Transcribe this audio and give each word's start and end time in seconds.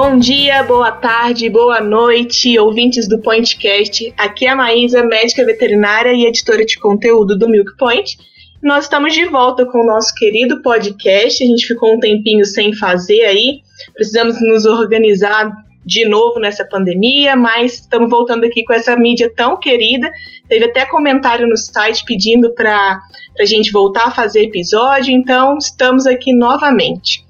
Bom 0.00 0.16
dia, 0.16 0.62
boa 0.62 0.92
tarde, 0.92 1.50
boa 1.50 1.80
noite, 1.80 2.56
ouvintes 2.56 3.08
do 3.08 3.18
Pointcast. 3.18 4.14
Aqui 4.16 4.46
é 4.46 4.50
a 4.50 4.54
Maísa, 4.54 5.02
médica 5.02 5.44
veterinária 5.44 6.12
e 6.12 6.24
editora 6.24 6.64
de 6.64 6.78
conteúdo 6.78 7.36
do 7.36 7.48
Milk 7.48 7.76
Point. 7.76 8.16
Nós 8.62 8.84
estamos 8.84 9.12
de 9.12 9.24
volta 9.24 9.66
com 9.66 9.80
o 9.80 9.86
nosso 9.86 10.14
querido 10.14 10.62
podcast. 10.62 11.42
A 11.42 11.46
gente 11.48 11.66
ficou 11.66 11.96
um 11.96 11.98
tempinho 11.98 12.44
sem 12.44 12.72
fazer 12.76 13.22
aí, 13.22 13.60
precisamos 13.92 14.40
nos 14.40 14.66
organizar 14.66 15.50
de 15.84 16.08
novo 16.08 16.38
nessa 16.38 16.64
pandemia, 16.64 17.34
mas 17.34 17.80
estamos 17.80 18.08
voltando 18.08 18.44
aqui 18.44 18.62
com 18.62 18.74
essa 18.74 18.96
mídia 18.96 19.28
tão 19.34 19.58
querida. 19.58 20.12
Teve 20.48 20.66
até 20.66 20.86
comentário 20.86 21.48
no 21.48 21.56
site 21.56 22.04
pedindo 22.04 22.54
para 22.54 23.00
a 23.36 23.44
gente 23.44 23.72
voltar 23.72 24.06
a 24.06 24.10
fazer 24.12 24.44
episódio, 24.44 25.12
então 25.12 25.58
estamos 25.58 26.06
aqui 26.06 26.32
novamente. 26.32 27.26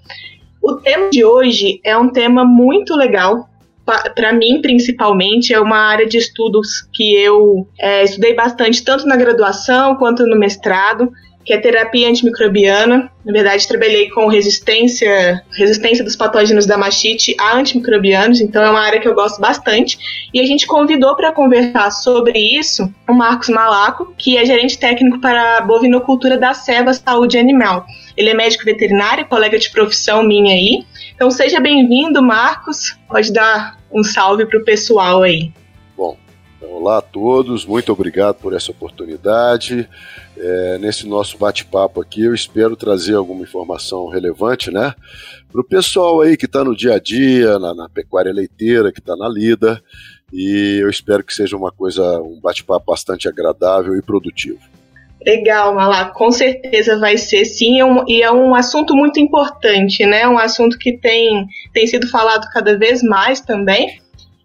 O 0.62 0.74
tema 0.76 1.10
de 1.10 1.24
hoje 1.24 1.80
é 1.84 1.96
um 1.96 2.10
tema 2.10 2.44
muito 2.44 2.94
legal. 2.94 3.48
Para 4.14 4.32
mim, 4.34 4.60
principalmente, 4.60 5.54
é 5.54 5.60
uma 5.60 5.78
área 5.78 6.06
de 6.06 6.18
estudos 6.18 6.86
que 6.92 7.14
eu 7.14 7.66
é, 7.78 8.04
estudei 8.04 8.34
bastante, 8.34 8.84
tanto 8.84 9.06
na 9.06 9.16
graduação 9.16 9.96
quanto 9.96 10.26
no 10.26 10.38
mestrado, 10.38 11.10
que 11.48 11.54
é 11.54 11.58
terapia 11.58 12.10
antimicrobiana. 12.10 13.10
Na 13.24 13.32
verdade, 13.32 13.66
trabalhei 13.66 14.10
com 14.10 14.26
resistência, 14.26 15.42
resistência 15.50 16.04
dos 16.04 16.14
patógenos 16.14 16.66
da 16.66 16.76
mastite 16.76 17.34
a 17.40 17.56
antimicrobianos, 17.56 18.42
então 18.42 18.62
é 18.62 18.68
uma 18.68 18.82
área 18.82 19.00
que 19.00 19.08
eu 19.08 19.14
gosto 19.14 19.40
bastante. 19.40 19.98
E 20.34 20.40
a 20.40 20.44
gente 20.44 20.66
convidou 20.66 21.16
para 21.16 21.32
conversar 21.32 21.90
sobre 21.90 22.38
isso 22.38 22.92
o 23.08 23.14
Marcos 23.14 23.48
Malaco, 23.48 24.12
que 24.18 24.36
é 24.36 24.44
gerente 24.44 24.78
técnico 24.78 25.22
para 25.22 25.56
a 25.56 25.60
bovinocultura 25.62 26.36
da 26.36 26.52
Seva 26.52 26.92
Saúde 26.92 27.38
Animal. 27.38 27.86
Ele 28.14 28.28
é 28.28 28.34
médico 28.34 28.66
veterinário, 28.66 29.24
colega 29.24 29.58
de 29.58 29.70
profissão 29.70 30.22
minha 30.22 30.52
aí. 30.52 30.84
Então 31.14 31.30
seja 31.30 31.60
bem-vindo, 31.60 32.22
Marcos. 32.22 32.94
Pode 33.08 33.32
dar 33.32 33.78
um 33.90 34.04
salve 34.04 34.44
para 34.44 34.58
o 34.58 34.64
pessoal 34.64 35.22
aí. 35.22 35.50
Então, 36.58 36.72
olá 36.72 36.98
a 36.98 37.02
todos, 37.02 37.64
muito 37.64 37.92
obrigado 37.92 38.34
por 38.34 38.52
essa 38.52 38.72
oportunidade. 38.72 39.88
É, 40.36 40.78
nesse 40.78 41.06
nosso 41.06 41.38
bate-papo 41.38 42.00
aqui, 42.00 42.24
eu 42.24 42.34
espero 42.34 42.74
trazer 42.74 43.14
alguma 43.14 43.42
informação 43.42 44.08
relevante, 44.08 44.68
né? 44.68 44.92
Para 45.52 45.60
o 45.60 45.64
pessoal 45.64 46.20
aí 46.20 46.36
que 46.36 46.46
está 46.46 46.64
no 46.64 46.76
dia 46.76 46.94
a 46.94 46.98
dia, 46.98 47.60
na, 47.60 47.72
na 47.72 47.88
pecuária 47.88 48.32
leiteira, 48.32 48.90
que 48.90 48.98
está 48.98 49.14
na 49.14 49.28
lida, 49.28 49.80
e 50.32 50.80
eu 50.82 50.90
espero 50.90 51.22
que 51.22 51.32
seja 51.32 51.56
uma 51.56 51.70
coisa, 51.70 52.02
um 52.20 52.40
bate-papo 52.40 52.86
bastante 52.86 53.28
agradável 53.28 53.96
e 53.96 54.02
produtivo. 54.02 54.58
Legal, 55.24 55.74
Malá, 55.76 56.06
com 56.06 56.32
certeza 56.32 56.98
vai 56.98 57.18
ser 57.18 57.44
sim, 57.44 57.78
é 57.78 57.84
um, 57.84 58.04
e 58.08 58.20
é 58.20 58.32
um 58.32 58.52
assunto 58.52 58.96
muito 58.96 59.20
importante, 59.20 60.04
né? 60.04 60.26
Um 60.26 60.38
assunto 60.38 60.76
que 60.76 60.98
tem, 60.98 61.46
tem 61.72 61.86
sido 61.86 62.08
falado 62.08 62.48
cada 62.52 62.76
vez 62.76 63.00
mais 63.02 63.40
também, 63.40 64.00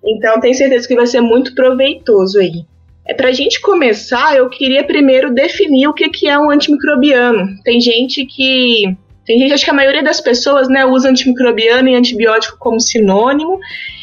então 0.05 0.39
tenho 0.39 0.53
certeza 0.53 0.87
que 0.87 0.95
vai 0.95 1.07
ser 1.07 1.21
muito 1.21 1.53
proveitoso 1.55 2.39
aí. 2.39 2.65
É, 3.05 3.13
Para 3.13 3.29
a 3.29 3.33
gente 3.33 3.61
começar, 3.61 4.35
eu 4.35 4.49
queria 4.49 4.83
primeiro 4.83 5.33
definir 5.33 5.87
o 5.87 5.93
que, 5.93 6.09
que 6.09 6.27
é 6.27 6.37
um 6.37 6.49
antimicrobiano. 6.49 7.47
Tem 7.63 7.79
gente 7.79 8.25
que. 8.25 8.95
Tem 9.25 9.39
gente, 9.39 9.53
acho 9.53 9.63
que 9.63 9.71
a 9.71 9.73
maioria 9.73 10.03
das 10.03 10.19
pessoas 10.19 10.67
né, 10.67 10.85
usa 10.85 11.09
antimicrobiano 11.09 11.87
e 11.87 11.95
antibiótico 11.95 12.57
como 12.57 12.79
sinônimo, 12.79 13.57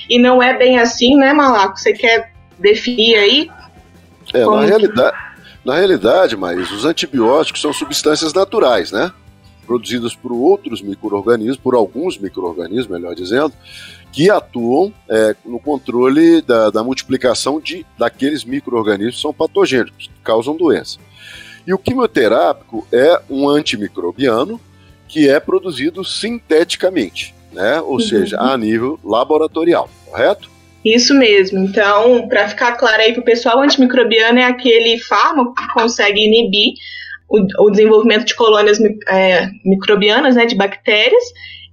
e 0.08 0.18
não 0.18 0.42
é 0.42 0.56
bem 0.56 0.78
assim, 0.78 1.14
né, 1.14 1.32
Malaco? 1.34 1.78
Você 1.78 1.92
quer 1.92 2.32
definir 2.58 3.16
aí? 3.16 3.50
É, 4.32 4.44
na 4.44 4.64
realidade 4.64 5.30
na 5.64 5.76
realidade, 5.76 6.36
mas 6.36 6.70
os 6.70 6.84
antibióticos 6.84 7.60
são 7.60 7.72
substâncias 7.72 8.32
naturais, 8.32 8.90
né? 8.90 9.12
Produzidas 9.66 10.14
por 10.16 10.32
outros 10.32 10.80
micro-organismos, 10.80 11.56
por 11.56 11.74
alguns 11.74 12.18
micro-organismos, 12.18 12.88
melhor 12.88 13.14
dizendo, 13.14 13.52
que 14.12 14.30
atuam 14.30 14.92
é, 15.08 15.36
no 15.44 15.60
controle 15.60 16.42
da, 16.42 16.70
da 16.70 16.82
multiplicação 16.82 17.60
de, 17.60 17.86
daqueles 17.98 18.44
micro-organismos 18.44 19.16
que 19.16 19.22
são 19.22 19.32
patogênicos, 19.32 20.08
que 20.08 20.20
causam 20.22 20.56
doença. 20.56 20.98
E 21.66 21.72
o 21.72 21.78
quimioterápico 21.78 22.86
é 22.92 23.20
um 23.28 23.48
antimicrobiano 23.48 24.60
que 25.06 25.28
é 25.28 25.38
produzido 25.38 26.04
sinteticamente, 26.04 27.34
né? 27.52 27.80
ou 27.80 27.94
uhum. 27.94 28.00
seja, 28.00 28.40
a 28.40 28.56
nível 28.56 28.98
laboratorial, 29.04 29.88
correto? 30.06 30.50
Isso 30.84 31.14
mesmo. 31.14 31.58
Então, 31.58 32.26
para 32.28 32.48
ficar 32.48 32.72
claro 32.72 33.02
aí 33.02 33.12
para 33.12 33.20
o 33.20 33.24
pessoal, 33.24 33.58
o 33.58 33.62
antimicrobiano 33.62 34.38
é 34.38 34.44
aquele 34.44 34.98
fármaco 34.98 35.54
que 35.54 35.68
consegue 35.74 36.20
inibir 36.20 36.74
o, 37.28 37.66
o 37.66 37.70
desenvolvimento 37.70 38.24
de 38.24 38.34
colônias 38.34 38.78
é, 39.08 39.48
microbianas, 39.64 40.36
né, 40.36 40.46
de 40.46 40.56
bactérias, 40.56 41.22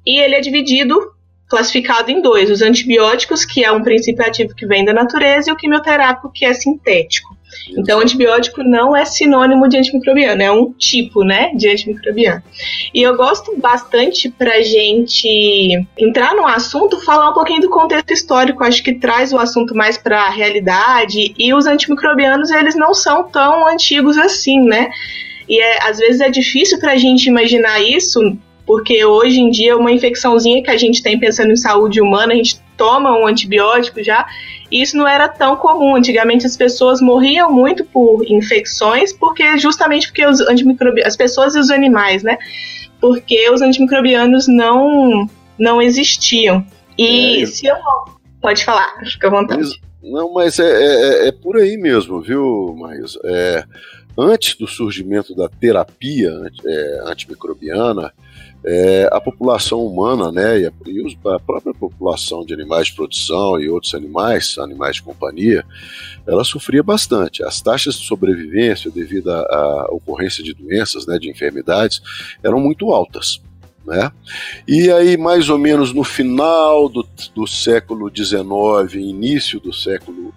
e 0.05 0.19
ele 0.19 0.35
é 0.35 0.41
dividido, 0.41 0.99
classificado 1.47 2.11
em 2.11 2.21
dois: 2.21 2.49
os 2.49 2.61
antibióticos, 2.61 3.45
que 3.45 3.63
é 3.63 3.71
um 3.71 3.83
princípio 3.83 4.25
ativo 4.25 4.55
que 4.55 4.65
vem 4.65 4.85
da 4.85 4.93
natureza, 4.93 5.49
e 5.49 5.53
o 5.53 5.57
quimioterápico, 5.57 6.31
que 6.33 6.45
é 6.45 6.53
sintético. 6.53 7.35
Então, 7.77 7.99
antibiótico 7.99 8.63
não 8.63 8.95
é 8.95 9.05
sinônimo 9.05 9.67
de 9.67 9.77
antimicrobiano, 9.77 10.41
é 10.41 10.51
um 10.51 10.71
tipo, 10.73 11.23
né, 11.23 11.51
de 11.55 11.69
antimicrobiano. 11.69 12.43
E 12.93 13.01
eu 13.01 13.15
gosto 13.15 13.57
bastante 13.57 14.29
pra 14.29 14.61
gente 14.61 15.85
entrar 15.97 16.35
no 16.35 16.45
assunto, 16.45 17.03
falar 17.03 17.29
um 17.29 17.33
pouquinho 17.33 17.61
do 17.61 17.69
contexto 17.69 18.11
histórico, 18.11 18.63
acho 18.63 18.83
que 18.83 18.95
traz 18.95 19.33
o 19.33 19.37
assunto 19.37 19.75
mais 19.75 19.97
para 19.97 20.23
a 20.23 20.29
realidade, 20.29 21.33
e 21.37 21.53
os 21.53 21.65
antimicrobianos, 21.65 22.51
eles 22.51 22.75
não 22.75 22.93
são 22.93 23.29
tão 23.29 23.67
antigos 23.67 24.17
assim, 24.17 24.59
né? 24.61 24.89
E 25.47 25.59
é, 25.61 25.87
às 25.87 25.97
vezes 25.97 26.19
é 26.19 26.29
difícil 26.29 26.79
para 26.79 26.91
a 26.91 26.97
gente 26.97 27.27
imaginar 27.27 27.81
isso, 27.81 28.37
porque 28.67 29.03
hoje 29.05 29.39
em 29.39 29.49
dia 29.49 29.77
uma 29.77 29.91
infecçãozinha 29.91 30.61
que 30.61 30.69
a 30.69 30.77
gente 30.77 31.01
tem 31.01 31.17
pensando 31.17 31.51
em 31.53 31.55
saúde 31.55 32.01
humana, 32.01 32.33
a 32.33 32.35
gente 32.35 32.59
toma 32.75 33.17
um 33.17 33.25
antibiótico 33.25 34.03
já, 34.03 34.27
e 34.69 34.81
isso 34.81 34.97
não 34.97 35.07
era 35.07 35.29
tão 35.29 35.55
comum. 35.55 35.95
Antigamente 35.95 36.45
as 36.45 36.57
pessoas 36.57 36.99
morriam 36.99 37.49
muito 37.49 37.85
por 37.85 38.29
infecções, 38.29 39.13
porque 39.13 39.57
justamente 39.57 40.07
porque 40.07 40.25
os 40.25 40.41
antimicrobianos, 40.41 41.07
as 41.07 41.15
pessoas 41.15 41.55
e 41.55 41.59
os 41.59 41.71
animais, 41.71 42.21
né? 42.21 42.37
Porque 42.99 43.49
os 43.49 43.61
antimicrobianos 43.61 44.47
não 44.49 45.29
não 45.57 45.81
existiam. 45.81 46.63
E 46.97 47.43
é, 47.43 47.45
se 47.45 47.67
eu 47.67 47.75
pode 48.41 48.65
falar, 48.65 48.93
fica 49.05 49.27
à 49.27 49.31
vontade. 49.31 49.61
Mas, 49.61 50.11
não, 50.11 50.33
mas 50.33 50.59
é, 50.59 50.65
é, 50.65 51.25
é, 51.25 51.27
é, 51.29 51.31
por 51.31 51.55
aí 51.55 51.77
mesmo, 51.77 52.21
viu, 52.21 52.75
Maísa? 52.77 53.17
É, 53.23 53.63
antes 54.17 54.55
do 54.55 54.67
surgimento 54.67 55.33
da 55.33 55.47
terapia 55.47 56.31
é, 56.65 56.99
antimicrobiana, 57.05 58.11
é, 58.65 59.07
a 59.11 59.21
população 59.21 59.85
humana, 59.85 60.31
né, 60.31 60.59
e 60.59 60.65
a, 60.65 60.71
e 60.85 61.17
a, 61.33 61.39
própria 61.39 61.73
população 61.73 62.45
de 62.45 62.53
animais 62.53 62.87
de 62.87 62.95
produção 62.95 63.59
e 63.59 63.69
outros 63.69 63.93
animais, 63.93 64.57
animais 64.57 64.95
de 64.97 65.03
companhia, 65.03 65.63
ela 66.27 66.43
sofria 66.43 66.83
bastante. 66.83 67.43
As 67.43 67.61
taxas 67.61 67.95
de 67.95 68.05
sobrevivência 68.05 68.91
devido 68.91 69.29
à 69.29 69.87
ocorrência 69.89 70.43
de 70.43 70.53
doenças, 70.53 71.05
né, 71.05 71.17
de 71.17 71.29
enfermidades, 71.29 72.01
eram 72.43 72.59
muito 72.59 72.91
altas. 72.91 73.41
Né? 73.85 74.11
E 74.67 74.91
aí, 74.91 75.15
mais 75.15 75.47
ou 75.47 75.57
menos 75.57 75.93
no 75.93 76.03
final 76.03 76.89
do, 76.89 77.07
do 77.33 77.47
século 77.47 78.11
XIX, 78.13 78.95
início 78.95 79.61
do 79.61 79.71
século 79.71 80.33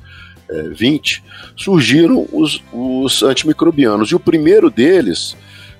XX, 0.76 1.18
é, 1.18 1.30
surgiram 1.56 2.28
os, 2.32 2.62
os 2.72 3.24
antimicrobianos. 3.24 4.10
E 4.10 4.14
o 4.14 4.20
primeiro 4.20 4.70
deles 4.70 5.36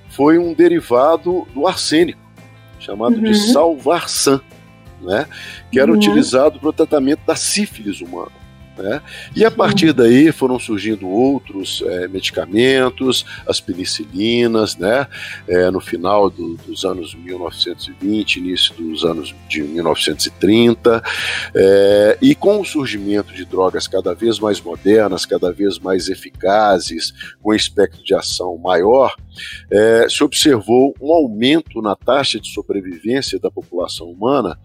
foi 0.09 0.37
um 0.37 0.53
derivado 0.53 1.47
do 1.53 1.65
arsênico 1.65 2.20
chamado 2.81 3.15
uhum. 3.15 3.23
de 3.23 3.35
salvarsan, 3.53 4.41
né? 5.01 5.27
que 5.71 5.79
era 5.79 5.91
uhum. 5.91 5.97
utilizado 5.97 6.59
para 6.59 6.69
o 6.69 6.73
tratamento 6.73 7.21
da 7.25 7.35
sífilis 7.35 8.01
humana. 8.01 8.40
Né? 8.77 9.01
E 9.35 9.43
a 9.43 9.51
partir 9.51 9.91
daí 9.91 10.31
foram 10.31 10.57
surgindo 10.57 11.07
outros 11.07 11.83
é, 11.85 12.07
medicamentos, 12.07 13.25
as 13.45 13.59
penicilinas, 13.59 14.77
né? 14.77 15.07
É, 15.47 15.69
no 15.69 15.81
final 15.81 16.29
do, 16.29 16.55
dos 16.55 16.85
anos 16.85 17.13
1920, 17.13 18.37
início 18.37 18.73
dos 18.75 19.03
anos 19.03 19.35
de 19.49 19.61
1930, 19.61 21.03
é, 21.53 22.17
e 22.21 22.33
com 22.33 22.61
o 22.61 22.65
surgimento 22.65 23.33
de 23.33 23.43
drogas 23.45 23.87
cada 23.87 24.13
vez 24.13 24.39
mais 24.39 24.61
modernas, 24.61 25.25
cada 25.25 25.51
vez 25.51 25.77
mais 25.77 26.07
eficazes, 26.07 27.13
com 27.41 27.53
espectro 27.53 28.03
de 28.03 28.15
ação 28.15 28.57
maior, 28.57 29.15
se 30.09 30.23
observou 30.23 30.93
um 31.01 31.13
aumento 31.13 31.81
na 31.81 31.95
taxa 31.95 32.39
de 32.39 32.49
sobrevivência 32.49 33.39
da 33.39 33.49
população 33.49 34.07
humana, 34.07 34.59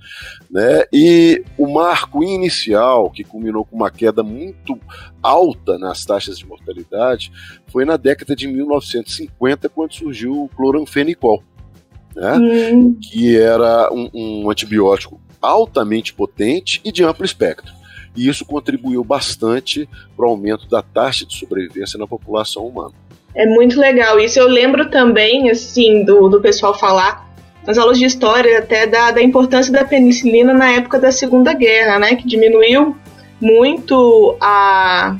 né? 0.51 0.85
E 0.93 1.45
o 1.57 1.73
marco 1.73 2.23
inicial, 2.23 3.11
que 3.11 3.25
culminou 3.25 3.65
com 3.65 3.77
uma 3.77 3.91
queda 3.97 4.23
muito 4.23 4.79
alta 5.23 5.79
nas 5.79 6.05
taxas 6.05 6.39
de 6.39 6.47
mortalidade, 6.47 7.33
foi 7.69 7.85
na 7.85 7.97
década 7.97 8.37
de 8.37 8.47
1950, 8.47 9.69
quando 9.69 9.95
surgiu 9.95 10.45
o 10.45 10.49
cloranfenicol, 10.49 11.43
né? 12.15 12.35
Hum. 12.37 12.97
Que 13.01 13.37
era 13.37 13.93
um, 13.93 14.11
um 14.15 14.51
antibiótico 14.51 15.21
altamente 15.41 16.13
potente 16.13 16.81
e 16.85 16.93
de 16.93 17.05
amplo 17.05 17.25
espectro 17.25 17.77
e 18.17 18.29
isso 18.29 18.45
contribuiu 18.45 19.05
bastante 19.05 19.89
para 20.17 20.27
o 20.27 20.31
aumento 20.31 20.67
da 20.69 20.83
taxa 20.83 21.27
de 21.27 21.37
sobrevivência 21.37 21.99
na 21.99 22.07
população 22.07 22.67
humana. 22.67 22.95
É 23.35 23.45
muito 23.45 23.79
legal. 23.79 24.19
Isso 24.19 24.39
eu 24.39 24.49
lembro 24.49 24.89
também, 24.89 25.51
assim, 25.51 26.05
do, 26.05 26.29
do 26.29 26.41
pessoal 26.41 26.77
falar 26.77 27.27
nas 27.67 27.77
aulas 27.77 27.99
de 27.99 28.07
história 28.07 28.59
até 28.59 28.87
da, 28.87 29.11
da 29.11 29.23
importância 29.23 29.73
da 29.73 29.85
penicilina 29.85 30.55
na 30.55 30.73
época 30.73 30.99
da 30.99 31.13
Segunda 31.13 31.53
Guerra, 31.53 31.99
né? 31.99 32.15
Que 32.15 32.27
diminuiu 32.27 32.97
muito 33.41 34.37
a, 34.41 35.17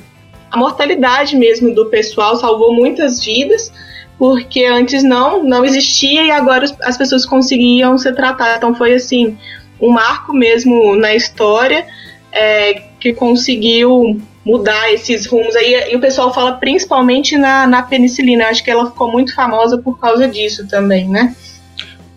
a 0.51 0.57
mortalidade 0.57 1.37
mesmo 1.37 1.75
do 1.75 1.87
pessoal, 1.87 2.37
salvou 2.37 2.75
muitas 2.75 3.25
vidas, 3.25 3.73
porque 4.19 4.65
antes 4.65 5.03
não, 5.03 5.43
não 5.45 5.65
existia 5.65 6.25
e 6.25 6.31
agora 6.31 6.65
as 6.83 6.97
pessoas 6.97 7.27
conseguiam 7.27 7.99
ser 7.99 8.15
tratadas. 8.15 8.57
Então 8.57 8.75
foi 8.75 8.95
assim, 8.95 9.37
um 9.81 9.91
marco 9.91 10.33
mesmo 10.33 10.97
na 10.97 11.15
história 11.15 11.87
é, 12.33 12.83
que 12.99 13.13
conseguiu 13.13 14.21
mudar 14.45 14.93
esses 14.93 15.27
rumos 15.27 15.55
aí. 15.57 15.91
E 15.91 15.97
o 15.97 16.01
pessoal 16.01 16.33
fala 16.33 16.53
principalmente 16.53 17.37
na, 17.37 17.67
na 17.67 17.83
penicilina. 17.83 18.47
Acho 18.47 18.63
que 18.63 18.71
ela 18.71 18.87
ficou 18.87 19.11
muito 19.11 19.35
famosa 19.35 19.77
por 19.79 19.99
causa 19.99 20.29
disso 20.29 20.67
também, 20.69 21.09
né? 21.09 21.35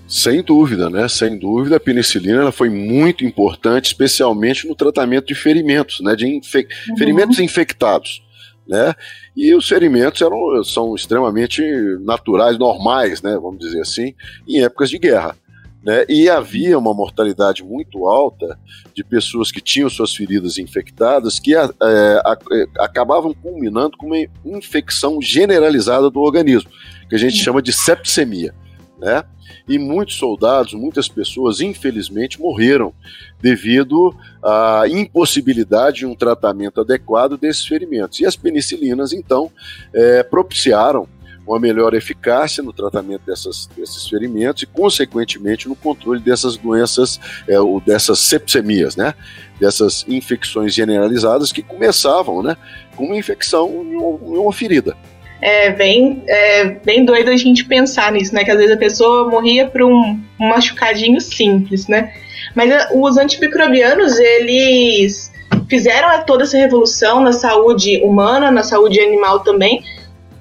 Sem 0.09 0.41
dúvida, 0.41 0.89
né? 0.89 1.07
Sem 1.07 1.37
dúvida, 1.37 1.75
a 1.75 1.79
penicilina 1.79 2.41
ela 2.41 2.51
foi 2.51 2.67
muito 2.67 3.23
importante, 3.23 3.85
especialmente 3.85 4.67
no 4.67 4.73
tratamento 4.73 5.27
de 5.27 5.35
ferimentos, 5.35 5.99
né? 5.99 6.15
De 6.15 6.25
infe 6.25 6.67
uhum. 6.89 6.97
ferimentos 6.97 7.39
infectados, 7.39 8.23
né? 8.67 8.95
E 9.37 9.53
os 9.53 9.67
ferimentos 9.67 10.19
eram, 10.19 10.63
são 10.63 10.95
extremamente 10.95 11.61
naturais, 12.01 12.57
normais, 12.57 13.21
né? 13.21 13.37
Vamos 13.39 13.59
dizer 13.59 13.81
assim, 13.81 14.15
em 14.47 14.63
épocas 14.63 14.89
de 14.89 14.97
guerra. 14.97 15.37
Né? 15.83 16.05
E 16.09 16.27
havia 16.27 16.77
uma 16.77 16.93
mortalidade 16.93 17.63
muito 17.63 18.05
alta 18.05 18.59
de 18.93 19.01
pessoas 19.01 19.49
que 19.49 19.61
tinham 19.61 19.89
suas 19.89 20.13
feridas 20.13 20.57
infectadas 20.57 21.39
que 21.39 21.55
é, 21.55 21.59
a, 21.61 22.37
é, 22.51 22.65
acabavam 22.79 23.33
culminando 23.33 23.95
com 23.95 24.07
uma 24.07 24.17
infecção 24.43 25.21
generalizada 25.21 26.09
do 26.09 26.19
organismo, 26.19 26.69
que 27.07 27.15
a 27.15 27.17
gente 27.17 27.37
chama 27.37 27.61
de 27.61 27.71
septicemia. 27.71 28.53
Né? 28.99 29.23
E 29.67 29.79
muitos 29.79 30.15
soldados, 30.15 30.73
muitas 30.73 31.07
pessoas, 31.07 31.61
infelizmente, 31.61 32.39
morreram 32.39 32.93
devido 33.41 34.13
à 34.43 34.83
impossibilidade 34.89 35.99
de 35.99 36.05
um 36.05 36.15
tratamento 36.15 36.81
adequado 36.81 37.37
desses 37.37 37.65
ferimentos. 37.65 38.19
E 38.19 38.25
as 38.25 38.35
penicilinas, 38.35 39.13
então, 39.13 39.49
é, 39.93 40.21
propiciaram 40.21 41.07
uma 41.47 41.59
melhor 41.59 41.95
eficácia 41.95 42.61
no 42.61 42.71
tratamento 42.71 43.25
dessas, 43.25 43.67
desses 43.75 44.07
ferimentos 44.07 44.61
e, 44.61 44.67
consequentemente, 44.67 45.67
no 45.67 45.75
controle 45.75 46.19
dessas 46.19 46.55
doenças, 46.55 47.19
é, 47.47 47.59
ou 47.59 47.81
dessas 47.81 48.19
sepsemias, 48.19 48.95
né? 48.95 49.15
Dessas 49.59 50.05
infecções 50.07 50.73
generalizadas 50.73 51.51
que 51.51 51.63
começavam, 51.63 52.43
né? 52.43 52.55
Com 52.95 53.05
uma 53.05 53.17
infecção 53.17 53.69
em 53.83 53.95
uma 53.95 54.53
ferida. 54.53 54.95
É 55.41 55.71
bem, 55.71 56.23
é 56.27 56.65
bem 56.65 57.05
doido 57.05 57.29
a 57.29 57.37
gente 57.37 57.65
pensar 57.65 58.11
nisso, 58.11 58.35
né? 58.35 58.43
Que 58.43 58.51
às 58.51 58.57
vezes 58.57 58.75
a 58.75 58.79
pessoa 58.79 59.29
morria 59.29 59.67
por 59.67 59.83
um, 59.83 60.19
um 60.39 60.49
machucadinho 60.49 61.21
simples, 61.21 61.87
né? 61.87 62.13
Mas 62.53 62.71
é, 62.71 62.89
os 62.93 63.17
antimicrobianos, 63.17 64.19
eles 64.19 65.31
fizeram 65.69 66.25
toda 66.25 66.43
essa 66.43 66.57
revolução 66.57 67.21
na 67.21 67.31
saúde 67.31 68.01
humana, 68.03 68.51
na 68.51 68.63
saúde 68.63 68.99
animal 68.99 69.39
também, 69.41 69.83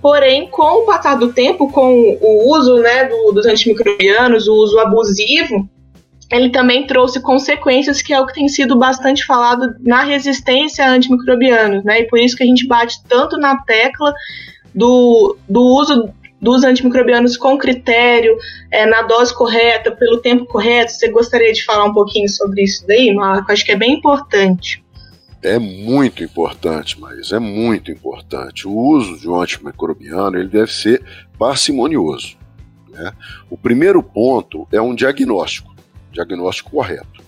Porém, 0.00 0.48
com 0.48 0.82
o 0.82 0.86
passar 0.86 1.16
do 1.16 1.32
tempo, 1.32 1.70
com 1.72 2.16
o 2.20 2.52
uso 2.52 2.76
né, 2.76 3.04
do, 3.04 3.32
dos 3.32 3.46
antimicrobianos, 3.46 4.46
o 4.46 4.54
uso 4.54 4.78
abusivo, 4.78 5.68
ele 6.30 6.50
também 6.50 6.86
trouxe 6.86 7.20
consequências 7.20 8.00
que 8.00 8.12
é 8.12 8.20
o 8.20 8.26
que 8.26 8.34
tem 8.34 8.48
sido 8.48 8.78
bastante 8.78 9.24
falado 9.24 9.74
na 9.80 10.04
resistência 10.04 10.84
a 10.84 10.90
antimicrobianos, 10.90 11.82
né? 11.84 12.00
E 12.00 12.06
por 12.06 12.18
isso 12.18 12.36
que 12.36 12.42
a 12.42 12.46
gente 12.46 12.66
bate 12.66 13.02
tanto 13.08 13.38
na 13.38 13.56
tecla 13.62 14.12
do, 14.78 15.36
do 15.48 15.60
uso 15.60 16.14
dos 16.40 16.62
antimicrobianos 16.62 17.36
com 17.36 17.58
critério, 17.58 18.36
é, 18.70 18.86
na 18.86 19.02
dose 19.02 19.34
correta, 19.34 19.90
pelo 19.90 20.19
tempo 20.19 20.46
correto. 20.46 20.92
Você 20.92 21.10
gostaria 21.10 21.52
de 21.52 21.64
falar 21.64 21.84
um 21.84 21.92
pouquinho 21.92 22.28
sobre 22.28 22.62
isso 22.62 22.86
daí, 22.86 23.12
Marco? 23.12 23.50
Acho 23.50 23.64
que 23.64 23.72
é 23.72 23.76
bem 23.76 23.94
importante. 23.94 24.84
É 25.42 25.58
muito 25.58 26.22
importante, 26.22 26.98
mas 27.00 27.32
é 27.32 27.38
muito 27.40 27.90
importante. 27.90 28.69
O 28.69 28.72
uso 28.72 29.19
de 29.19 29.28
um 29.28 29.40
antimicrobiano 29.40 30.38
ele 30.38 30.48
deve 30.48 30.72
ser 30.72 31.02
parcimonioso. 31.36 32.36
Né? 32.88 33.12
O 33.50 33.56
primeiro 33.56 34.00
ponto 34.02 34.66
é 34.72 34.80
um 34.80 34.94
diagnóstico, 34.94 35.75
diagnóstico 36.12 36.70
correto. 36.70 37.22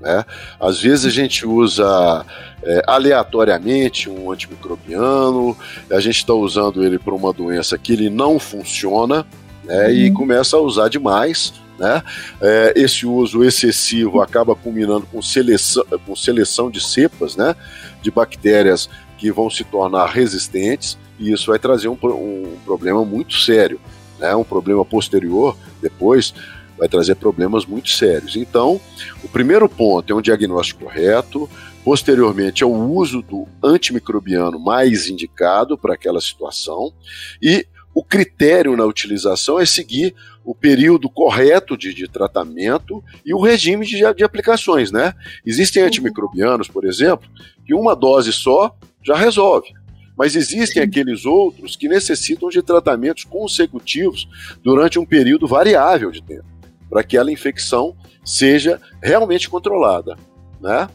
Né? 0.00 0.24
Às 0.60 0.80
vezes 0.80 1.06
a 1.06 1.10
gente 1.10 1.46
usa 1.46 2.24
é, 2.62 2.82
aleatoriamente 2.86 4.08
um 4.08 4.30
antimicrobiano, 4.30 5.56
a 5.90 6.00
gente 6.00 6.16
está 6.16 6.34
usando 6.34 6.84
ele 6.84 6.98
para 6.98 7.14
uma 7.14 7.32
doença 7.32 7.78
que 7.78 7.92
ele 7.92 8.10
não 8.10 8.38
funciona 8.38 9.26
né? 9.64 9.86
uhum. 9.86 9.90
e 9.90 10.10
começa 10.12 10.56
a 10.56 10.60
usar 10.60 10.88
demais 10.88 11.52
né? 11.78 12.02
É, 12.40 12.72
esse 12.74 13.06
uso 13.06 13.44
excessivo 13.44 14.20
acaba 14.20 14.54
culminando 14.54 15.06
com 15.06 15.20
seleção, 15.20 15.84
com 16.06 16.16
seleção 16.16 16.70
de 16.70 16.80
cepas 16.80 17.36
né? 17.36 17.54
de 18.02 18.10
bactérias 18.10 18.88
que 19.18 19.30
vão 19.30 19.50
se 19.50 19.64
tornar 19.64 20.06
resistentes, 20.06 20.98
e 21.18 21.32
isso 21.32 21.50
vai 21.50 21.58
trazer 21.58 21.88
um, 21.88 21.96
um 22.02 22.56
problema 22.64 23.04
muito 23.04 23.38
sério. 23.38 23.80
Né? 24.18 24.34
Um 24.34 24.44
problema 24.44 24.84
posterior, 24.84 25.56
depois, 25.80 26.34
vai 26.78 26.88
trazer 26.88 27.14
problemas 27.14 27.64
muito 27.64 27.90
sérios. 27.90 28.36
Então, 28.36 28.80
o 29.24 29.28
primeiro 29.28 29.68
ponto 29.68 30.12
é 30.12 30.16
um 30.16 30.20
diagnóstico 30.20 30.84
correto, 30.84 31.48
posteriormente 31.86 32.64
é 32.64 32.66
o 32.66 32.74
uso 32.74 33.22
do 33.22 33.46
antimicrobiano 33.62 34.58
mais 34.58 35.06
indicado 35.06 35.78
para 35.78 35.94
aquela 35.94 36.20
situação, 36.20 36.92
e 37.40 37.64
o 37.94 38.02
critério 38.02 38.76
na 38.76 38.84
utilização 38.84 39.60
é 39.60 39.64
seguir 39.64 40.12
o 40.44 40.52
período 40.52 41.08
correto 41.08 41.76
de, 41.76 41.94
de 41.94 42.08
tratamento 42.08 43.04
e 43.24 43.32
o 43.32 43.40
regime 43.40 43.86
de, 43.86 43.98
de 44.14 44.24
aplicações, 44.24 44.90
né? 44.90 45.14
Existem 45.46 45.80
uhum. 45.80 45.86
antimicrobianos, 45.86 46.66
por 46.66 46.84
exemplo, 46.84 47.30
que 47.64 47.72
uma 47.72 47.94
dose 47.94 48.32
só 48.32 48.76
já 49.00 49.14
resolve. 49.14 49.68
Mas 50.18 50.34
existem 50.34 50.82
aqueles 50.82 51.24
outros 51.24 51.76
que 51.76 51.88
necessitam 51.88 52.48
de 52.48 52.62
tratamentos 52.62 53.22
consecutivos 53.22 54.28
durante 54.60 54.98
um 54.98 55.06
período 55.06 55.46
variável 55.46 56.10
de 56.10 56.20
tempo, 56.20 56.46
para 56.90 57.04
que 57.04 57.16
aquela 57.16 57.30
infecção 57.30 57.96
seja 58.24 58.80
realmente 59.00 59.48
controlada. 59.48 60.16
Né? 60.60 60.88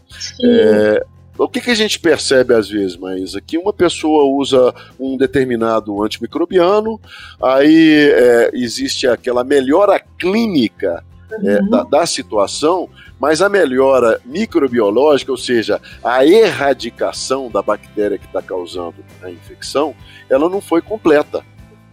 É, 0.43 1.05
o 1.37 1.47
que, 1.47 1.61
que 1.61 1.71
a 1.71 1.75
gente 1.75 1.99
percebe 1.99 2.53
às 2.53 2.69
vezes, 2.69 2.97
mas 2.97 3.35
aqui 3.35 3.57
uma 3.57 3.73
pessoa 3.73 4.25
usa 4.25 4.73
um 4.99 5.17
determinado 5.17 6.03
antimicrobiano, 6.03 6.99
aí 7.41 8.11
é, 8.13 8.51
existe 8.53 9.07
aquela 9.07 9.43
melhora 9.43 9.99
clínica 10.19 11.03
é, 11.31 11.59
uhum. 11.61 11.69
da, 11.69 11.83
da, 11.83 12.05
situação, 12.05 12.89
mas 13.19 13.41
a 13.41 13.47
melhora 13.47 14.19
microbiológica, 14.25 15.31
ou 15.31 15.37
seja, 15.37 15.79
a 16.03 16.25
erradicação 16.25 17.49
da 17.49 17.61
bactéria 17.61 18.17
que 18.17 18.25
está 18.25 18.41
causando 18.41 18.95
a 19.23 19.29
infecção, 19.29 19.95
ela 20.29 20.49
não 20.49 20.59
foi 20.59 20.81
completa. 20.81 21.43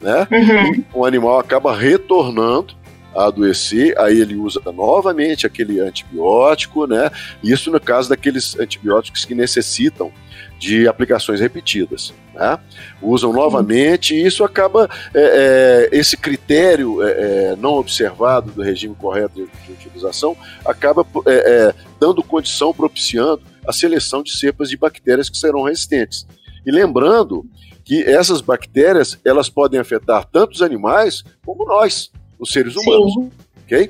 Né? 0.01 0.29
Uhum. 0.31 0.85
o 0.95 1.05
animal 1.05 1.39
acaba 1.39 1.75
retornando 1.75 2.75
a 3.15 3.27
adoecer, 3.27 3.99
aí 3.99 4.21
ele 4.21 4.35
usa 4.35 4.61
novamente 4.73 5.47
aquele 5.47 5.81
antibiótico, 5.81 6.87
né? 6.87 7.11
Isso 7.43 7.71
no 7.71 7.81
caso 7.81 8.09
daqueles 8.09 8.59
antibióticos 8.59 9.25
que 9.25 9.35
necessitam 9.35 10.13
de 10.59 10.89
aplicações 10.89 11.41
repetidas. 11.41 12.13
Né? 12.35 12.59
Usam 13.01 13.33
novamente 13.33 14.15
e 14.15 14.27
isso 14.27 14.45
acaba, 14.45 14.89
é, 15.15 15.89
é, 15.93 15.97
esse 15.97 16.17
critério 16.17 17.03
é, 17.03 17.11
é 17.11 17.57
não 17.57 17.75
observado 17.75 18.51
do 18.51 18.63
regime 18.63 18.95
correto 18.95 19.35
de, 19.35 19.67
de 19.67 19.73
utilização, 19.73 20.37
acaba 20.65 21.07
é, 21.27 21.33
é, 21.33 21.75
dando 22.01 22.23
condição, 22.23 22.75
propiciando 22.75 23.43
a 23.67 23.73
seleção 23.73 24.23
de 24.23 24.37
cepas 24.37 24.69
de 24.69 24.77
bactérias 24.77 25.31
que 25.31 25.39
serão 25.39 25.63
resistentes. 25.63 26.27
E 26.67 26.71
lembrando 26.71 27.45
que 27.85 28.03
essas 28.03 28.41
bactérias 28.41 29.19
elas 29.25 29.49
podem 29.49 29.81
afetar 29.81 30.27
tanto 30.27 30.53
os 30.53 30.63
animais 30.63 31.25
como 31.45 31.65
nós, 31.65 32.11
os 32.39 32.53
seres 32.53 32.77
humanos. 32.77 33.13
Sim. 33.13 33.31
Ok? 33.65 33.89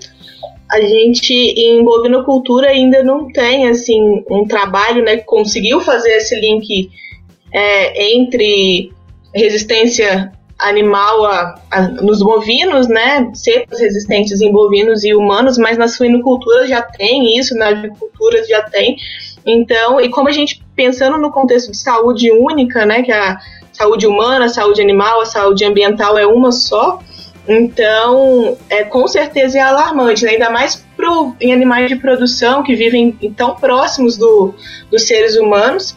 A 0.70 0.80
gente 0.80 1.32
em 1.32 1.82
bovinocultura 1.82 2.68
ainda 2.68 3.02
não 3.02 3.32
tem 3.32 3.68
assim 3.68 4.22
um 4.30 4.46
trabalho 4.46 5.02
né, 5.02 5.16
que 5.16 5.24
conseguiu 5.24 5.80
fazer 5.80 6.10
esse 6.16 6.38
link 6.38 6.90
é, 7.52 8.12
entre 8.12 8.92
resistência 9.34 10.32
animal 10.58 11.24
a, 11.24 11.54
a, 11.70 11.82
nos 11.82 12.20
bovinos, 12.20 12.88
né? 12.88 13.30
Cepas 13.32 13.78
resistentes 13.78 14.40
em 14.40 14.50
bovinos 14.50 15.04
e 15.04 15.14
humanos, 15.14 15.56
mas 15.56 15.78
na 15.78 15.86
suinocultura 15.86 16.66
já 16.66 16.82
tem 16.82 17.38
isso, 17.38 17.54
na 17.54 17.68
agricultura 17.68 18.44
já 18.44 18.62
tem. 18.62 18.96
Então, 19.46 20.00
e 20.00 20.08
como 20.08 20.28
a 20.28 20.32
gente 20.32 20.62
pensando 20.74 21.16
no 21.16 21.30
contexto 21.30 21.70
de 21.70 21.76
saúde 21.76 22.30
única, 22.32 22.84
né? 22.84 23.02
Que 23.02 23.12
a 23.12 23.38
saúde 23.72 24.06
humana, 24.06 24.46
a 24.46 24.48
saúde 24.48 24.82
animal, 24.82 25.20
a 25.20 25.26
saúde 25.26 25.64
ambiental 25.64 26.18
é 26.18 26.26
uma 26.26 26.50
só. 26.50 27.00
Então, 27.48 28.58
é, 28.68 28.84
com 28.84 29.08
certeza 29.08 29.58
é 29.58 29.62
alarmante, 29.62 30.22
né? 30.24 30.32
ainda 30.32 30.50
mais 30.50 30.84
pro, 30.94 31.34
em 31.40 31.52
animais 31.52 31.88
de 31.88 31.96
produção 31.96 32.62
que 32.62 32.76
vivem 32.76 33.12
tão 33.34 33.54
próximos 33.56 34.18
do, 34.18 34.54
dos 34.90 35.04
seres 35.04 35.36
humanos. 35.36 35.96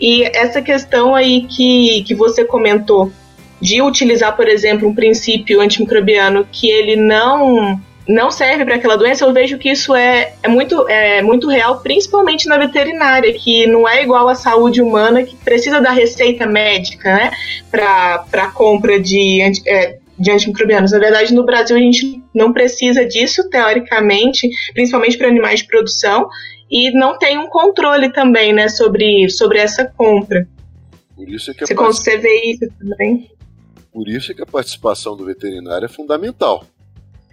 E 0.00 0.24
essa 0.36 0.60
questão 0.60 1.14
aí 1.14 1.42
que, 1.42 2.02
que 2.02 2.14
você 2.14 2.44
comentou 2.44 3.12
de 3.60 3.80
utilizar, 3.80 4.34
por 4.34 4.48
exemplo, 4.48 4.88
um 4.88 4.94
princípio 4.94 5.60
antimicrobiano 5.60 6.46
que 6.50 6.68
ele 6.68 6.96
não 6.96 7.80
não 8.08 8.28
serve 8.28 8.64
para 8.64 8.74
aquela 8.74 8.96
doença, 8.96 9.24
eu 9.24 9.32
vejo 9.32 9.56
que 9.56 9.70
isso 9.70 9.94
é, 9.94 10.32
é, 10.42 10.48
muito, 10.48 10.88
é 10.88 11.22
muito 11.22 11.48
real, 11.48 11.78
principalmente 11.80 12.48
na 12.48 12.58
veterinária, 12.58 13.32
que 13.32 13.68
não 13.68 13.88
é 13.88 14.02
igual 14.02 14.28
à 14.28 14.34
saúde 14.34 14.82
humana, 14.82 15.22
que 15.22 15.36
precisa 15.36 15.80
da 15.80 15.92
receita 15.92 16.44
médica, 16.44 17.14
né, 17.14 17.30
para 17.70 18.50
compra 18.52 18.98
de, 18.98 19.40
é, 19.64 19.98
de 20.20 20.30
antimicrobianos. 20.30 20.92
Na 20.92 20.98
verdade, 20.98 21.32
no 21.32 21.44
Brasil, 21.44 21.76
a 21.76 21.80
gente 21.80 22.22
não 22.34 22.52
precisa 22.52 23.06
disso, 23.06 23.48
teoricamente, 23.48 24.48
principalmente 24.74 25.16
para 25.16 25.28
animais 25.28 25.60
de 25.60 25.66
produção, 25.66 26.28
e 26.70 26.90
não 26.92 27.18
tem 27.18 27.38
um 27.38 27.48
controle 27.48 28.12
também, 28.12 28.52
né, 28.52 28.68
sobre, 28.68 29.28
sobre 29.30 29.58
essa 29.58 29.86
compra. 29.86 30.46
Isso 31.18 31.50
é 31.50 31.54
que 31.54 31.66
você, 31.66 31.74
part... 31.74 31.92
você 31.92 32.18
vê 32.18 32.42
isso 32.44 32.68
também. 32.78 33.30
Por 33.90 34.08
isso 34.08 34.30
é 34.30 34.34
que 34.34 34.42
a 34.42 34.46
participação 34.46 35.16
do 35.16 35.24
veterinário 35.24 35.86
é 35.86 35.88
fundamental. 35.88 36.64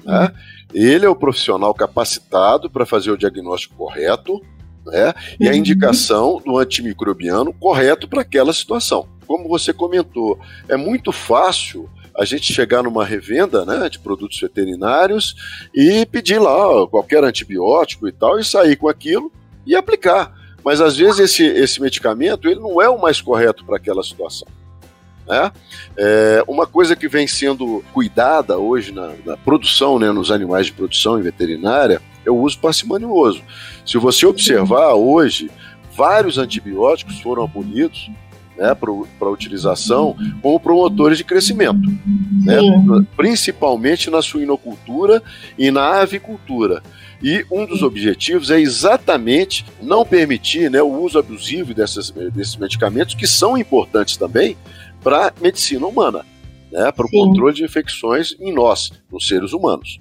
Né? 0.03 0.31
Ele 0.73 1.05
é 1.05 1.09
o 1.09 1.15
profissional 1.15 1.73
capacitado 1.73 2.69
para 2.69 2.85
fazer 2.85 3.11
o 3.11 3.17
diagnóstico 3.17 3.75
correto 3.75 4.41
né? 4.85 5.13
e 5.39 5.47
a 5.47 5.51
uhum. 5.51 5.57
indicação 5.57 6.41
do 6.43 6.57
antimicrobiano 6.57 7.53
correto 7.53 8.07
para 8.07 8.21
aquela 8.21 8.53
situação. 8.53 9.07
Como 9.27 9.47
você 9.47 9.73
comentou, 9.73 10.39
é 10.69 10.77
muito 10.77 11.11
fácil 11.11 11.89
a 12.17 12.25
gente 12.25 12.51
chegar 12.51 12.81
numa 12.81 13.05
revenda 13.05 13.63
né, 13.63 13.87
de 13.89 13.99
produtos 13.99 14.39
veterinários 14.41 15.35
e 15.73 16.05
pedir 16.07 16.39
lá 16.39 16.87
qualquer 16.87 17.23
antibiótico 17.23 18.07
e 18.07 18.11
tal, 18.11 18.39
e 18.39 18.43
sair 18.43 18.75
com 18.75 18.89
aquilo 18.89 19.31
e 19.65 19.75
aplicar. 19.75 20.33
Mas 20.65 20.81
às 20.81 20.97
vezes 20.97 21.19
esse, 21.19 21.45
esse 21.45 21.79
medicamento 21.79 22.49
ele 22.49 22.59
não 22.59 22.81
é 22.81 22.89
o 22.89 22.99
mais 22.99 23.21
correto 23.21 23.63
para 23.63 23.77
aquela 23.77 24.03
situação. 24.03 24.47
Né? 25.27 25.51
É, 25.95 26.43
uma 26.47 26.65
coisa 26.65 26.95
que 26.95 27.07
vem 27.07 27.27
sendo 27.27 27.83
cuidada 27.93 28.57
hoje 28.57 28.91
na, 28.91 29.11
na, 29.23 29.37
produção, 29.37 29.99
né, 29.99 30.11
nos 30.11 30.31
animais 30.31 30.65
de 30.65 30.73
produção 30.73 31.19
em 31.19 31.21
veterinária, 31.21 32.01
é 32.25 32.31
o 32.31 32.37
uso 32.37 32.57
parcimonioso. 32.59 33.43
Se 33.85 33.97
você 33.97 34.25
observar 34.25 34.93
hoje, 34.93 35.51
vários 35.95 36.37
antibióticos 36.37 37.19
foram 37.19 37.43
abolidos 37.43 38.09
né, 38.57 38.75
para 38.75 39.29
utilização 39.29 40.15
como 40.41 40.59
promotores 40.59 41.17
de 41.17 41.23
crescimento, 41.23 41.87
né, 42.43 42.57
principalmente 43.15 44.09
na 44.09 44.21
suinocultura 44.21 45.21
e 45.57 45.69
na 45.69 46.01
avicultura. 46.01 46.81
E 47.21 47.45
um 47.51 47.65
dos 47.65 47.81
objetivos 47.81 48.51
é 48.51 48.59
exatamente 48.59 49.65
não 49.81 50.05
permitir 50.05 50.69
né, 50.69 50.81
o 50.81 51.01
uso 51.01 51.17
abusivo 51.17 51.73
dessas, 51.73 52.11
desses 52.11 52.55
medicamentos, 52.55 53.15
que 53.15 53.27
são 53.27 53.57
importantes 53.57 54.17
também 54.17 54.57
para 55.03 55.27
a 55.27 55.33
medicina 55.41 55.85
humana, 55.85 56.25
né, 56.71 56.91
para 56.91 57.05
o 57.05 57.09
controle 57.09 57.55
de 57.55 57.63
infecções 57.63 58.35
em 58.39 58.53
nós, 58.53 58.91
nos 59.11 59.27
seres 59.27 59.53
humanos. 59.53 59.99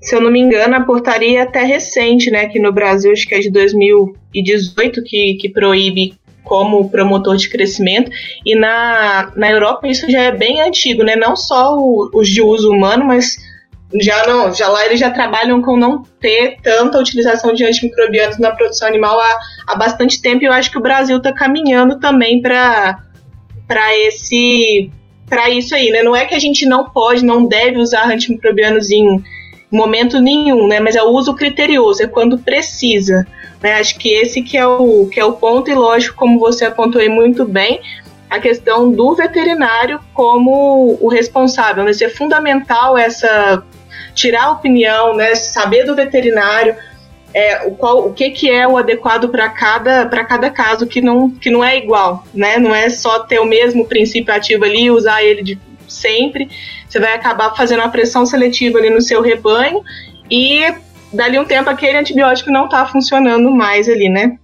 Se 0.00 0.14
eu 0.14 0.20
não 0.20 0.30
me 0.30 0.38
engano, 0.38 0.74
a 0.74 0.80
portaria 0.82 1.38
é 1.38 1.42
até 1.42 1.64
recente, 1.64 2.30
né, 2.30 2.42
aqui 2.42 2.60
no 2.60 2.72
Brasil, 2.72 3.10
acho 3.10 3.26
que 3.26 3.34
é 3.34 3.40
de 3.40 3.50
2018, 3.50 5.02
que, 5.02 5.34
que 5.40 5.48
proíbe 5.48 6.14
como 6.44 6.88
promotor 6.90 7.36
de 7.36 7.48
crescimento. 7.48 8.10
E 8.44 8.54
na, 8.54 9.32
na 9.34 9.50
Europa 9.50 9.88
isso 9.88 10.08
já 10.10 10.22
é 10.22 10.32
bem 10.32 10.60
antigo, 10.60 11.02
né? 11.02 11.16
Não 11.16 11.34
só 11.34 11.76
os 12.12 12.28
de 12.28 12.42
uso 12.42 12.70
humano, 12.70 13.04
mas 13.04 13.36
já 14.00 14.26
não, 14.26 14.52
já 14.52 14.68
lá 14.68 14.84
eles 14.86 15.00
já 15.00 15.10
trabalham 15.10 15.62
com 15.62 15.76
não 15.76 16.02
ter 16.20 16.56
tanta 16.62 16.98
utilização 16.98 17.52
de 17.52 17.64
antimicrobianos 17.64 18.38
na 18.38 18.50
produção 18.50 18.88
animal 18.88 19.18
há, 19.18 19.38
há 19.66 19.76
bastante 19.76 20.20
tempo. 20.20 20.44
E 20.44 20.46
eu 20.46 20.52
acho 20.52 20.70
que 20.70 20.78
o 20.78 20.82
Brasil 20.82 21.16
está 21.16 21.32
caminhando 21.32 21.98
também 21.98 22.40
para 22.40 23.00
para 23.66 23.96
esse 23.96 24.90
para 25.28 25.48
isso 25.48 25.74
aí, 25.74 25.90
né? 25.90 26.02
Não 26.02 26.14
é 26.14 26.26
que 26.26 26.34
a 26.34 26.38
gente 26.38 26.66
não 26.66 26.90
pode, 26.90 27.24
não 27.24 27.46
deve 27.46 27.78
usar 27.78 28.10
antimicrobianos 28.10 28.90
em 28.90 29.22
momento 29.70 30.20
nenhum, 30.20 30.66
né? 30.68 30.80
Mas 30.80 30.96
é 30.96 31.02
o 31.02 31.08
uso 31.08 31.34
criterioso, 31.34 32.02
é 32.02 32.06
quando 32.06 32.38
precisa. 32.38 33.26
Né? 33.64 33.72
Acho 33.80 33.98
que 33.98 34.12
esse 34.12 34.42
que 34.42 34.58
é, 34.58 34.66
o, 34.66 35.08
que 35.10 35.18
é 35.18 35.24
o 35.24 35.32
ponto, 35.32 35.70
e 35.70 35.74
lógico, 35.74 36.16
como 36.16 36.38
você 36.38 36.66
apontou 36.66 37.00
aí 37.00 37.08
muito 37.08 37.46
bem, 37.46 37.80
a 38.28 38.38
questão 38.38 38.92
do 38.92 39.14
veterinário 39.14 39.98
como 40.12 40.98
o 41.00 41.08
responsável. 41.08 41.82
Né? 41.82 41.92
Isso 41.92 42.04
é 42.04 42.10
fundamental 42.10 42.98
essa 42.98 43.64
tirar 44.14 44.44
a 44.44 44.50
opinião, 44.50 45.16
né? 45.16 45.34
saber 45.34 45.84
do 45.84 45.94
veterinário 45.94 46.76
é, 47.32 47.66
o, 47.66 47.70
qual, 47.70 48.06
o 48.06 48.12
que, 48.12 48.30
que 48.32 48.50
é 48.50 48.68
o 48.68 48.76
adequado 48.76 49.30
para 49.30 49.48
cada, 49.48 50.06
cada 50.06 50.50
caso, 50.50 50.86
que 50.86 51.00
não, 51.00 51.30
que 51.30 51.48
não 51.50 51.64
é 51.64 51.78
igual, 51.78 52.22
né? 52.34 52.58
Não 52.58 52.72
é 52.72 52.88
só 52.90 53.20
ter 53.20 53.40
o 53.40 53.44
mesmo 53.44 53.86
princípio 53.86 54.32
ativo 54.32 54.64
ali 54.64 54.84
e 54.84 54.90
usar 54.90 55.24
ele 55.24 55.42
de 55.42 55.58
sempre. 55.88 56.48
Você 56.88 57.00
vai 57.00 57.14
acabar 57.14 57.56
fazendo 57.56 57.80
uma 57.80 57.88
pressão 57.88 58.24
seletiva 58.24 58.78
ali 58.78 58.88
no 58.88 59.00
seu 59.00 59.20
rebanho 59.20 59.82
e 60.30 60.62
dali 61.14 61.38
um 61.38 61.44
tempo 61.44 61.70
aquele 61.70 61.98
antibiótico 61.98 62.50
não 62.50 62.64
está 62.66 62.84
funcionando 62.86 63.50
mais 63.50 63.88
ali, 63.88 64.08
né? 64.08 64.38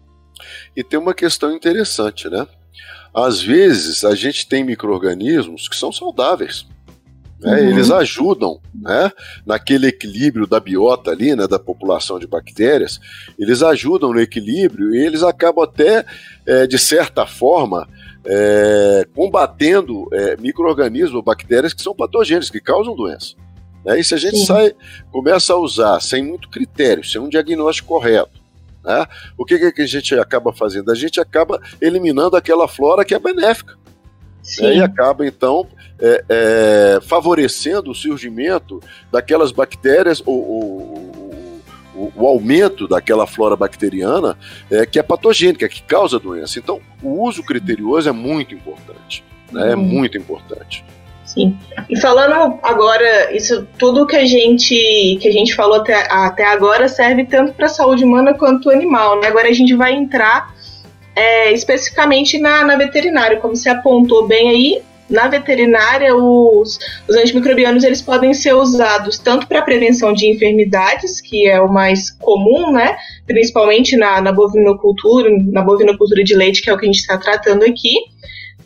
E 0.76 0.82
tem 0.82 0.98
uma 0.98 1.14
questão 1.14 1.54
interessante, 1.54 2.28
né? 2.28 2.46
Às 3.14 3.42
vezes 3.42 4.04
a 4.04 4.14
gente 4.14 4.48
tem 4.48 4.64
micro-organismos 4.64 5.68
que 5.68 5.76
são 5.76 5.90
saudáveis. 5.90 6.66
Né? 7.40 7.52
Uhum. 7.52 7.68
Eles 7.70 7.90
ajudam 7.90 8.60
né? 8.74 9.10
naquele 9.44 9.88
equilíbrio 9.88 10.46
da 10.46 10.60
biota 10.60 11.10
ali, 11.10 11.34
né? 11.34 11.46
da 11.48 11.58
população 11.58 12.18
de 12.18 12.26
bactérias, 12.26 13.00
eles 13.38 13.62
ajudam 13.62 14.12
no 14.12 14.20
equilíbrio 14.20 14.94
e 14.94 15.04
eles 15.04 15.22
acabam 15.22 15.64
até, 15.64 16.04
é, 16.46 16.66
de 16.66 16.78
certa 16.78 17.26
forma, 17.26 17.88
é, 18.24 19.06
combatendo 19.14 20.06
é, 20.12 20.36
micro-organismos, 20.36 21.24
bactérias 21.24 21.72
que 21.72 21.82
são 21.82 21.94
patogênicos, 21.94 22.50
que 22.50 22.60
causam 22.60 22.94
doença. 22.94 23.34
Né? 23.84 24.00
E 24.00 24.04
se 24.04 24.14
a 24.14 24.18
gente 24.18 24.38
Sim. 24.38 24.46
sai, 24.46 24.74
começa 25.10 25.52
a 25.52 25.56
usar 25.56 26.00
sem 26.00 26.22
muito 26.22 26.48
critério, 26.48 27.04
sem 27.04 27.20
um 27.20 27.28
diagnóstico 27.28 27.88
correto, 27.88 28.40
né? 28.84 29.06
o 29.36 29.44
que, 29.44 29.72
que 29.72 29.82
a 29.82 29.86
gente 29.86 30.14
acaba 30.18 30.52
fazendo? 30.52 30.90
A 30.90 30.94
gente 30.94 31.20
acaba 31.20 31.60
eliminando 31.80 32.36
aquela 32.36 32.66
flora 32.66 33.04
que 33.04 33.14
é 33.14 33.18
benéfica. 33.18 33.78
Né? 34.58 34.76
E 34.76 34.82
acaba, 34.82 35.26
então, 35.26 35.66
é, 36.00 36.24
é, 36.28 37.00
favorecendo 37.02 37.90
o 37.90 37.94
surgimento 37.94 38.80
daquelas 39.12 39.52
bactérias 39.52 40.22
ou, 40.24 40.34
ou, 40.34 41.30
o, 41.94 42.12
o, 42.16 42.26
aumento 42.26 42.88
daquela 42.88 43.26
flora 43.26 43.54
bacteriana 43.54 44.36
é, 44.70 44.86
que 44.86 44.98
é 44.98 45.02
patogênica, 45.02 45.68
que 45.68 45.82
causa 45.82 46.18
doença. 46.18 46.58
Então, 46.58 46.80
o 47.02 47.22
uso 47.22 47.42
criterioso 47.42 48.08
é 48.08 48.12
muito 48.12 48.54
importante. 48.54 49.22
Né? 49.52 49.72
É 49.72 49.76
uhum. 49.76 49.82
muito 49.82 50.16
importante. 50.16 50.84
Sim. 51.32 51.56
E 51.88 51.96
falando 52.00 52.58
agora, 52.60 53.34
isso 53.34 53.64
tudo 53.78 54.06
que 54.06 54.16
a 54.16 54.26
gente 54.26 55.16
que 55.20 55.28
a 55.28 55.32
gente 55.32 55.54
falou 55.54 55.76
até, 55.76 55.94
até 56.10 56.44
agora 56.44 56.88
serve 56.88 57.24
tanto 57.24 57.52
para 57.52 57.66
a 57.66 57.68
saúde 57.68 58.04
humana 58.04 58.34
quanto 58.34 58.68
animal. 58.68 59.20
Né? 59.20 59.28
Agora 59.28 59.48
a 59.48 59.52
gente 59.52 59.74
vai 59.76 59.92
entrar 59.92 60.52
é, 61.14 61.52
especificamente 61.52 62.36
na, 62.38 62.64
na 62.64 62.76
veterinária, 62.76 63.38
como 63.38 63.54
você 63.54 63.68
apontou 63.68 64.26
bem 64.26 64.50
aí. 64.50 64.82
Na 65.08 65.28
veterinária, 65.28 66.14
os, 66.16 66.78
os 67.08 67.16
antimicrobianos 67.16 67.84
eles 67.84 68.02
podem 68.02 68.32
ser 68.34 68.54
usados 68.54 69.18
tanto 69.18 69.46
para 69.46 69.62
prevenção 69.62 70.12
de 70.12 70.28
enfermidades, 70.28 71.20
que 71.20 71.48
é 71.48 71.60
o 71.60 71.72
mais 71.72 72.10
comum, 72.10 72.72
né? 72.72 72.96
Principalmente 73.26 73.96
na, 73.96 74.20
na 74.20 74.32
bovinocultura, 74.32 75.28
na 75.46 75.62
bovinocultura 75.62 76.24
de 76.24 76.34
leite, 76.34 76.62
que 76.62 76.70
é 76.70 76.72
o 76.72 76.78
que 76.78 76.86
a 76.86 76.88
gente 76.88 77.00
está 77.00 77.18
tratando 77.18 77.64
aqui, 77.64 77.94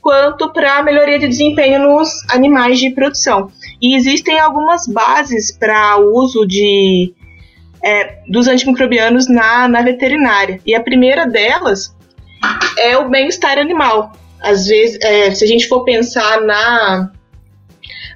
quanto 0.05 0.53
para 0.53 0.83
melhoria 0.83 1.19
de 1.19 1.27
desempenho 1.27 1.81
nos 1.81 2.11
animais 2.29 2.79
de 2.79 2.91
produção. 2.91 3.51
E 3.81 3.97
existem 3.97 4.39
algumas 4.39 4.87
bases 4.87 5.51
para 5.51 5.97
o 5.97 6.15
uso 6.15 6.47
de, 6.47 7.15
é, 7.83 8.19
dos 8.29 8.47
antimicrobianos 8.47 9.27
na, 9.27 9.67
na 9.67 9.81
veterinária. 9.81 10.61
E 10.67 10.75
a 10.75 10.83
primeira 10.83 11.27
delas 11.27 11.97
é 12.79 12.99
o 12.99 13.09
bem-estar 13.09 13.59
animal. 13.59 14.13
Às 14.43 14.67
vezes, 14.67 14.99
é, 15.01 15.31
se 15.31 15.43
a 15.43 15.49
gente 15.49 15.67
for 15.69 15.85
pensar 15.85 16.43
na 16.43 17.11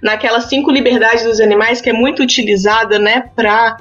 naquelas 0.00 0.44
cinco 0.44 0.70
liberdades 0.70 1.24
dos 1.24 1.40
animais 1.40 1.80
que 1.80 1.90
é 1.90 1.92
muito 1.92 2.22
utilizada, 2.22 3.00
né, 3.00 3.30
para 3.34 3.78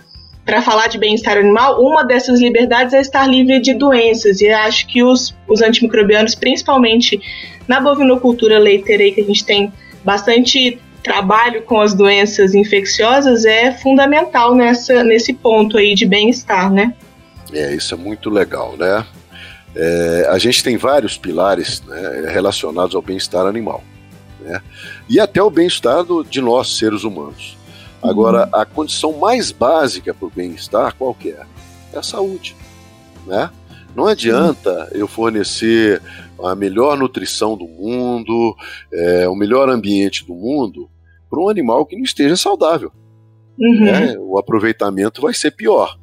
para 0.48 0.62
falar 0.62 0.88
de 0.88 0.98
bem-estar 0.98 1.38
animal, 1.38 1.78
uma 1.82 2.06
dessas 2.06 2.40
liberdades 2.40 2.94
é 2.94 3.02
estar 3.02 3.28
livre 3.28 3.60
de 3.60 3.74
doenças. 3.74 4.40
E 4.40 4.48
acho 4.48 4.88
que 4.88 5.04
os, 5.04 5.36
os 5.46 5.62
antimicrobianos, 5.62 6.36
principalmente 6.36 7.20
na 7.68 7.82
bovinocultura 7.82 8.58
leiteira, 8.58 9.04
aí, 9.04 9.12
que 9.12 9.20
a 9.20 9.26
gente 9.26 9.44
tem 9.44 9.74
bastante 10.06 10.80
trabalho 11.04 11.64
com 11.64 11.82
as 11.82 11.94
doenças 11.94 12.56
infecciosas, 12.56 13.44
é 13.44 13.74
fundamental 13.74 14.56
nessa, 14.56 15.04
nesse 15.04 15.34
ponto 15.34 15.78
aí 15.78 15.94
de 15.94 16.06
bem-estar, 16.06 16.72
né? 16.72 16.94
É, 17.52 17.76
isso 17.76 17.94
é 17.94 17.98
muito 17.98 18.30
legal, 18.30 18.78
né? 18.78 19.06
É, 19.76 20.28
a 20.30 20.38
gente 20.38 20.64
tem 20.64 20.78
vários 20.78 21.18
pilares 21.18 21.84
né, 21.86 22.30
relacionados 22.32 22.96
ao 22.96 23.02
bem-estar 23.02 23.46
animal. 23.46 23.84
Né? 24.40 24.62
E 25.10 25.20
até 25.20 25.44
o 25.44 25.50
bem-estar 25.50 26.06
de 26.30 26.40
nós, 26.40 26.78
seres 26.78 27.04
humanos. 27.04 27.57
Agora, 28.02 28.50
a 28.54 28.66
condição 28.66 29.14
mais 29.14 29.52
básica 29.52 30.14
para 30.14 30.28
o 30.28 30.32
bem-estar, 30.32 30.96
qual 30.96 31.14
que 31.14 31.30
é? 31.30 31.46
É 31.94 31.98
a 31.98 32.04
saúde. 32.04 32.56
Né? 33.26 33.50
Não 33.96 34.06
adianta 34.06 34.90
eu 34.92 35.08
fornecer 35.08 36.02
a 36.44 36.56
melhor 36.56 36.98
nutrição 36.98 37.58
do 37.58 37.68
mundo, 37.68 38.56
é, 38.94 39.28
o 39.28 39.36
melhor 39.36 39.70
ambiente 39.70 40.26
do 40.26 40.34
mundo 40.34 40.90
para 41.30 41.40
um 41.40 41.50
animal 41.50 41.86
que 41.86 41.96
não 41.96 42.04
esteja 42.04 42.36
saudável. 42.36 42.92
Uhum. 43.60 43.86
Né? 43.86 44.16
O 44.20 44.38
aproveitamento 44.38 45.22
vai 45.22 45.34
ser 45.34 45.52
pior. 45.52 45.98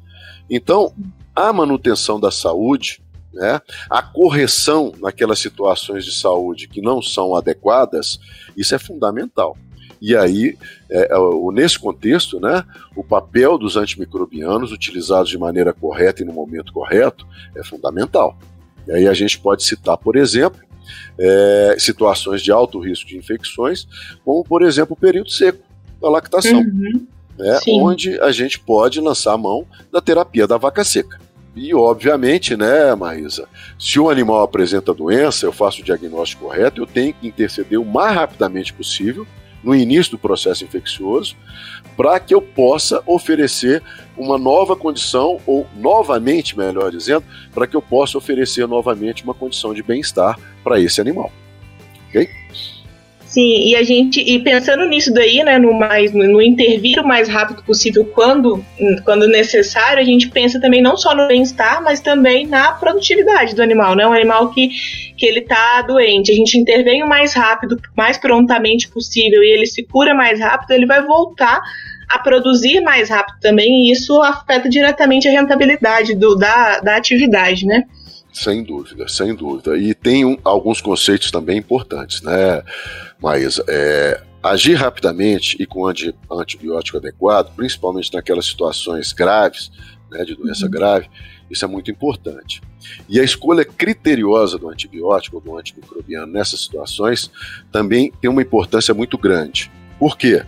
Então, 0.49 0.93
a 1.35 1.51
manutenção 1.51 2.19
da 2.19 2.31
saúde, 2.31 3.01
né, 3.33 3.59
a 3.89 4.01
correção 4.01 4.93
naquelas 5.01 5.39
situações 5.39 6.05
de 6.05 6.15
saúde 6.15 6.67
que 6.67 6.81
não 6.81 7.01
são 7.01 7.35
adequadas, 7.35 8.19
isso 8.55 8.73
é 8.73 8.79
fundamental. 8.79 9.57
E 10.01 10.15
aí, 10.15 10.57
é, 10.89 11.09
é 11.11 11.51
nesse 11.53 11.79
contexto, 11.79 12.39
né, 12.39 12.63
o 12.95 13.03
papel 13.03 13.57
dos 13.57 13.77
antimicrobianos 13.77 14.71
utilizados 14.71 15.29
de 15.29 15.37
maneira 15.37 15.73
correta 15.73 16.21
e 16.21 16.25
no 16.25 16.33
momento 16.33 16.73
correto 16.73 17.25
é 17.55 17.63
fundamental. 17.63 18.37
E 18.87 18.91
aí 18.91 19.07
a 19.07 19.13
gente 19.13 19.39
pode 19.39 19.63
citar, 19.63 19.97
por 19.97 20.15
exemplo, 20.15 20.59
é, 21.19 21.75
situações 21.79 22.41
de 22.41 22.51
alto 22.51 22.79
risco 22.79 23.07
de 23.07 23.17
infecções, 23.17 23.87
como, 24.23 24.43
por 24.43 24.61
exemplo, 24.61 24.93
o 24.93 24.99
período 24.99 25.31
seco 25.31 25.63
da 26.01 26.09
lactação, 26.09 26.59
uhum. 26.59 27.07
né, 27.37 27.59
onde 27.69 28.19
a 28.19 28.31
gente 28.31 28.59
pode 28.59 28.99
lançar 28.99 29.33
a 29.33 29.37
mão 29.37 29.65
da 29.91 30.01
terapia 30.01 30.47
da 30.47 30.57
vaca 30.57 30.83
seca. 30.83 31.19
E, 31.55 31.73
obviamente, 31.73 32.57
né, 32.57 32.93
Maísa, 32.95 33.47
se 33.79 33.97
o 33.97 34.09
animal 34.09 34.43
apresenta 34.43 34.93
doença, 34.93 35.45
eu 35.45 35.53
faço 35.53 35.81
o 35.81 35.85
diagnóstico 35.85 36.43
correto, 36.45 36.81
eu 36.81 36.85
tenho 36.85 37.13
que 37.13 37.27
interceder 37.27 37.79
o 37.79 37.85
mais 37.85 38.13
rapidamente 38.13 38.73
possível 38.73 39.25
no 39.65 39.75
início 39.75 40.11
do 40.11 40.17
processo 40.17 40.63
infeccioso, 40.63 41.35
para 41.97 42.19
que 42.19 42.33
eu 42.33 42.41
possa 42.41 43.01
oferecer 43.05 43.81
uma 44.15 44.37
nova 44.37 44.75
condição, 44.75 45.41
ou 45.45 45.65
novamente, 45.75 46.57
melhor 46.57 46.91
dizendo, 46.91 47.25
para 47.53 47.65
que 47.65 47.75
eu 47.75 47.81
possa 47.81 48.17
oferecer 48.17 48.67
novamente 48.67 49.23
uma 49.23 49.33
condição 49.33 49.73
de 49.73 49.81
bem-estar 49.81 50.39
para 50.63 50.79
esse 50.79 51.01
animal. 51.01 51.31
Ok? 52.07 52.44
Sim, 53.35 53.67
e 53.67 53.75
a 53.75 53.83
gente, 53.83 54.21
e 54.21 54.39
pensando 54.39 54.85
nisso 54.85 55.13
daí, 55.13 55.43
né, 55.43 55.59
no 55.59 55.73
mais, 55.73 56.13
no, 56.13 56.41
intervir 56.41 57.01
o 57.01 57.05
mais 57.05 57.27
rápido 57.27 57.61
possível 57.63 58.05
quando, 58.05 58.63
quando 59.03 59.27
necessário, 59.27 60.01
a 60.01 60.05
gente 60.05 60.29
pensa 60.29 60.57
também 60.57 60.81
não 60.81 60.95
só 60.95 61.13
no 61.13 61.27
bem-estar, 61.27 61.83
mas 61.83 61.99
também 61.99 62.47
na 62.47 62.71
produtividade 62.71 63.53
do 63.53 63.61
animal, 63.61 63.93
né, 63.93 64.07
um 64.07 64.13
animal 64.13 64.51
que, 64.51 64.69
que 65.17 65.25
ele 65.25 65.41
tá 65.41 65.81
doente, 65.81 66.31
a 66.31 66.33
gente 66.33 66.57
intervém 66.57 67.03
o 67.03 67.09
mais 67.09 67.33
rápido, 67.33 67.77
mais 67.93 68.17
prontamente 68.17 68.87
possível 68.87 69.43
e 69.43 69.51
ele 69.51 69.65
se 69.65 69.83
cura 69.83 70.13
mais 70.13 70.39
rápido, 70.39 70.71
ele 70.71 70.85
vai 70.85 71.05
voltar 71.05 71.61
a 72.07 72.19
produzir 72.19 72.79
mais 72.79 73.09
rápido 73.09 73.35
também, 73.41 73.67
e 73.67 73.91
isso 73.91 74.17
afeta 74.21 74.69
diretamente 74.69 75.27
a 75.27 75.31
rentabilidade 75.31 76.15
do, 76.15 76.37
da, 76.37 76.79
da 76.79 76.95
atividade, 76.95 77.65
né. 77.65 77.83
Sem 78.35 78.63
dúvida, 78.63 79.07
sem 79.07 79.33
dúvida. 79.33 79.77
E 79.77 79.93
tem 79.93 80.25
um, 80.25 80.37
alguns 80.43 80.81
conceitos 80.81 81.31
também 81.31 81.57
importantes, 81.57 82.21
né? 82.21 82.61
Mas 83.17 83.61
é, 83.65 84.21
agir 84.43 84.73
rapidamente 84.73 85.55
e 85.57 85.65
com 85.65 85.87
anti, 85.87 86.13
antibiótico 86.29 86.97
adequado, 86.97 87.55
principalmente 87.55 88.13
naquelas 88.13 88.45
situações 88.45 89.13
graves, 89.13 89.71
né, 90.11 90.25
de 90.25 90.35
doença 90.35 90.65
uhum. 90.65 90.71
grave, 90.71 91.09
isso 91.49 91.63
é 91.63 91.67
muito 91.67 91.89
importante. 91.89 92.61
E 93.07 93.21
a 93.21 93.23
escolha 93.23 93.63
criteriosa 93.63 94.57
do 94.57 94.67
antibiótico 94.67 95.37
ou 95.37 95.41
do 95.41 95.57
antimicrobiano 95.57 96.27
nessas 96.27 96.59
situações 96.59 97.31
também 97.71 98.11
tem 98.19 98.29
uma 98.29 98.41
importância 98.41 98.93
muito 98.93 99.17
grande. 99.17 99.71
Por 99.97 100.17
quê? 100.17 100.43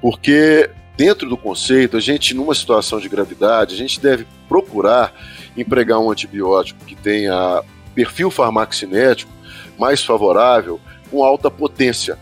Porque 0.00 0.70
dentro 0.96 1.28
do 1.28 1.36
conceito, 1.36 1.96
a 1.96 2.00
gente, 2.00 2.34
numa 2.34 2.54
situação 2.54 3.00
de 3.00 3.08
gravidade, 3.08 3.74
a 3.74 3.78
gente 3.78 3.98
deve 3.98 4.24
procurar 4.48 5.12
empregar 5.56 5.98
um 5.98 6.10
antibiótico 6.10 6.84
que 6.84 6.94
tenha 6.94 7.62
perfil 7.94 8.30
farmacocinético 8.30 9.32
mais 9.78 10.02
favorável, 10.02 10.80
com 11.10 11.22
alta 11.22 11.50
potência 11.50 12.18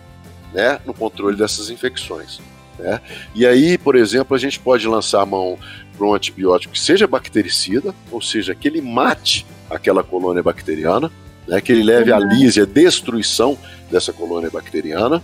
né, 0.52 0.78
no 0.84 0.94
controle 0.94 1.36
dessas 1.36 1.70
infecções. 1.70 2.40
Né? 2.78 3.00
E 3.34 3.46
aí, 3.46 3.78
por 3.78 3.96
exemplo, 3.96 4.34
a 4.36 4.38
gente 4.38 4.58
pode 4.58 4.86
lançar 4.86 5.22
a 5.22 5.26
mão 5.26 5.58
para 5.96 6.06
um 6.06 6.14
antibiótico 6.14 6.74
que 6.74 6.80
seja 6.80 7.06
bactericida, 7.06 7.94
ou 8.10 8.20
seja, 8.20 8.54
que 8.54 8.68
ele 8.68 8.80
mate 8.80 9.46
aquela 9.70 10.02
colônia 10.02 10.42
bacteriana, 10.42 11.10
né, 11.46 11.60
que 11.60 11.72
ele 11.72 11.82
leve 11.82 12.12
a 12.12 12.18
lise, 12.18 12.60
a 12.60 12.64
destruição 12.64 13.58
dessa 13.90 14.12
colônia 14.12 14.50
bacteriana, 14.50 15.22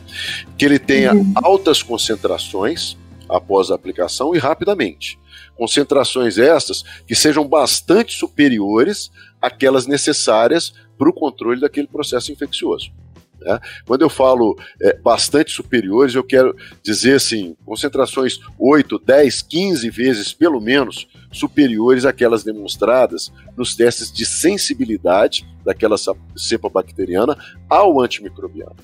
que 0.56 0.64
ele 0.64 0.78
tenha 0.78 1.14
uhum. 1.14 1.32
altas 1.34 1.82
concentrações 1.82 2.96
após 3.28 3.70
a 3.70 3.74
aplicação 3.74 4.34
e 4.34 4.38
rapidamente. 4.38 5.18
Concentrações 5.60 6.38
estas 6.38 6.82
que 7.06 7.14
sejam 7.14 7.46
bastante 7.46 8.16
superiores 8.16 9.10
àquelas 9.42 9.86
necessárias 9.86 10.72
para 10.96 11.10
o 11.10 11.12
controle 11.12 11.60
daquele 11.60 11.86
processo 11.86 12.32
infeccioso. 12.32 12.90
Né? 13.38 13.60
Quando 13.84 14.00
eu 14.00 14.08
falo 14.08 14.58
é, 14.80 14.96
bastante 14.96 15.52
superiores, 15.52 16.14
eu 16.14 16.24
quero 16.24 16.56
dizer 16.82 17.16
assim, 17.16 17.54
concentrações 17.66 18.40
8, 18.58 18.98
10, 19.00 19.42
15 19.42 19.90
vezes, 19.90 20.32
pelo 20.32 20.62
menos, 20.62 21.06
superiores 21.30 22.06
àquelas 22.06 22.42
demonstradas 22.42 23.30
nos 23.54 23.76
testes 23.76 24.10
de 24.10 24.24
sensibilidade 24.24 25.46
daquela 25.62 25.96
cepa 26.34 26.70
bacteriana 26.70 27.36
ao 27.68 28.00
antimicrobiano. 28.00 28.76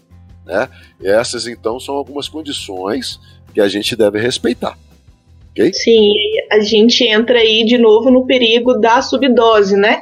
Né? 0.45 0.69
Essas, 1.03 1.47
então, 1.47 1.81
são 1.81 1.95
algumas 1.95 2.29
condições 2.29 3.19
que 3.55 3.63
a 3.63 3.69
gente 3.69 3.97
deve 3.97 4.21
respeitar. 4.21 4.77
Okay? 5.57 5.73
Sim, 5.73 6.13
a 6.53 6.61
gente 6.61 7.03
entra 7.05 7.39
aí 7.39 7.65
de 7.65 7.79
novo 7.79 8.11
no 8.11 8.27
perigo 8.27 8.75
da 8.75 9.01
subdose, 9.01 9.75
né? 9.75 10.01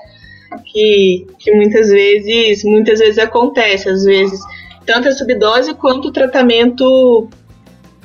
Que, 0.66 1.26
que 1.38 1.52
muitas 1.52 1.88
vezes 1.88 2.64
muitas 2.64 2.98
vezes 2.98 3.18
acontece, 3.18 3.88
às 3.88 4.04
vezes 4.04 4.40
tanto 4.84 5.08
a 5.08 5.12
subdose 5.12 5.74
quanto 5.74 6.08
o 6.08 6.12
tratamento 6.12 7.28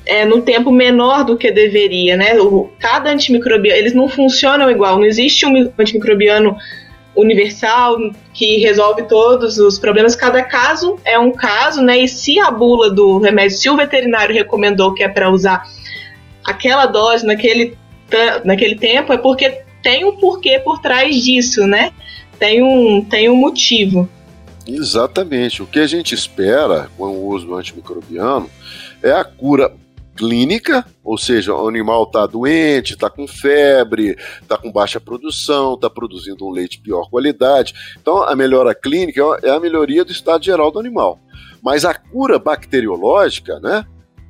é, 0.06 0.26
no 0.26 0.42
tempo 0.42 0.72
menor 0.72 1.26
do 1.26 1.38
que 1.38 1.52
deveria, 1.52 2.16
né? 2.16 2.40
O, 2.40 2.70
cada 2.80 3.10
antimicrobiano, 3.10 3.78
eles 3.78 3.94
não 3.94 4.08
funcionam 4.08 4.70
igual, 4.70 4.98
não 4.98 5.06
existe 5.06 5.46
um 5.46 5.72
antimicrobiano 5.78 6.56
universal 7.16 7.98
que 8.34 8.58
resolve 8.58 9.04
todos 9.04 9.58
os 9.58 9.78
problemas. 9.78 10.16
Cada 10.16 10.42
caso 10.44 10.98
é 11.04 11.20
um 11.20 11.32
caso, 11.32 11.82
né? 11.82 12.00
E 12.00 12.08
se 12.08 12.40
a 12.40 12.50
bula 12.50 12.90
do 12.90 13.18
remédio, 13.18 13.58
se 13.58 13.70
o 13.70 13.76
veterinário 13.76 14.34
recomendou 14.34 14.94
que 14.94 15.04
é 15.04 15.10
para 15.10 15.30
usar 15.30 15.64
aquela 16.50 16.86
dose 16.86 17.26
naquele, 17.26 17.78
naquele 18.44 18.76
tempo, 18.76 19.14
é 19.14 19.18
porque 19.18 19.62
tem 19.82 20.04
um 20.06 20.16
porquê 20.16 20.60
por 20.60 20.82
trás 20.82 21.24
disso, 21.24 21.66
né? 21.66 21.92
Tem 22.38 22.64
um, 22.64 23.04
tem 23.04 23.30
um 23.30 23.36
motivo. 23.36 24.10
Exatamente. 24.68 25.64
O 25.64 25.68
que 25.68 25.80
a 25.80 25.88
gente 25.88 26.14
espera 26.14 26.90
com 26.98 27.06
o 27.06 27.28
uso 27.28 27.54
antimicrobiano 27.56 28.50
é 29.02 29.12
a 29.12 29.24
cura 29.24 29.74
clínica, 30.16 30.86
ou 31.02 31.18
seja, 31.18 31.56
o 31.56 31.68
animal 31.68 32.04
está 32.04 32.28
doente, 32.28 32.94
está 32.94 33.10
com 33.10 33.26
febre, 33.26 34.18
está 34.42 34.58
com 34.58 34.70
baixa 34.70 35.00
produção, 35.00 35.76
está 35.76 35.90
produzindo 35.90 36.46
um 36.46 36.52
leite 36.52 36.78
de 36.78 36.84
pior 36.84 37.10
qualidade. 37.10 37.74
Então, 38.02 38.22
a 38.24 38.36
melhora 38.36 38.76
clínica 38.76 39.22
é 39.44 39.50
a 39.50 39.60
melhoria 39.60 40.04
do 40.04 40.12
estado 40.12 40.44
geral 40.44 40.72
do 40.72 40.80
animal. 40.80 41.20
Mas 41.62 41.86
a 41.86 41.94
cura 41.94 42.38
bacteriológica, 42.38 43.60
né? 43.62 43.86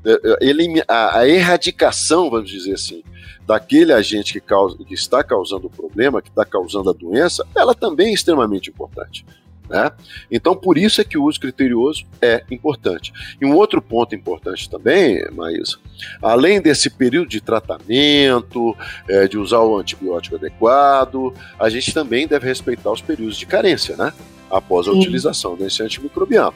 É, 0.05 0.11
é, 0.11 0.85
a 0.87 1.27
erradicação, 1.27 2.29
vamos 2.29 2.49
dizer 2.49 2.73
assim, 2.73 3.03
daquele 3.45 3.91
agente 3.91 4.33
que, 4.33 4.39
causa, 4.39 4.77
que 4.77 4.93
está 4.93 5.23
causando 5.23 5.67
o 5.67 5.69
problema, 5.69 6.21
que 6.21 6.29
está 6.29 6.45
causando 6.45 6.89
a 6.89 6.93
doença, 6.93 7.45
ela 7.55 7.73
também 7.73 8.07
é 8.07 8.13
extremamente 8.13 8.69
importante. 8.69 9.25
Né? 9.69 9.91
Então, 10.31 10.55
por 10.55 10.77
isso 10.77 10.99
é 10.99 11.03
que 11.03 11.17
o 11.17 11.23
uso 11.23 11.39
criterioso 11.39 12.03
é 12.21 12.43
importante. 12.49 13.13
E 13.39 13.45
um 13.45 13.55
outro 13.55 13.81
ponto 13.81 14.15
importante 14.15 14.69
também, 14.69 15.23
Maísa, 15.31 15.77
além 16.21 16.59
desse 16.59 16.89
período 16.89 17.29
de 17.29 17.39
tratamento, 17.39 18.75
é, 19.07 19.27
de 19.27 19.37
usar 19.37 19.59
o 19.59 19.77
antibiótico 19.77 20.35
adequado, 20.35 21.33
a 21.59 21.69
gente 21.69 21.93
também 21.93 22.27
deve 22.27 22.47
respeitar 22.47 22.91
os 22.91 23.01
períodos 23.01 23.37
de 23.37 23.45
carência, 23.45 23.95
né? 23.95 24.11
após 24.49 24.87
a 24.87 24.91
Sim. 24.91 24.99
utilização 24.99 25.55
desse 25.55 25.83
antimicrobiano. 25.83 26.55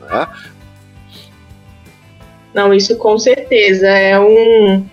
Né? 0.00 0.28
Não, 2.58 2.74
isso 2.74 2.96
com 2.96 3.16
certeza 3.16 3.86
é 3.86 4.18
um, 4.18 4.84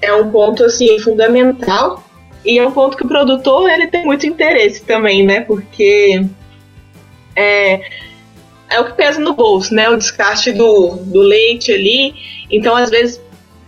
é 0.00 0.14
um 0.14 0.30
ponto 0.30 0.62
assim 0.62 1.00
fundamental 1.00 2.00
e 2.44 2.60
é 2.60 2.64
um 2.64 2.70
ponto 2.70 2.96
que 2.96 3.04
o 3.04 3.08
produtor 3.08 3.68
ele 3.68 3.88
tem 3.88 4.04
muito 4.04 4.24
interesse 4.24 4.84
também, 4.84 5.26
né? 5.26 5.40
Porque 5.40 6.24
é, 7.34 7.80
é 8.70 8.78
o 8.78 8.84
que 8.84 8.92
pesa 8.92 9.18
no 9.18 9.34
bolso, 9.34 9.74
né? 9.74 9.90
O 9.90 9.96
descarte 9.96 10.52
do, 10.52 10.90
do 10.90 11.18
leite 11.22 11.72
ali. 11.72 12.14
Então, 12.48 12.76
às 12.76 12.88
vezes, 12.88 13.20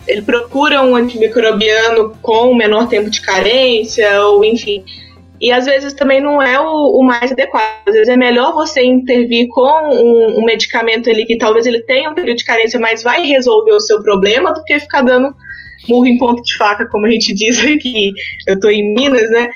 ele 0.06 0.22
procura 0.22 0.80
um 0.80 0.94
antimicrobiano 0.94 2.16
com 2.22 2.54
menor 2.54 2.86
tempo 2.86 3.10
de 3.10 3.20
carência, 3.20 4.22
ou 4.26 4.44
enfim. 4.44 4.84
E 5.44 5.52
às 5.52 5.66
vezes 5.66 5.92
também 5.92 6.22
não 6.22 6.40
é 6.40 6.59
o, 6.59 6.98
o 6.98 7.02
mais 7.04 7.30
adequado. 7.30 7.87
Às 7.87 7.92
vezes 7.92 8.09
é 8.09 8.16
melhor 8.16 8.54
você 8.54 8.83
intervir 8.83 9.46
com 9.48 9.61
um, 9.61 10.38
um, 10.38 10.42
medicamento 10.42 11.11
ali 11.11 11.26
que 11.26 11.37
talvez 11.37 11.66
ele 11.66 11.83
tenha 11.83 12.09
um 12.09 12.14
período 12.14 12.38
de 12.38 12.46
carência, 12.46 12.80
mas 12.80 13.02
vai 13.02 13.26
resolver 13.26 13.72
o 13.72 13.80
seu 13.80 14.02
problema, 14.02 14.54
do 14.54 14.64
que 14.64 14.80
ficar 14.80 15.02
dando 15.02 15.35
murro 15.87 16.07
em 16.07 16.16
ponto 16.16 16.42
de 16.42 16.57
faca, 16.57 16.88
como 16.88 17.04
a 17.04 17.11
gente 17.11 17.33
diz 17.37 17.59
aqui. 17.62 18.11
Eu 18.48 18.59
tô 18.59 18.70
em 18.70 18.94
Minas, 18.94 19.30
né? 19.30 19.50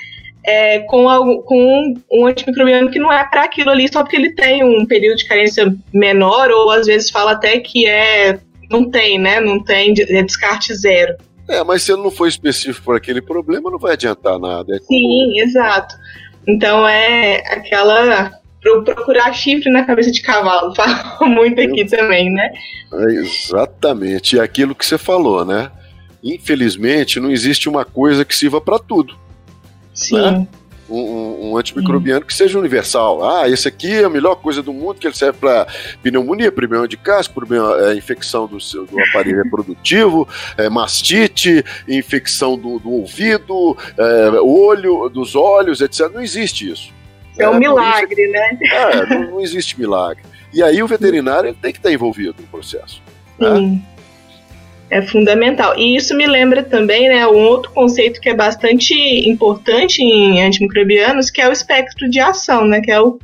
É, 0.45 0.81
com, 0.81 1.09
algo, 1.09 1.43
com 1.45 1.57
um, 1.57 1.95
um, 2.13 2.27
antimicrobiano 2.27 2.91
que 2.91 2.99
não 2.99 3.11
é 3.11 3.25
para 3.25 3.45
aquilo 3.45 3.71
ali, 3.71 3.91
só 3.91 4.03
porque 4.03 4.17
ele 4.17 4.35
tem 4.35 4.63
um 4.63 4.85
período 4.85 5.17
de 5.17 5.27
carência 5.27 5.75
menor, 5.91 6.51
ou 6.51 6.71
às 6.71 6.87
vezes 6.87 7.09
fala 7.09 7.33
até 7.33 7.59
que 7.61 7.89
é 7.89 8.39
não 8.71 8.91
tem, 8.91 9.19
né? 9.19 9.41
Não 9.41 9.65
tem, 9.65 9.95
é 9.99 10.23
descarte 10.23 10.75
zero. 10.75 11.17
É, 11.49 11.65
mas 11.65 11.83
se 11.83 11.93
ele 11.93 12.03
não 12.03 12.11
for 12.11 12.29
específico 12.29 12.85
por 12.85 12.97
aquele 12.97 13.23
problema, 13.23 13.71
não 13.71 13.79
vai 13.79 13.93
adiantar 13.93 14.39
nada. 14.39 14.77
É 14.77 14.79
Sim, 14.81 15.41
exato. 15.41 15.95
Então 16.47 16.87
é 16.87 17.37
aquela 17.51 18.39
procurar 18.85 19.33
chifre 19.33 19.71
na 19.71 19.85
cabeça 19.85 20.11
de 20.11 20.21
cavalo, 20.21 20.75
fala 20.77 21.27
muito 21.27 21.61
aqui 21.61 21.85
também, 21.85 22.31
né? 22.31 22.51
É 22.93 23.05
exatamente, 23.13 24.37
e 24.37 24.41
aquilo 24.41 24.75
que 24.75 24.85
você 24.85 24.99
falou, 24.99 25.45
né? 25.45 25.71
Infelizmente, 26.23 27.21
não 27.21 27.31
existe 27.31 27.69
uma 27.69 27.85
coisa 27.85 28.25
que 28.25 28.35
sirva 28.35 28.61
para 28.61 28.79
tudo. 28.79 29.17
Sim. 29.95 30.21
Né? 30.21 30.47
Um, 30.89 31.51
um 31.51 31.57
antimicrobiano 31.57 32.25
que 32.25 32.35
seja 32.35 32.59
universal. 32.59 33.25
Ah, 33.29 33.49
esse 33.49 33.69
aqui 33.69 33.93
é 33.93 34.05
a 34.05 34.11
melhor 34.11 34.37
coisa 34.37 34.63
do 34.63 34.73
mundo, 34.73 34.99
que 34.99 35.07
ele 35.07 35.15
serve 35.15 35.39
para 35.39 35.67
pneumonia, 36.03 36.51
problema 36.51 36.89
de 36.89 36.97
casco, 36.97 37.35
problema, 37.35 37.77
é, 37.81 37.95
infecção 37.95 38.47
do, 38.47 38.61
seu, 38.61 38.87
do 38.87 38.99
aparelho 39.01 39.43
reprodutivo, 39.43 40.29
é, 40.57 40.69
mastite, 40.69 41.65
infecção 41.87 42.57
do, 42.57 42.79
do 42.79 42.91
ouvido, 42.91 43.77
é, 43.97 44.41
olho, 44.41 45.09
dos 45.09 45.35
olhos, 45.35 45.81
etc. 45.81 46.11
Não 46.13 46.21
existe 46.21 46.71
isso. 46.71 46.93
É 47.39 47.49
um 47.49 47.55
é, 47.55 47.59
milagre, 47.59 48.23
isso, 48.23 48.33
né? 48.33 48.59
É, 48.73 49.07
não, 49.07 49.31
não, 49.33 49.41
existe 49.41 49.79
milagre. 49.79 50.23
E 50.53 50.63
aí 50.63 50.83
o 50.83 50.87
veterinário 50.87 51.55
tem 51.55 51.73
que 51.73 51.79
estar 51.79 51.93
envolvido 51.93 52.37
no 52.41 52.47
processo. 52.49 53.03
Né? 53.39 53.55
Sim. 53.55 53.71
Né? 53.71 53.83
É 54.91 55.03
fundamental. 55.03 55.79
E 55.79 55.97
isso 55.97 56.17
me 56.17 56.27
lembra 56.27 56.63
também, 56.63 57.09
né, 57.09 57.27
um 57.27 57.45
outro 57.47 57.71
conceito 57.73 58.21
que 58.21 58.29
é 58.29 58.35
bastante 58.35 58.95
importante 59.29 60.03
em 60.03 60.43
antimicrobianos, 60.43 61.31
que 61.31 61.41
é 61.41 61.49
o 61.49 61.53
espectro 61.53 62.09
de 62.09 62.21
ação, 62.21 62.67
né, 62.67 62.81
que 62.81 62.91
é 62.91 63.01
o, 63.01 63.19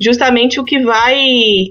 justamente 0.00 0.60
o 0.60 0.64
que 0.64 0.80
vai 0.80 1.68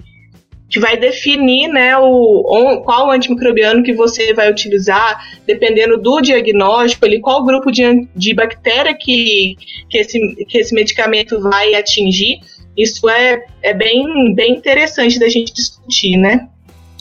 que 0.70 0.82
vai 0.82 0.98
definir, 0.98 1.70
né, 1.70 1.98
o 1.98 2.82
qual 2.84 3.10
antimicrobiano 3.10 3.84
que 3.84 3.94
você 3.94 4.34
vai 4.34 4.52
utilizar, 4.52 5.18
dependendo 5.46 5.98
do 5.98 6.20
diagnóstico, 6.20 7.06
ali, 7.06 7.22
qual 7.22 7.46
grupo 7.46 7.72
de, 7.72 8.06
de 8.14 8.34
bactéria 8.34 8.94
que, 8.94 9.56
que, 9.90 9.98
esse, 9.98 10.20
que 10.46 10.58
esse 10.58 10.76
medicamento 10.76 11.40
vai 11.40 11.74
atingir. 11.74 12.40
Isso 12.78 13.10
é, 13.10 13.46
é 13.64 13.74
bem, 13.74 14.36
bem 14.36 14.58
interessante 14.58 15.18
da 15.18 15.30
gente 15.30 15.54
discutir, 15.54 16.18
né? 16.18 16.50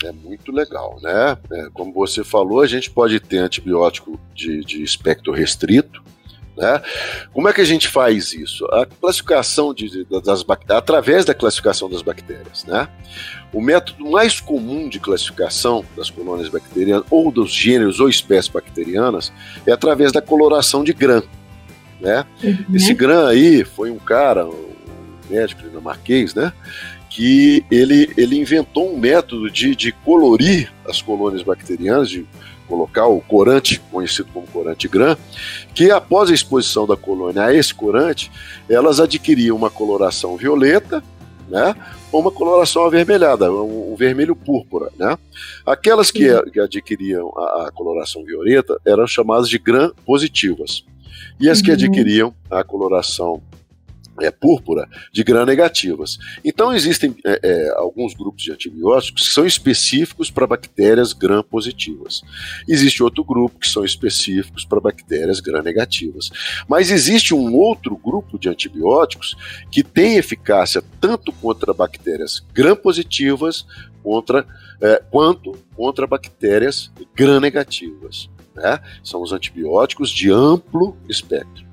É 0.05 0.13
muito 0.13 0.53
legal, 0.53 0.99
né? 1.03 1.37
É, 1.51 1.69
como 1.73 1.93
você 1.93 2.23
falou, 2.23 2.61
a 2.61 2.67
gente 2.67 2.91
pode 2.91 3.19
ter 3.19 3.39
antibiótico 3.39 4.21
de, 4.35 4.61
de 4.61 4.83
espectro 4.83 5.33
restrito, 5.33 6.03
né? 6.57 6.81
Como 7.33 7.49
é 7.49 7.53
que 7.53 7.61
a 7.61 7.65
gente 7.65 7.87
faz 7.87 8.33
isso? 8.33 8.65
A 8.73 8.87
classificação 8.87 9.75
de, 9.75 10.05
das 10.25 10.43
bactérias, 10.43 10.79
através 10.79 11.25
da 11.25 11.35
classificação 11.35 11.89
das 11.89 12.03
bactérias, 12.03 12.65
né? 12.65 12.89
O 13.53 13.61
método 13.61 14.11
mais 14.11 14.41
comum 14.41 14.89
de 14.89 14.99
classificação 14.99 15.85
das 15.97 16.11
colônias 16.11 16.49
bacterianas, 16.49 17.05
ou 17.11 17.31
dos 17.31 17.53
gêneros 17.53 18.01
ou 18.01 18.09
espécies 18.09 18.51
bacterianas, 18.51 19.33
é 19.67 19.73
através 19.73 20.13
da 20.13 20.23
coloração 20.23 20.83
de 20.83 20.93
GRAM, 20.93 21.23
né? 22.01 22.25
Uhum. 22.43 22.75
Esse 22.75 22.95
GRAM 22.95 23.29
aí 23.29 23.65
foi 23.65 23.91
um 23.91 23.99
cara, 23.99 24.47
um 24.47 24.75
médico 25.29 25.63
dinamarquês, 25.63 26.35
né? 26.35 26.53
Que 27.17 27.65
ele, 27.71 28.13
ele 28.15 28.39
inventou 28.39 28.93
um 28.93 28.99
método 28.99 29.51
de, 29.51 29.75
de 29.75 29.91
colorir 29.91 30.71
as 30.87 31.01
colônias 31.01 31.43
bacterianas, 31.43 32.11
de 32.11 32.27
colocar 32.69 33.07
o 33.07 33.23
corante, 33.23 33.81
conhecido 33.91 34.29
como 34.35 34.47
corante 34.47 34.87
gram, 34.87 35.17
que 35.75 35.91
após 35.91 36.29
a 36.29 36.35
exposição 36.35 36.87
da 36.87 36.95
colônia 36.95 37.45
a 37.45 37.55
esse 37.55 37.73
corante, 37.73 38.31
elas 38.69 39.01
adquiriam 39.01 39.57
uma 39.57 39.71
coloração 39.71 40.37
violeta, 40.37 41.03
né, 41.49 41.75
ou 42.13 42.21
uma 42.21 42.31
coloração 42.31 42.85
avermelhada, 42.85 43.51
um, 43.51 43.95
um 43.95 43.97
vermelho 43.97 44.37
púrpura, 44.37 44.91
né. 44.99 45.17
Aquelas 45.65 46.11
que, 46.11 46.29
que 46.51 46.61
adquiriam 46.61 47.33
a, 47.35 47.69
a, 47.69 47.71
coloração 47.73 48.23
violeta 48.25 48.79
eram 48.85 49.07
chamadas 49.07 49.49
de 49.49 49.59
gram 49.59 49.91
positivas, 50.05 50.85
e 51.41 51.49
as 51.49 51.63
que 51.63 51.71
uhum. 51.71 51.77
adquiriam 51.77 52.35
a 52.51 52.63
coloração 52.63 53.41
é, 54.21 54.31
púrpura 54.31 54.89
de 55.13 55.23
gram-negativas. 55.23 56.19
Então, 56.45 56.73
existem 56.73 57.15
é, 57.25 57.41
é, 57.43 57.69
alguns 57.77 58.15
grupos 58.15 58.43
de 58.43 58.53
antibióticos 58.53 59.29
que 59.29 59.35
são 59.35 59.47
específicos 59.47 60.31
para 60.31 60.47
bactérias 60.47 61.13
gram-positivas. 61.13 62.23
Existe 62.69 63.03
outro 63.03 63.25
grupo 63.25 63.59
que 63.59 63.69
são 63.69 63.85
específicos 63.85 64.65
para 64.65 64.81
bactérias 64.81 65.41
gram-negativas. 65.41 66.31
Mas 66.69 66.91
existe 66.91 67.35
um 67.35 67.55
outro 67.55 67.97
grupo 67.97 68.39
de 68.39 68.49
antibióticos 68.49 69.37
que 69.71 69.83
tem 69.83 70.17
eficácia 70.17 70.83
tanto 71.01 71.33
contra 71.33 71.73
bactérias 71.73 72.45
gram-positivas 72.53 73.67
contra, 74.03 74.47
é, 74.81 75.03
quanto 75.11 75.53
contra 75.75 76.07
bactérias 76.07 76.93
gram-negativas. 77.15 78.31
Né? 78.55 78.79
São 79.03 79.21
os 79.21 79.33
antibióticos 79.33 80.11
de 80.11 80.31
amplo 80.31 80.97
espectro. 81.09 81.66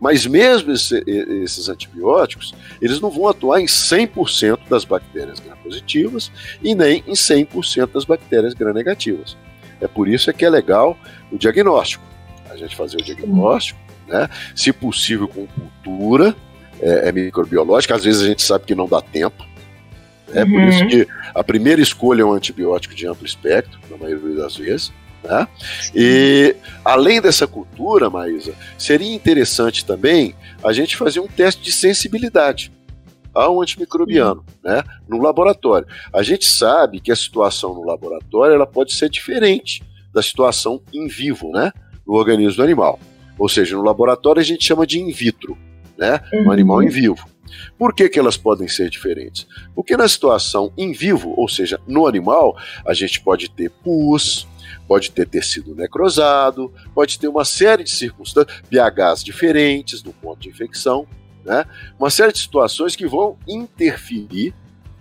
Mas 0.00 0.26
mesmo 0.26 0.72
esse, 0.72 1.02
esses 1.06 1.68
antibióticos, 1.68 2.54
eles 2.80 3.00
não 3.00 3.10
vão 3.10 3.28
atuar 3.28 3.60
em 3.60 3.66
100% 3.66 4.68
das 4.68 4.84
bactérias 4.84 5.40
gram-positivas 5.40 6.30
e 6.62 6.74
nem 6.74 7.02
em 7.06 7.12
100% 7.12 7.92
das 7.92 8.04
bactérias 8.04 8.54
gram-negativas. 8.54 9.36
É 9.80 9.88
por 9.88 10.08
isso 10.08 10.30
é 10.30 10.32
que 10.32 10.44
é 10.44 10.50
legal 10.50 10.96
o 11.30 11.38
diagnóstico. 11.38 12.04
A 12.48 12.56
gente 12.56 12.76
fazer 12.76 12.98
o 12.98 13.02
diagnóstico, 13.02 13.80
né? 14.06 14.28
se 14.54 14.72
possível 14.72 15.26
com 15.26 15.46
cultura 15.46 16.36
é, 16.80 17.08
é 17.08 17.12
microbiológica, 17.12 17.94
às 17.94 18.04
vezes 18.04 18.22
a 18.22 18.26
gente 18.26 18.42
sabe 18.42 18.64
que 18.64 18.74
não 18.74 18.86
dá 18.86 19.00
tempo, 19.00 19.44
é 20.34 20.44
uhum. 20.44 20.50
por 20.50 20.62
isso 20.62 20.86
que 20.86 21.06
a 21.34 21.44
primeira 21.44 21.80
escolha 21.80 22.22
é 22.22 22.24
um 22.24 22.32
antibiótico 22.32 22.94
de 22.94 23.06
amplo 23.06 23.26
espectro, 23.26 23.78
na 23.90 23.96
maioria 23.96 24.36
das 24.36 24.56
vezes. 24.56 24.92
Né? 25.22 25.46
E 25.94 26.56
além 26.84 27.20
dessa 27.20 27.46
cultura, 27.46 28.10
Maísa, 28.10 28.54
seria 28.76 29.14
interessante 29.14 29.84
também 29.84 30.34
a 30.64 30.72
gente 30.72 30.96
fazer 30.96 31.20
um 31.20 31.28
teste 31.28 31.62
de 31.62 31.72
sensibilidade 31.72 32.72
ao 33.34 33.62
antimicrobiano, 33.62 34.44
né, 34.62 34.82
no 35.08 35.22
laboratório. 35.22 35.86
A 36.12 36.22
gente 36.22 36.44
sabe 36.46 37.00
que 37.00 37.10
a 37.10 37.16
situação 37.16 37.74
no 37.74 37.82
laboratório 37.82 38.54
ela 38.54 38.66
pode 38.66 38.92
ser 38.92 39.08
diferente 39.08 39.82
da 40.12 40.22
situação 40.22 40.82
em 40.92 41.08
vivo, 41.08 41.50
né, 41.50 41.72
no 42.06 42.14
organismo 42.14 42.56
do 42.56 42.62
animal. 42.62 43.00
Ou 43.38 43.48
seja, 43.48 43.76
no 43.76 43.82
laboratório 43.82 44.40
a 44.40 44.44
gente 44.44 44.64
chama 44.64 44.86
de 44.86 45.00
in 45.00 45.10
vitro, 45.10 45.56
né, 45.96 46.20
uhum. 46.32 46.48
um 46.48 46.50
animal 46.50 46.82
em 46.82 46.88
vivo. 46.88 47.26
Por 47.78 47.94
que, 47.94 48.08
que 48.08 48.18
elas 48.18 48.36
podem 48.36 48.68
ser 48.68 48.90
diferentes? 48.90 49.46
Porque 49.74 49.96
na 49.96 50.08
situação 50.08 50.72
em 50.76 50.92
vivo, 50.92 51.34
ou 51.36 51.48
seja, 51.48 51.80
no 51.86 52.06
animal, 52.06 52.56
a 52.86 52.94
gente 52.94 53.20
pode 53.20 53.50
ter 53.50 53.70
pus, 53.70 54.46
pode 54.92 55.10
ter 55.10 55.26
tecido 55.26 55.74
necrosado, 55.74 56.70
pode 56.94 57.18
ter 57.18 57.26
uma 57.26 57.46
série 57.46 57.82
de 57.82 57.90
circunstâncias, 57.90 58.60
pHs 58.68 59.24
diferentes 59.24 60.02
no 60.02 60.12
ponto 60.12 60.40
de 60.40 60.50
infecção, 60.50 61.06
né? 61.42 61.64
uma 61.98 62.10
série 62.10 62.30
de 62.30 62.38
situações 62.38 62.94
que 62.94 63.06
vão 63.06 63.38
interferir 63.48 64.54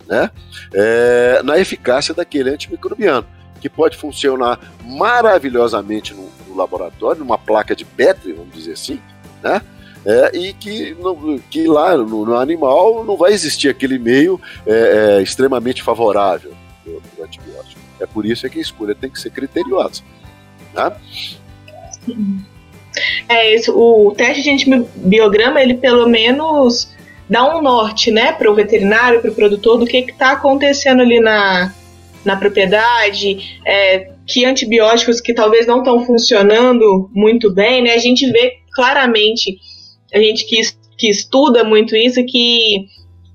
né? 0.07 0.31
É, 0.73 1.41
na 1.43 1.59
eficácia 1.59 2.13
daquele 2.13 2.51
antimicrobiano, 2.51 3.27
que 3.59 3.67
pode 3.69 3.97
funcionar 3.97 4.61
maravilhosamente 4.85 6.13
no, 6.13 6.29
no 6.47 6.55
laboratório, 6.55 7.19
numa 7.19 7.37
placa 7.37 7.75
de 7.75 7.83
Petri, 7.83 8.31
vamos 8.31 8.55
dizer 8.55 8.71
assim, 8.71 8.97
né? 9.43 9.61
É, 10.05 10.37
e 10.37 10.53
que, 10.53 10.95
no, 10.95 11.37
que 11.49 11.67
lá 11.67 11.97
no, 11.97 12.25
no, 12.25 12.37
animal 12.37 13.03
não 13.03 13.17
vai 13.17 13.33
existir 13.33 13.67
aquele 13.67 13.99
meio 13.99 14.39
é, 14.65 15.17
é, 15.17 15.21
extremamente 15.21 15.83
favorável. 15.83 16.53
É 18.01 18.05
por 18.07 18.25
isso 18.25 18.49
que 18.49 18.57
a 18.57 18.61
escolha 18.61 18.95
tem 18.95 19.09
que 19.09 19.19
ser 19.19 19.29
criteriosa. 19.29 20.01
Tá? 20.73 20.97
É 23.29 23.55
isso. 23.55 23.77
O 23.77 24.13
teste 24.15 24.41
de 24.41 24.49
antibiograma, 24.49 25.61
ele 25.61 25.75
pelo 25.75 26.09
menos 26.09 26.91
dar 27.29 27.55
um 27.55 27.61
norte, 27.61 28.11
né, 28.11 28.33
para 28.33 28.51
o 28.51 28.55
veterinário, 28.55 29.21
para 29.21 29.31
o 29.31 29.35
produtor, 29.35 29.77
do 29.77 29.85
que 29.85 29.97
está 29.97 30.31
acontecendo 30.31 31.01
ali 31.01 31.19
na, 31.21 31.73
na 32.25 32.35
propriedade, 32.35 33.59
é, 33.65 34.11
que 34.27 34.43
antibióticos 34.43 35.21
que 35.21 35.33
talvez 35.33 35.65
não 35.65 35.79
estão 35.79 36.05
funcionando 36.05 37.09
muito 37.13 37.53
bem, 37.53 37.83
né? 37.83 37.93
A 37.93 37.99
gente 37.99 38.29
vê 38.31 38.57
claramente, 38.73 39.57
a 40.13 40.19
gente 40.19 40.45
que, 40.45 40.59
que 40.97 41.09
estuda 41.09 41.63
muito 41.63 41.95
isso, 41.95 42.23
que 42.25 42.87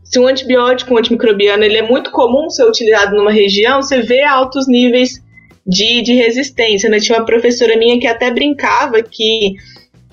se 0.09 0.19
um 0.19 0.27
antibiótico, 0.27 0.97
antimicrobiano, 0.97 1.65
ele 1.65 1.79
é 1.79 1.83
muito 1.83 2.11
comum 2.11 2.49
ser 2.49 2.65
utilizado 2.65 3.17
numa 3.17 3.31
região, 3.31 3.83
você 3.83 4.01
vê 4.01 4.23
altos 4.23 4.69
níveis 4.69 5.21
de, 5.67 6.01
de 6.03 6.15
resistência, 6.15 6.89
né? 6.89 7.01
Tinha 7.01 7.19
uma 7.19 7.27
professora 7.27 7.77
minha 7.77 7.99
que 7.99 8.07
até 8.07 8.31
brincava 8.31 9.03
que 9.03 9.57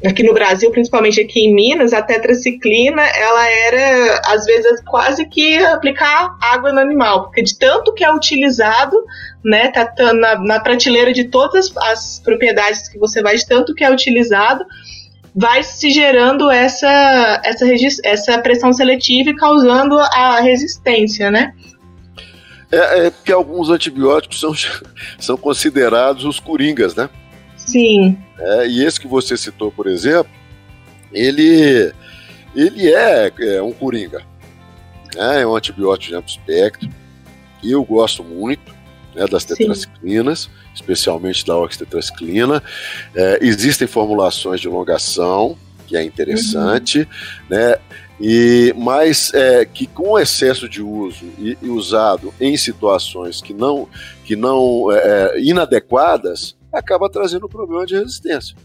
aqui 0.06 0.24
no 0.24 0.34
Brasil, 0.34 0.70
principalmente 0.72 1.22
aqui 1.22 1.42
em 1.42 1.54
Minas, 1.54 1.94
a 1.94 2.02
tetraciclina, 2.02 3.02
ela 3.02 3.50
era, 3.50 4.22
às 4.26 4.46
vezes, 4.46 4.82
quase 4.84 5.26
que 5.28 5.58
aplicar 5.58 6.36
água 6.42 6.74
no 6.74 6.80
animal, 6.80 7.24
porque 7.24 7.42
de 7.42 7.58
tanto 7.58 7.94
que 7.94 8.04
é 8.04 8.14
utilizado, 8.14 8.98
né, 9.46 9.70
tá 9.70 9.94
na, 10.14 10.40
na 10.40 10.60
prateleira 10.60 11.14
de 11.14 11.26
todas 11.26 11.72
as 11.78 12.20
propriedades 12.20 12.90
que 12.90 12.98
você 12.98 13.22
vai, 13.22 13.36
de 13.36 13.48
tanto 13.48 13.74
que 13.74 13.84
é 13.84 13.92
utilizado, 13.92 14.66
vai 15.36 15.64
se 15.64 15.90
gerando 15.90 16.50
essa, 16.50 17.42
essa, 17.44 17.66
essa 18.04 18.38
pressão 18.40 18.72
seletiva 18.72 19.32
e 19.32 19.36
causando 19.36 19.98
a 20.00 20.40
resistência, 20.42 21.32
né? 21.32 21.54
É, 22.72 23.08
é 23.08 23.10
porque 23.10 23.32
alguns 23.32 23.70
antibióticos 23.70 24.40
são, 24.40 24.54
são 25.20 25.38
considerados 25.38 26.26
os 26.26 26.40
coringas, 26.40 26.96
né? 26.96 27.10
Sim. 27.56 28.18
É, 28.38 28.68
e 28.68 28.84
esse 28.84 29.00
que 29.00 29.08
você 29.08 29.38
citou, 29.38 29.72
por 29.72 29.88
exemplo, 29.88 30.32
ele, 31.12 31.94
ele 32.56 32.94
é, 32.94 33.32
é 33.40 33.62
um 33.62 33.72
coringa. 33.72 34.20
Né? 35.16 35.42
É 35.42 35.48
um 35.48 35.56
antibiótico 35.56 36.12
de 36.12 36.16
amplo 36.16 36.30
espectro. 36.30 36.90
Eu 37.64 37.84
gosto 37.84 38.24
muito 38.24 38.74
né, 39.16 39.26
das 39.28 39.46
tetraciclinas, 39.46 40.42
Sim. 40.42 40.50
Especialmente 40.74 41.46
da 41.46 41.58
oxitetraciclina. 41.58 42.62
É, 43.16 43.40
existem 43.42 43.88
formulações 43.88 44.60
de 44.60 44.68
longação, 44.68 45.58
que 45.88 45.98
é 45.98 46.04
interessante, 46.04 47.00
uhum. 47.00 47.06
né? 47.50 47.78
E, 48.20 48.74
mas 48.78 49.34
é, 49.34 49.66
que 49.66 49.88
com 49.88 50.18
excesso 50.18 50.70
de 50.70 50.82
uso 50.82 51.26
e, 51.38 51.58
e, 51.62 51.68
usado 51.68 52.34
em 52.40 52.56
situações 52.56 53.42
que 53.42 53.54
não, 53.54 53.88
que 54.24 54.36
não 54.36 54.92
é, 54.92 55.40
inadequadas, 55.42 56.56
acaba 56.72 57.10
trazendo 57.10 57.48
um 57.48 57.50
problema 57.50 57.86
de 57.86 57.96
resistência. 57.96 58.56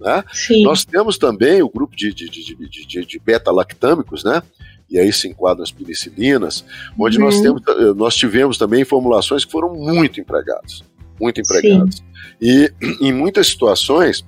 Né? 0.00 0.24
Nós 0.62 0.84
temos 0.84 1.18
também 1.18 1.62
o 1.62 1.68
grupo 1.68 1.94
de, 1.94 2.14
de, 2.14 2.28
de, 2.28 2.86
de, 2.86 3.04
de 3.04 3.18
beta-lactâmicos, 3.18 4.24
né? 4.24 4.42
e 4.88 4.98
aí 4.98 5.12
se 5.12 5.28
enquadram 5.28 5.62
as 5.62 5.70
penicilinas, 5.70 6.64
onde 6.98 7.18
uhum. 7.18 7.24
nós, 7.24 7.40
temos, 7.40 7.62
nós 7.96 8.14
tivemos 8.14 8.58
também 8.58 8.84
formulações 8.84 9.44
que 9.44 9.50
foram 9.52 9.74
muito 9.74 10.20
empregadas. 10.20 10.82
Muito 11.20 11.40
empregadas. 11.40 11.96
Sim. 11.96 12.02
E 12.40 12.72
em 13.00 13.12
muitas 13.12 13.46
situações, 13.48 14.24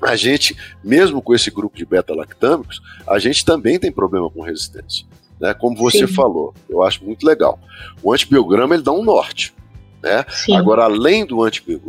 a 0.00 0.16
gente, 0.16 0.56
mesmo 0.82 1.20
com 1.20 1.34
esse 1.34 1.50
grupo 1.50 1.76
de 1.76 1.84
beta-lactâmicos, 1.84 2.80
a 3.06 3.18
gente 3.18 3.44
também 3.44 3.78
tem 3.78 3.92
problema 3.92 4.30
com 4.30 4.42
resistência. 4.42 5.06
Né? 5.40 5.54
Como 5.54 5.76
você 5.76 6.06
Sim. 6.06 6.14
falou, 6.14 6.54
eu 6.68 6.82
acho 6.82 7.04
muito 7.04 7.26
legal. 7.26 7.58
O 8.02 8.12
antibiograma 8.12 8.74
ele 8.74 8.82
dá 8.82 8.92
um 8.92 9.02
norte. 9.02 9.54
Né? 10.02 10.24
Agora, 10.56 10.84
além 10.84 11.26
do, 11.26 11.42
antibi 11.42 11.80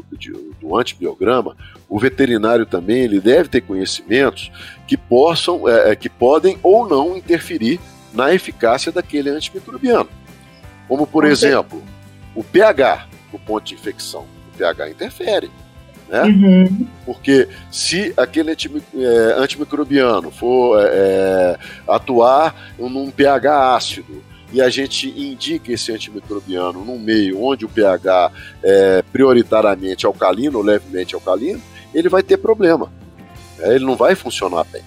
do 0.59 0.77
antibiograma, 0.77 1.55
o 1.87 1.97
veterinário 1.97 2.65
também 2.65 2.99
ele 2.99 3.21
deve 3.21 3.47
ter 3.47 3.61
conhecimentos 3.61 4.51
que 4.85 4.97
possam, 4.97 5.67
é, 5.67 5.91
é, 5.91 5.95
que 5.95 6.09
podem 6.09 6.57
ou 6.61 6.87
não 6.87 7.15
interferir 7.15 7.79
na 8.13 8.33
eficácia 8.33 8.91
daquele 8.91 9.29
antimicrobiano. 9.29 10.09
Como, 10.87 11.07
por 11.07 11.23
exemplo, 11.23 11.81
o 12.35 12.43
pH, 12.43 13.07
o 13.37 13.39
ponto 13.39 13.65
de 13.65 13.75
infecção. 13.75 14.25
O 14.53 14.57
pH 14.57 14.89
interfere. 14.89 15.51
Né? 16.07 16.23
Uhum. 16.23 16.87
Porque 17.05 17.47
se 17.71 18.13
aquele 18.17 18.51
é, 18.51 19.33
antimicrobiano 19.37 20.29
for 20.29 20.79
é, 20.79 20.89
é, 20.91 21.59
atuar 21.87 22.73
num 22.77 23.09
pH 23.09 23.75
ácido, 23.75 24.21
e 24.53 24.61
a 24.61 24.69
gente 24.69 25.07
indica 25.09 25.71
esse 25.71 25.93
antimicrobiano 25.93 26.83
num 26.83 26.99
meio 26.99 27.41
onde 27.41 27.63
o 27.63 27.69
pH 27.69 28.31
é 28.61 29.01
prioritariamente 29.11 30.05
alcalino 30.05 30.57
ou 30.57 30.63
levemente 30.63 31.15
alcalino, 31.15 31.61
ele 31.93 32.09
vai 32.09 32.21
ter 32.21 32.37
problema. 32.37 32.91
É, 33.59 33.75
ele 33.75 33.85
não 33.85 33.95
vai 33.95 34.13
funcionar 34.15 34.65
bem. 34.65 34.83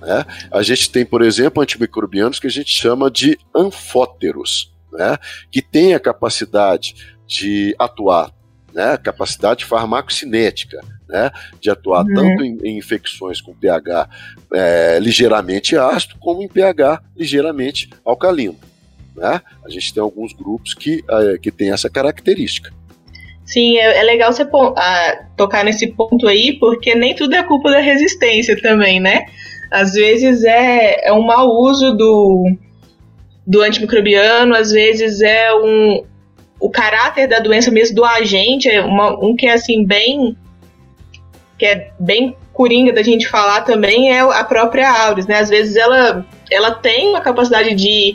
Né? 0.00 0.24
A 0.50 0.62
gente 0.62 0.90
tem, 0.90 1.04
por 1.04 1.22
exemplo, 1.22 1.62
antimicrobianos 1.62 2.38
que 2.38 2.46
a 2.46 2.50
gente 2.50 2.70
chama 2.70 3.10
de 3.10 3.38
anfóteros, 3.54 4.72
né? 4.92 5.18
que 5.50 5.60
tem 5.60 5.94
a 5.94 6.00
capacidade 6.00 6.94
de 7.30 7.74
atuar, 7.78 8.32
né? 8.74 8.96
capacidade 8.96 9.64
farmacocinética, 9.64 10.80
né? 11.08 11.30
de 11.60 11.70
atuar 11.70 12.04
uhum. 12.04 12.14
tanto 12.14 12.44
em, 12.44 12.58
em, 12.64 12.76
infecções 12.76 13.40
com 13.40 13.54
pH 13.54 14.08
é, 14.52 14.98
ligeiramente 15.00 15.76
ácido, 15.76 16.16
como 16.18 16.42
em 16.42 16.48
pH 16.48 17.00
ligeiramente 17.16 17.88
alcalino. 18.04 18.58
Né? 19.16 19.40
A 19.64 19.70
gente 19.70 19.94
tem 19.94 20.02
alguns 20.02 20.32
grupos 20.32 20.74
que, 20.74 21.04
uh, 21.08 21.38
que 21.40 21.50
têm 21.50 21.70
essa 21.70 21.88
característica. 21.88 22.72
Sim, 23.44 23.78
é, 23.78 23.98
é 23.98 24.02
legal 24.02 24.32
você 24.32 24.42
uh, 24.42 24.76
tocar 25.36 25.64
nesse 25.64 25.88
ponto 25.88 26.26
aí, 26.26 26.52
porque 26.58 26.94
nem 26.94 27.14
tudo 27.14 27.34
é 27.34 27.42
culpa 27.42 27.70
da 27.70 27.80
resistência 27.80 28.60
também, 28.60 29.00
né? 29.00 29.26
Às 29.70 29.92
vezes 29.92 30.44
é, 30.44 31.08
é 31.08 31.12
um 31.12 31.22
mau 31.22 31.48
uso 31.48 31.92
do, 31.92 32.56
do 33.46 33.60
antimicrobiano, 33.62 34.54
às 34.54 34.70
vezes 34.70 35.20
é 35.20 35.52
um, 35.54 36.04
o 36.60 36.70
caráter 36.70 37.26
da 37.26 37.38
doença 37.38 37.70
mesmo 37.70 37.96
do 37.96 38.04
agente, 38.04 38.68
é 38.68 38.82
uma, 38.82 39.12
um 39.24 39.34
que 39.34 39.46
é 39.46 39.52
assim 39.52 39.84
bem 39.84 40.36
que 41.58 41.66
é 41.66 41.90
bem 41.98 42.36
coringa 42.52 42.92
da 42.92 43.02
gente 43.02 43.28
falar 43.28 43.62
também 43.62 44.12
é 44.12 44.20
a 44.20 44.44
própria 44.44 44.90
Auris, 44.90 45.26
né? 45.26 45.38
Às 45.38 45.48
vezes 45.48 45.76
ela 45.76 46.26
ela 46.50 46.70
tem 46.72 47.08
uma 47.08 47.20
capacidade 47.20 47.74
de 47.74 48.14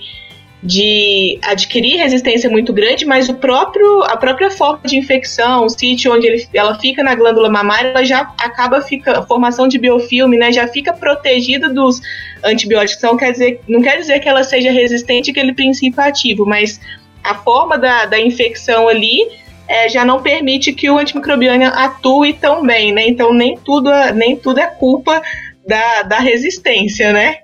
de 0.66 1.38
adquirir 1.44 1.98
resistência 1.98 2.50
muito 2.50 2.74
grande, 2.74 3.06
mas 3.06 3.30
o 3.30 3.36
próprio, 3.36 4.02
a 4.02 4.18
própria 4.18 4.50
forma 4.50 4.82
de 4.84 4.98
infecção, 4.98 5.66
o 5.66 5.70
sítio 5.70 6.12
onde 6.12 6.26
ele, 6.26 6.48
ela 6.56 6.80
fica 6.80 7.04
na 7.04 7.14
glândula 7.14 7.52
mamária, 7.52 7.90
ela 7.90 8.04
já 8.04 8.34
acaba 8.40 8.82
fica 8.82 9.20
a 9.20 9.22
formação 9.22 9.68
de 9.68 9.78
biofilme, 9.78 10.40
né, 10.40 10.52
já 10.52 10.68
fica 10.68 10.92
protegida 10.92 11.70
dos 11.70 12.02
antibióticos. 12.44 12.98
Então 12.98 13.16
quer 13.16 13.32
dizer, 13.32 13.62
não 13.68 13.80
quer 13.80 13.98
dizer 13.98 14.20
que 14.20 14.28
ela 14.28 14.44
seja 14.44 14.72
resistente 14.72 15.30
àquele 15.30 15.54
princípio 15.54 16.02
ativo, 16.02 16.48
mas 16.48 16.82
a 17.26 17.36
forma 17.36 17.78
da, 17.78 18.06
da 18.06 18.20
infecção 18.20 18.88
ali 18.88 19.28
é, 19.68 19.90
já 19.90 20.06
não 20.06 20.22
permite 20.22 20.72
que 20.74 20.90
o 20.90 20.98
antimicrobiano 20.98 21.66
atue 21.66 22.34
tão 22.34 22.66
bem, 22.66 22.94
né? 22.94 23.08
Então 23.08 23.34
nem 23.34 23.58
tudo, 23.58 23.90
nem 24.14 24.36
tudo 24.36 24.60
é 24.60 24.68
culpa 24.68 25.22
da, 25.68 26.04
da 26.04 26.20
resistência, 26.20 27.12
né? 27.12 27.40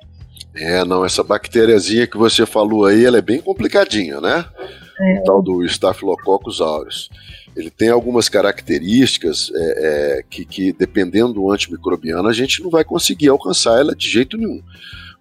É, 0.56 0.84
não, 0.84 1.06
essa 1.06 1.24
bactériazinha 1.24 2.06
que 2.06 2.17
você 2.17 2.46
falou 2.46 2.86
aí, 2.86 3.06
ela 3.06 3.17
é 3.17 3.22
bem 3.22 3.39
complicadinha, 3.41 4.20
né? 4.20 4.46
É. 5.00 5.20
O 5.20 5.24
tal 5.24 5.41
do 5.41 5.65
Staphylococcus 5.65 6.62
aureus. 6.62 7.10
Ele 7.56 7.70
tem 7.70 7.89
algumas 7.89 8.30
características 8.30 9.52
é, 9.54 9.60
é, 9.60 10.24
que, 10.30 10.46
que, 10.46 10.72
dependendo 10.72 11.34
do 11.34 11.52
antimicrobiano, 11.52 12.28
a 12.28 12.34
gente 12.34 12.62
não 12.62 12.70
vai 12.70 12.84
conseguir 12.84 13.30
alcançar 13.30 13.80
ela 13.80 13.96
de 13.96 14.10
jeito 14.10 14.38
nenhum. 14.38 14.62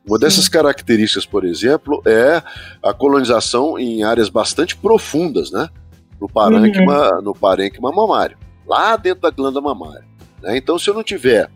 Uma 0.07 0.17
Sim. 0.17 0.21
dessas 0.21 0.49
características, 0.49 1.27
por 1.27 1.45
exemplo, 1.45 2.03
é 2.07 2.43
a 2.83 2.93
colonização 2.93 3.79
em 3.79 4.03
áreas 4.03 4.29
bastante 4.29 4.77
profundas, 4.77 5.51
né? 5.51 5.69
No 6.21 6.29
parênquima, 6.29 7.17
uhum. 7.17 7.23
no 7.23 7.35
parênquima 7.35 7.91
mamário, 7.91 8.37
lá 8.67 8.97
dentro 8.97 9.23
da 9.23 9.31
glândula 9.31 9.75
mamária. 9.75 10.05
Né? 10.43 10.57
Então, 10.57 10.79
se 10.79 10.89
eu 10.89 10.95
não 10.95 11.03
tiver 11.03 11.51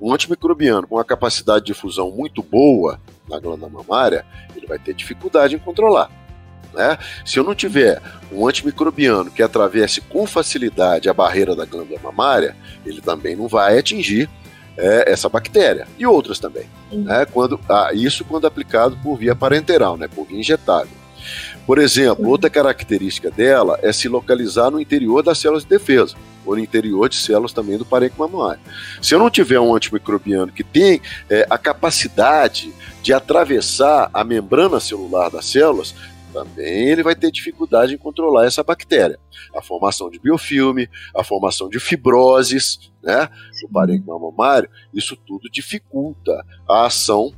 um 0.00 0.12
antimicrobiano 0.12 0.86
com 0.86 0.96
uma 0.96 1.04
capacidade 1.04 1.64
de 1.64 1.74
fusão 1.74 2.10
muito 2.10 2.42
boa 2.42 3.00
na 3.28 3.38
glândula 3.38 3.70
mamária, 3.70 4.26
ele 4.56 4.66
vai 4.66 4.78
ter 4.78 4.94
dificuldade 4.94 5.54
em 5.54 5.58
controlar. 5.58 6.10
Né? 6.74 6.98
Se 7.24 7.38
eu 7.38 7.44
não 7.44 7.54
tiver 7.54 8.02
um 8.32 8.46
antimicrobiano 8.46 9.30
que 9.30 9.42
atravesse 9.42 10.00
com 10.00 10.26
facilidade 10.26 11.08
a 11.08 11.14
barreira 11.14 11.54
da 11.54 11.64
glândula 11.64 12.00
mamária, 12.02 12.56
ele 12.84 13.00
também 13.00 13.36
não 13.36 13.46
vai 13.46 13.78
atingir 13.78 14.28
é, 14.76 15.10
essa 15.10 15.28
bactéria 15.28 15.86
e 15.98 16.06
outras 16.06 16.38
também. 16.38 16.66
Né? 16.90 17.26
Quando, 17.26 17.58
ah, 17.68 17.90
isso 17.92 18.24
quando 18.24 18.46
aplicado 18.46 18.96
por 19.02 19.16
via 19.16 19.34
parenteral, 19.34 19.96
né? 19.96 20.08
por 20.08 20.26
via 20.26 20.38
injetável. 20.38 21.02
Por 21.66 21.78
exemplo, 21.78 22.28
outra 22.28 22.50
característica 22.50 23.30
dela 23.30 23.78
é 23.82 23.92
se 23.92 24.08
localizar 24.08 24.70
no 24.70 24.80
interior 24.80 25.22
das 25.22 25.38
células 25.38 25.62
de 25.62 25.68
defesa 25.68 26.16
ou 26.44 26.56
no 26.56 26.60
interior 26.60 27.08
de 27.08 27.16
células 27.16 27.52
também 27.52 27.78
do 27.78 27.84
parênquima 27.84 28.26
mamário. 28.26 28.60
Se 29.00 29.14
eu 29.14 29.18
não 29.18 29.30
tiver 29.30 29.60
um 29.60 29.74
antimicrobiano 29.74 30.50
que 30.50 30.64
tem 30.64 31.00
é, 31.30 31.46
a 31.48 31.56
capacidade 31.56 32.72
de 33.00 33.12
atravessar 33.12 34.10
a 34.12 34.24
membrana 34.24 34.80
celular 34.80 35.30
das 35.30 35.46
células, 35.46 35.94
também 36.32 36.88
ele 36.88 37.02
vai 37.02 37.14
ter 37.14 37.30
dificuldade 37.30 37.94
em 37.94 37.98
controlar 37.98 38.46
essa 38.46 38.62
bactéria. 38.62 39.18
A 39.54 39.62
formação 39.62 40.10
de 40.10 40.18
biofilme, 40.18 40.88
a 41.14 41.22
formação 41.22 41.68
de 41.68 41.78
fibroses, 41.78 42.92
né, 43.02 43.28
no 43.62 43.68
parênquima 43.68 44.18
mamário, 44.18 44.68
isso 44.92 45.16
tudo 45.16 45.50
dificulta 45.50 46.44
a 46.68 46.86
ação 46.86 47.32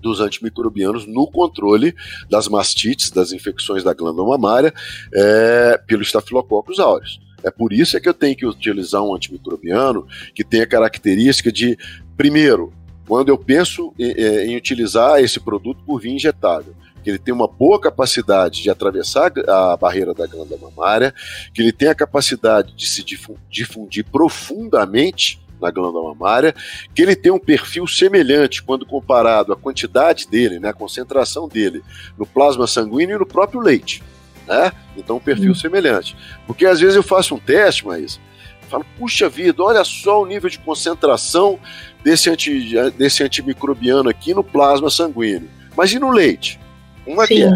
dos 0.00 0.20
antimicrobianos 0.20 1.06
no 1.06 1.26
controle 1.30 1.94
das 2.28 2.48
mastites, 2.48 3.10
das 3.10 3.32
infecções 3.32 3.84
da 3.84 3.94
glândula 3.94 4.36
mamária, 4.36 4.74
é, 5.14 5.80
pelo 5.86 6.02
Staphylococcus 6.02 6.80
aureus. 6.80 7.20
É 7.44 7.50
por 7.50 7.72
isso 7.72 7.96
é 7.96 8.00
que 8.00 8.08
eu 8.08 8.14
tenho 8.14 8.36
que 8.36 8.46
utilizar 8.46 9.02
um 9.02 9.14
antimicrobiano 9.14 10.06
que 10.34 10.44
tenha 10.44 10.66
característica 10.66 11.50
de, 11.50 11.76
primeiro, 12.16 12.72
quando 13.06 13.30
eu 13.30 13.38
penso 13.38 13.92
em, 13.98 14.12
em 14.52 14.56
utilizar 14.56 15.20
esse 15.20 15.40
produto 15.40 15.82
por 15.84 16.00
via 16.00 16.12
injetável, 16.12 16.74
que 17.02 17.10
ele 17.10 17.18
tem 17.18 17.34
uma 17.34 17.48
boa 17.48 17.80
capacidade 17.80 18.62
de 18.62 18.70
atravessar 18.70 19.32
a 19.48 19.76
barreira 19.76 20.14
da 20.14 20.26
glândula 20.26 20.60
mamária, 20.60 21.14
que 21.52 21.60
ele 21.60 21.72
tem 21.72 21.88
a 21.88 21.94
capacidade 21.94 22.74
de 22.74 22.86
se 22.86 23.04
difundir 23.50 24.04
profundamente 24.10 25.42
na 25.60 25.70
glândula 25.70 26.14
mamária, 26.14 26.54
que 26.94 27.02
ele 27.02 27.14
tem 27.14 27.30
um 27.30 27.38
perfil 27.38 27.86
semelhante 27.86 28.62
quando 28.62 28.84
comparado 28.84 29.52
à 29.52 29.56
quantidade 29.56 30.26
dele, 30.26 30.58
né, 30.58 30.70
a 30.70 30.74
concentração 30.74 31.48
dele 31.48 31.82
no 32.18 32.26
plasma 32.26 32.66
sanguíneo 32.66 33.16
e 33.16 33.18
no 33.18 33.26
próprio 33.26 33.60
leite. 33.60 34.02
Né? 34.46 34.72
Então, 34.96 35.16
um 35.16 35.20
perfil 35.20 35.52
hum. 35.52 35.54
semelhante. 35.54 36.16
Porque 36.46 36.66
às 36.66 36.80
vezes 36.80 36.96
eu 36.96 37.02
faço 37.02 37.36
um 37.36 37.38
teste, 37.38 37.86
mas 37.86 38.20
falo, 38.68 38.84
puxa 38.98 39.28
vida, 39.28 39.62
olha 39.62 39.84
só 39.84 40.22
o 40.22 40.26
nível 40.26 40.48
de 40.48 40.58
concentração 40.58 41.58
desse, 42.02 42.30
anti, 42.30 42.74
desse 42.96 43.22
antimicrobiano 43.22 44.08
aqui 44.08 44.32
no 44.34 44.42
plasma 44.42 44.90
sanguíneo. 44.90 45.48
Mas 45.76 45.92
e 45.92 45.98
no 45.98 46.10
leite? 46.10 46.58
Uma 47.06 47.26
Sim. 47.26 47.34
que 47.34 47.42
é. 47.42 47.50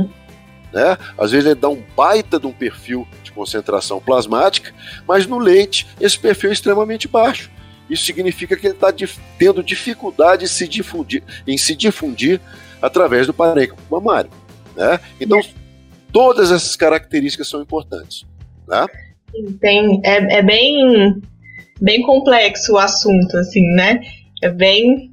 Né? 0.73 0.99
Às 1.17 1.31
vezes 1.31 1.47
ele 1.47 1.55
dá 1.55 1.69
um 1.69 1.83
baita 1.97 2.39
de 2.39 2.47
um 2.47 2.53
perfil 2.53 3.07
de 3.23 3.33
concentração 3.33 4.01
plasmática, 4.01 4.75
mas 5.07 5.27
no 5.27 5.39
leite 5.39 5.87
esse 6.01 6.19
perfil 6.19 6.51
é 6.51 6.53
extremamente 6.53 7.09
baixo. 7.09 7.51
Isso 7.89 8.05
significa 8.05 8.57
que 8.57 8.67
ele 8.67 8.75
está 8.75 8.93
tendo 9.39 9.63
dificuldade 9.63 10.45
em 10.45 10.49
se 10.49 10.67
difundir, 10.67 11.23
em 11.47 11.57
se 11.57 11.75
difundir 11.77 12.41
através 12.83 13.27
do 13.27 13.33
parênquima 13.33 13.79
mamário. 13.91 14.31
Né? 14.75 14.99
Então, 15.21 15.41
todas 16.13 16.51
essas 16.51 16.75
características 16.77 17.49
são 17.49 17.63
importantes. 17.63 18.27
Né? 18.67 18.87
Tem, 19.61 20.01
é, 20.05 20.39
é 20.39 20.43
bem, 20.43 21.23
bem 21.81 22.03
complexo 22.03 22.73
o 22.73 22.79
assunto, 22.79 23.37
assim, 23.37 23.63
né? 23.75 24.01
É 24.43 24.51
bem. 24.51 25.13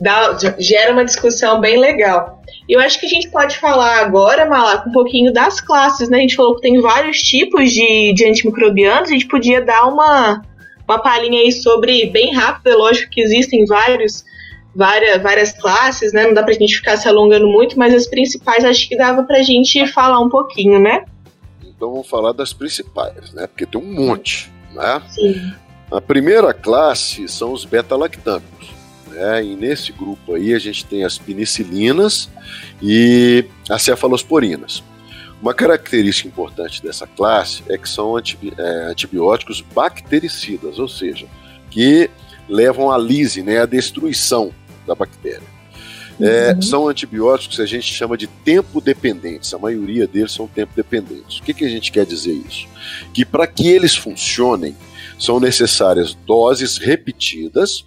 Dá, 0.00 0.36
gera 0.58 0.92
uma 0.92 1.04
discussão 1.04 1.60
bem 1.60 1.78
legal. 1.78 2.42
Eu 2.68 2.80
acho 2.80 2.98
que 2.98 3.06
a 3.06 3.08
gente 3.08 3.30
pode 3.30 3.58
falar 3.58 4.00
agora, 4.00 4.44
Malaco, 4.44 4.88
um 4.88 4.92
pouquinho 4.92 5.32
das 5.32 5.60
classes, 5.60 6.08
né? 6.08 6.18
A 6.18 6.20
gente 6.20 6.36
falou 6.36 6.56
que 6.56 6.62
tem 6.62 6.80
vários 6.80 7.18
tipos 7.18 7.70
de, 7.70 8.12
de 8.12 8.26
antimicrobianos, 8.28 9.08
a 9.08 9.12
gente 9.12 9.28
podia 9.28 9.64
dar 9.64 9.86
uma, 9.86 10.42
uma 10.86 10.98
palhinha 10.98 11.40
aí 11.40 11.52
sobre, 11.52 12.06
bem 12.06 12.34
rápido, 12.34 12.68
é 12.68 12.74
lógico 12.74 13.10
que 13.10 13.20
existem 13.20 13.64
vários, 13.66 14.24
várias, 14.74 15.22
várias 15.22 15.52
classes, 15.52 16.12
né? 16.12 16.26
Não 16.26 16.34
dá 16.34 16.42
pra 16.42 16.52
gente 16.52 16.76
ficar 16.76 16.96
se 16.96 17.08
alongando 17.08 17.46
muito, 17.46 17.78
mas 17.78 17.94
as 17.94 18.08
principais 18.08 18.64
acho 18.64 18.88
que 18.88 18.96
dava 18.96 19.22
pra 19.22 19.42
gente 19.42 19.86
falar 19.86 20.20
um 20.20 20.28
pouquinho, 20.28 20.80
né? 20.80 21.04
Então 21.64 21.92
vamos 21.92 22.08
falar 22.08 22.32
das 22.32 22.52
principais, 22.52 23.32
né? 23.32 23.46
Porque 23.46 23.64
tem 23.64 23.80
um 23.80 24.06
monte, 24.06 24.50
né? 24.74 25.00
Sim. 25.08 25.52
A 25.90 26.00
primeira 26.00 26.52
classe 26.52 27.28
são 27.28 27.52
os 27.52 27.64
beta-lactâmicos. 27.64 28.75
Né? 29.16 29.44
E 29.44 29.56
nesse 29.56 29.92
grupo 29.92 30.34
aí 30.34 30.52
a 30.52 30.58
gente 30.58 30.84
tem 30.84 31.02
as 31.02 31.16
penicilinas 31.16 32.28
e 32.82 33.46
as 33.68 33.82
cefalosporinas. 33.82 34.84
Uma 35.40 35.54
característica 35.54 36.28
importante 36.28 36.82
dessa 36.82 37.06
classe 37.06 37.62
é 37.68 37.78
que 37.78 37.88
são 37.88 38.16
antibi 38.16 38.52
é, 38.56 38.90
antibióticos 38.90 39.62
bactericidas, 39.62 40.78
ou 40.78 40.88
seja, 40.88 41.26
que 41.70 42.10
levam 42.48 42.90
à 42.90 42.98
lise, 42.98 43.42
né, 43.42 43.60
à 43.60 43.66
destruição 43.66 44.52
da 44.86 44.94
bactéria. 44.94 45.56
É, 46.18 46.52
uhum. 46.52 46.62
São 46.62 46.88
antibióticos 46.88 47.56
que 47.56 47.62
a 47.62 47.66
gente 47.66 47.92
chama 47.92 48.16
de 48.16 48.26
tempo 48.26 48.80
dependentes, 48.80 49.52
a 49.52 49.58
maioria 49.58 50.06
deles 50.06 50.32
são 50.32 50.46
tempo 50.46 50.72
dependentes. 50.74 51.38
O 51.38 51.42
que, 51.42 51.52
que 51.52 51.64
a 51.64 51.68
gente 51.68 51.92
quer 51.92 52.06
dizer 52.06 52.32
isso? 52.32 52.66
Que 53.12 53.24
para 53.24 53.46
que 53.46 53.68
eles 53.68 53.94
funcionem, 53.94 54.74
são 55.18 55.38
necessárias 55.40 56.14
doses 56.14 56.78
repetidas 56.78 57.86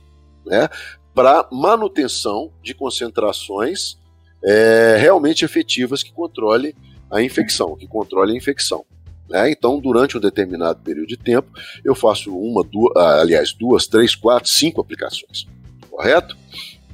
né, 0.49 0.67
para 1.13 1.47
manutenção 1.51 2.51
de 2.61 2.73
concentrações 2.73 3.97
é, 4.43 4.97
realmente 4.99 5.43
efetivas 5.43 6.03
que 6.03 6.11
controle 6.11 6.75
a 7.11 7.21
infecção, 7.21 7.75
que 7.75 7.87
controle 7.87 8.33
a 8.33 8.37
infecção. 8.37 8.85
Né? 9.29 9.51
Então, 9.51 9.79
durante 9.79 10.17
um 10.17 10.21
determinado 10.21 10.79
período 10.81 11.07
de 11.07 11.17
tempo, 11.17 11.49
eu 11.83 11.93
faço 11.93 12.35
uma, 12.35 12.63
duas, 12.63 12.95
ah, 12.95 13.21
aliás, 13.21 13.53
duas, 13.53 13.87
três, 13.87 14.15
quatro, 14.15 14.49
cinco 14.49 14.81
aplicações. 14.81 15.47
Correto? 15.89 16.35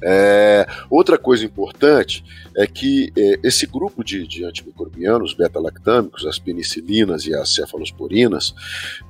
É, 0.02 0.66
outra 0.90 1.16
coisa 1.16 1.44
importante 1.44 2.22
é 2.54 2.66
que 2.66 3.10
é, 3.16 3.40
esse 3.42 3.66
grupo 3.66 4.04
de, 4.04 4.26
de 4.26 4.44
antimicrobianos 4.44 5.32
beta-lactâmicos, 5.32 6.26
as 6.26 6.38
penicilinas 6.38 7.24
e 7.26 7.34
as 7.34 7.54
cefalosporinas, 7.54 8.54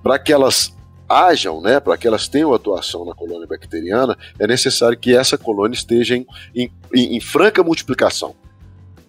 para 0.02 0.18
que 0.18 0.32
elas 0.32 0.76
hajam, 1.08 1.60
né, 1.60 1.80
para 1.80 1.96
que 1.96 2.06
elas 2.06 2.28
tenham 2.28 2.52
atuação 2.52 3.04
na 3.04 3.14
colônia 3.14 3.46
bacteriana, 3.46 4.16
é 4.38 4.46
necessário 4.46 4.98
que 4.98 5.14
essa 5.16 5.38
colônia 5.38 5.74
esteja 5.74 6.16
em, 6.16 6.26
em, 6.54 6.70
em 6.94 7.20
franca 7.20 7.62
multiplicação, 7.62 8.34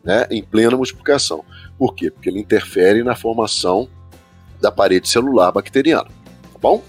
né, 0.04 0.28
em 0.30 0.44
plena 0.44 0.78
multiplicação. 0.78 1.44
Por 1.78 1.94
quê? 1.94 2.12
Porque 2.12 2.30
ele 2.30 2.40
interfere 2.40 3.04
na 3.04 3.16
formação 3.16 3.88
da 4.62 4.72
parede 4.72 5.08
celular 5.08 5.52
bacteriana, 5.52 6.10
tá 6.54 6.60
bom? 6.60 6.84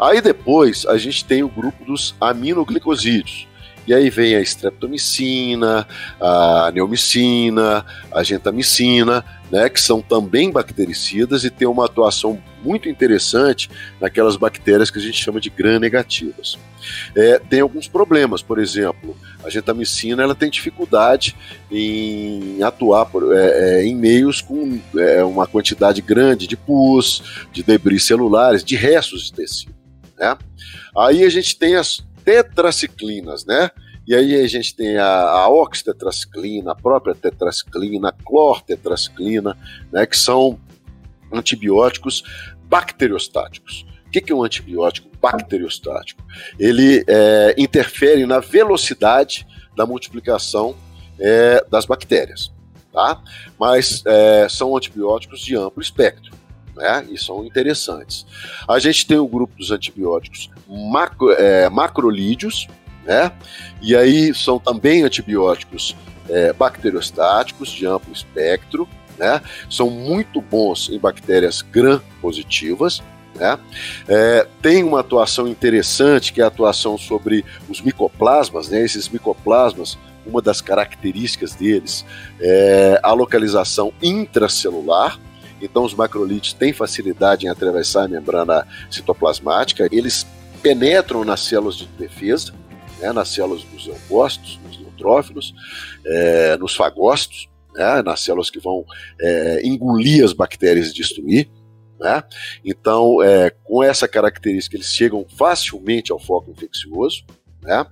Aí 0.00 0.20
depois 0.20 0.86
a 0.86 0.96
gente 0.96 1.24
tem 1.24 1.42
o 1.42 1.48
grupo 1.48 1.84
dos 1.84 2.14
aminoglicosídeos. 2.20 3.46
E 3.90 3.94
aí 3.94 4.08
vem 4.08 4.36
a 4.36 4.40
streptomicina, 4.40 5.84
a 6.20 6.70
neomicina, 6.72 7.84
a 8.12 8.22
gentamicina, 8.22 9.24
né, 9.50 9.68
que 9.68 9.80
são 9.80 10.00
também 10.00 10.48
bactericidas 10.48 11.42
e 11.42 11.50
têm 11.50 11.66
uma 11.66 11.86
atuação 11.86 12.40
muito 12.62 12.88
interessante 12.88 13.68
naquelas 14.00 14.36
bactérias 14.36 14.92
que 14.92 15.00
a 15.00 15.02
gente 15.02 15.20
chama 15.20 15.40
de 15.40 15.50
gram-negativas. 15.50 16.56
É, 17.16 17.40
tem 17.40 17.58
alguns 17.58 17.88
problemas, 17.88 18.42
por 18.42 18.60
exemplo, 18.60 19.16
a 19.42 19.50
gentamicina 19.50 20.22
ela 20.22 20.36
tem 20.36 20.48
dificuldade 20.48 21.34
em 21.68 22.62
atuar 22.62 23.06
por, 23.06 23.36
é, 23.36 23.80
é, 23.80 23.84
em 23.84 23.96
meios 23.96 24.40
com 24.40 24.80
é, 24.96 25.24
uma 25.24 25.48
quantidade 25.48 26.00
grande 26.00 26.46
de 26.46 26.56
pus, 26.56 27.44
de 27.52 27.64
debris 27.64 28.04
celulares, 28.04 28.62
de 28.62 28.76
restos 28.76 29.24
de 29.24 29.32
tecido. 29.32 29.74
Né? 30.16 30.38
Aí 30.96 31.24
a 31.24 31.28
gente 31.28 31.58
tem 31.58 31.74
as 31.74 32.00
tetraciclinas, 32.24 33.44
né? 33.44 33.70
E 34.06 34.14
aí 34.14 34.42
a 34.42 34.46
gente 34.48 34.74
tem 34.74 34.96
a, 34.96 35.06
a 35.06 35.48
oxitetraciclina, 35.48 36.72
a 36.72 36.74
própria 36.74 37.14
tetraciclina, 37.14 38.08
a 38.08 38.12
clortetraciclina, 38.12 39.56
né, 39.92 40.04
que 40.06 40.16
são 40.16 40.58
antibióticos 41.32 42.24
bacteriostáticos. 42.64 43.86
O 44.06 44.10
que 44.10 44.32
é 44.32 44.34
um 44.34 44.42
antibiótico 44.42 45.08
bacteriostático? 45.20 46.24
Ele 46.58 47.04
é, 47.06 47.54
interfere 47.56 48.26
na 48.26 48.40
velocidade 48.40 49.46
da 49.76 49.86
multiplicação 49.86 50.74
é, 51.20 51.64
das 51.70 51.86
bactérias, 51.86 52.52
tá? 52.92 53.22
Mas 53.58 54.02
é, 54.04 54.48
são 54.48 54.76
antibióticos 54.76 55.40
de 55.40 55.56
amplo 55.56 55.80
espectro. 55.80 56.32
Né, 56.80 57.06
e 57.10 57.18
são 57.18 57.44
interessantes. 57.44 58.24
A 58.66 58.78
gente 58.78 59.06
tem 59.06 59.18
o 59.18 59.28
grupo 59.28 59.52
dos 59.58 59.70
antibióticos 59.70 60.48
macro, 60.66 61.30
é, 61.32 61.68
macrolídeos, 61.68 62.66
né? 63.04 63.30
E 63.82 63.94
aí 63.94 64.34
são 64.34 64.58
também 64.58 65.02
antibióticos 65.02 65.94
é, 66.26 66.54
bacteriostáticos 66.54 67.68
de 67.70 67.84
amplo 67.86 68.14
espectro, 68.14 68.88
né? 69.18 69.42
São 69.68 69.90
muito 69.90 70.40
bons 70.40 70.88
em 70.88 70.98
bactérias 70.98 71.60
gram-positivas, 71.60 73.02
né? 73.34 73.58
É, 74.08 74.46
tem 74.62 74.82
uma 74.82 75.00
atuação 75.00 75.46
interessante 75.46 76.32
que 76.32 76.40
é 76.40 76.44
a 76.44 76.46
atuação 76.46 76.96
sobre 76.96 77.44
os 77.68 77.82
micoplasmas, 77.82 78.70
né? 78.70 78.82
Esses 78.82 79.06
micoplasmas, 79.10 79.98
uma 80.24 80.40
das 80.40 80.62
características 80.62 81.54
deles 81.54 82.06
é 82.40 82.98
a 83.02 83.12
localização 83.12 83.92
intracelular. 84.02 85.18
Então, 85.60 85.84
os 85.84 85.94
macrolídeos 85.94 86.52
têm 86.52 86.72
facilidade 86.72 87.46
em 87.46 87.48
atravessar 87.48 88.04
a 88.04 88.08
membrana 88.08 88.66
citoplasmática, 88.90 89.88
eles 89.92 90.26
penetram 90.62 91.24
nas 91.24 91.40
células 91.40 91.76
de 91.76 91.86
defesa, 91.86 92.52
né, 93.00 93.12
nas 93.12 93.28
células 93.28 93.62
dos 93.64 93.86
eugócitos, 93.86 94.58
nos 94.64 94.78
neutrófilos, 94.78 95.54
é, 96.04 96.56
nos 96.58 96.74
fagócitos, 96.74 97.48
né, 97.74 98.02
nas 98.02 98.20
células 98.20 98.50
que 98.50 98.58
vão 98.58 98.84
é, 99.20 99.60
engolir 99.66 100.24
as 100.24 100.32
bactérias 100.32 100.90
e 100.90 100.94
destruir. 100.94 101.48
Né? 101.98 102.22
Então, 102.64 103.22
é, 103.22 103.50
com 103.64 103.82
essa 103.82 104.08
característica, 104.08 104.76
eles 104.76 104.88
chegam 104.88 105.26
facilmente 105.36 106.10
ao 106.10 106.18
foco 106.18 106.50
infeccioso. 106.50 107.24
Né? 107.62 107.86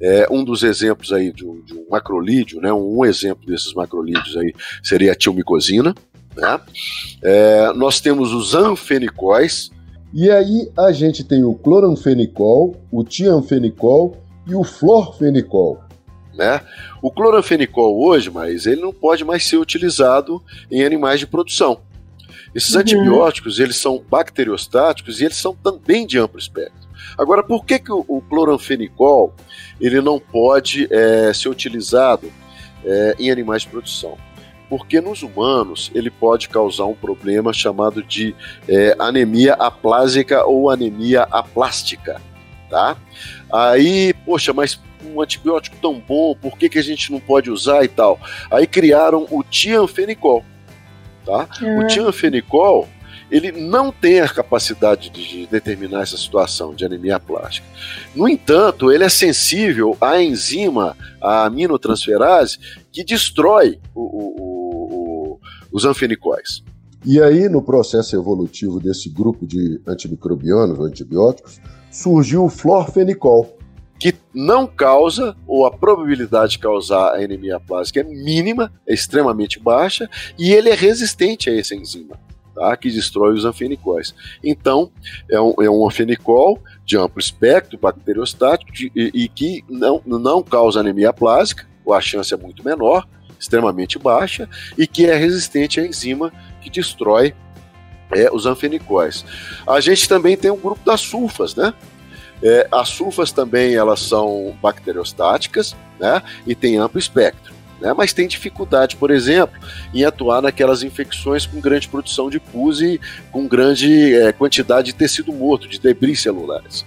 É, 0.00 0.28
um 0.30 0.44
dos 0.44 0.62
exemplos 0.62 1.12
aí 1.12 1.32
de 1.32 1.44
um, 1.44 1.60
de 1.62 1.74
um 1.74 1.86
macrolídeo, 1.90 2.60
né? 2.60 2.72
um, 2.72 3.00
um, 3.00 3.04
exemplo 3.04 3.44
desses 3.46 3.74
macrolídeos 3.74 4.36
aí 4.36 4.54
seria 4.82 5.12
a 5.12 5.16
tilmicosina. 5.16 5.92
Né? 6.38 6.60
É, 7.22 7.72
nós 7.72 8.00
temos 8.00 8.32
os 8.32 8.54
anfenicóis. 8.54 9.70
E 10.14 10.30
aí 10.30 10.70
a 10.78 10.90
gente 10.90 11.22
tem 11.22 11.44
o 11.44 11.52
cloranfenicol, 11.54 12.76
o 12.90 13.04
tianfenicol 13.04 14.16
e 14.46 14.54
o 14.54 14.64
florfenicol. 14.64 15.80
Né? 16.34 16.60
O 17.02 17.10
cloranfenicol 17.10 18.00
hoje, 18.06 18.30
mas 18.30 18.64
ele 18.64 18.80
não 18.80 18.92
pode 18.92 19.24
mais 19.24 19.46
ser 19.46 19.56
utilizado 19.56 20.42
em 20.70 20.84
animais 20.84 21.20
de 21.20 21.26
produção. 21.26 21.80
Esses 22.54 22.74
uhum. 22.74 22.80
antibióticos, 22.80 23.58
eles 23.58 23.76
são 23.76 24.02
bacteriostáticos 24.08 25.20
e 25.20 25.24
eles 25.24 25.36
são 25.36 25.54
também 25.54 26.06
de 26.06 26.18
amplo 26.18 26.38
espectro. 26.38 26.88
Agora, 27.18 27.42
por 27.42 27.64
que, 27.64 27.78
que 27.78 27.92
o, 27.92 28.04
o 28.08 28.22
cloranfenicol 28.22 29.34
ele 29.80 30.00
não 30.00 30.18
pode 30.18 30.88
é, 30.90 31.32
ser 31.34 31.48
utilizado 31.48 32.30
é, 32.84 33.16
em 33.18 33.30
animais 33.30 33.62
de 33.62 33.68
produção? 33.68 34.16
Porque 34.68 35.00
nos 35.00 35.22
humanos 35.22 35.90
ele 35.94 36.10
pode 36.10 36.48
causar 36.48 36.84
um 36.84 36.94
problema 36.94 37.52
chamado 37.52 38.02
de 38.02 38.34
é, 38.68 38.94
anemia 38.98 39.54
aplásica 39.54 40.44
ou 40.44 40.70
anemia 40.70 41.22
aplástica, 41.30 42.20
tá? 42.68 42.96
Aí, 43.50 44.12
poxa, 44.26 44.52
mas 44.52 44.80
um 45.04 45.20
antibiótico 45.22 45.76
tão 45.80 45.98
bom, 45.98 46.34
por 46.34 46.58
que, 46.58 46.68
que 46.68 46.78
a 46.78 46.82
gente 46.82 47.10
não 47.10 47.20
pode 47.20 47.50
usar 47.50 47.84
e 47.84 47.88
tal? 47.88 48.20
Aí 48.50 48.66
criaram 48.66 49.26
o 49.30 49.42
tianfenicol, 49.42 50.44
tá? 51.24 51.48
O 51.80 51.86
tianfenicol 51.86 52.88
ele 53.30 53.52
não 53.52 53.92
tem 53.92 54.20
a 54.20 54.28
capacidade 54.28 55.10
de 55.10 55.46
determinar 55.46 56.02
essa 56.02 56.16
situação 56.16 56.74
de 56.74 56.84
anemia 56.84 57.20
plástica. 57.20 57.66
No 58.14 58.28
entanto, 58.28 58.90
ele 58.90 59.04
é 59.04 59.08
sensível 59.08 59.96
à 60.00 60.20
enzima, 60.20 60.96
a 61.20 61.44
aminotransferase, 61.44 62.58
que 62.90 63.04
destrói 63.04 63.78
o, 63.94 64.00
o, 64.00 64.57
os 65.72 65.84
anfenicóis. 65.84 66.62
E 67.04 67.20
aí, 67.22 67.48
no 67.48 67.62
processo 67.62 68.16
evolutivo 68.16 68.80
desse 68.80 69.08
grupo 69.08 69.46
de 69.46 69.80
antimicrobianos 69.86 70.80
antibióticos, 70.80 71.60
surgiu 71.90 72.44
o 72.44 72.48
florfenicol, 72.50 73.56
que 73.98 74.14
não 74.34 74.66
causa, 74.66 75.36
ou 75.46 75.66
a 75.66 75.70
probabilidade 75.70 76.52
de 76.52 76.58
causar 76.58 77.14
a 77.14 77.24
anemia 77.24 77.58
plástica 77.60 78.00
é 78.00 78.04
mínima, 78.04 78.72
é 78.86 78.94
extremamente 78.94 79.60
baixa, 79.60 80.08
e 80.38 80.52
ele 80.52 80.70
é 80.70 80.74
resistente 80.74 81.48
a 81.50 81.56
essa 81.56 81.74
enzima 81.74 82.16
tá? 82.58 82.76
que 82.76 82.90
destrói 82.90 83.34
os 83.34 83.44
anfenicóis. 83.44 84.14
Então, 84.42 84.90
é 85.30 85.40
um, 85.40 85.54
é 85.60 85.70
um 85.70 85.86
anfenicol 85.86 86.60
de 86.84 86.96
amplo 86.96 87.20
espectro 87.20 87.78
bacteriostático 87.78 88.72
de, 88.72 88.90
e, 88.94 89.10
e, 89.14 89.28
que 89.28 89.64
não, 89.68 90.02
não 90.04 90.42
causa 90.42 90.80
anemia 90.80 91.12
plásica, 91.12 91.66
ou 91.84 91.94
a 91.94 92.00
chance 92.00 92.34
é 92.34 92.36
muito 92.36 92.64
menor, 92.64 93.06
extremamente 93.38 93.98
baixa, 93.98 94.48
e 94.76 94.86
que 94.86 95.06
é 95.06 95.16
resistente 95.16 95.80
à 95.80 95.86
enzima 95.86 96.32
que 96.60 96.70
destrói 96.70 97.34
é, 98.10 98.30
os 98.32 98.46
anfenicóis. 98.46 99.24
A 99.66 99.80
gente 99.80 100.08
também 100.08 100.36
tem 100.36 100.50
um 100.50 100.56
grupo 100.56 100.84
das 100.84 101.00
sulfas, 101.00 101.54
né? 101.54 101.72
É, 102.42 102.68
as 102.70 102.88
sulfas 102.88 103.32
também 103.32 103.74
elas 103.74 104.00
são 104.00 104.56
bacteriostáticas, 104.62 105.76
né? 105.98 106.22
E 106.46 106.54
tem 106.54 106.78
amplo 106.78 106.98
espectro 106.98 107.58
né? 107.80 107.92
mas 107.96 108.12
tem 108.12 108.26
dificuldade, 108.26 108.96
por 108.96 109.10
exemplo, 109.10 109.58
em 109.94 110.04
atuar 110.04 110.42
naquelas 110.42 110.82
infecções 110.82 111.46
com 111.46 111.60
grande 111.60 111.88
produção 111.88 112.28
de 112.28 112.40
pus 112.40 112.80
e 112.80 113.00
com 113.30 113.46
grande 113.46 114.14
é, 114.14 114.32
quantidade 114.32 114.92
de 114.92 114.94
tecido 114.94 115.32
morto, 115.32 115.68
de 115.68 115.78
debris 115.78 116.20
celulares. 116.20 116.84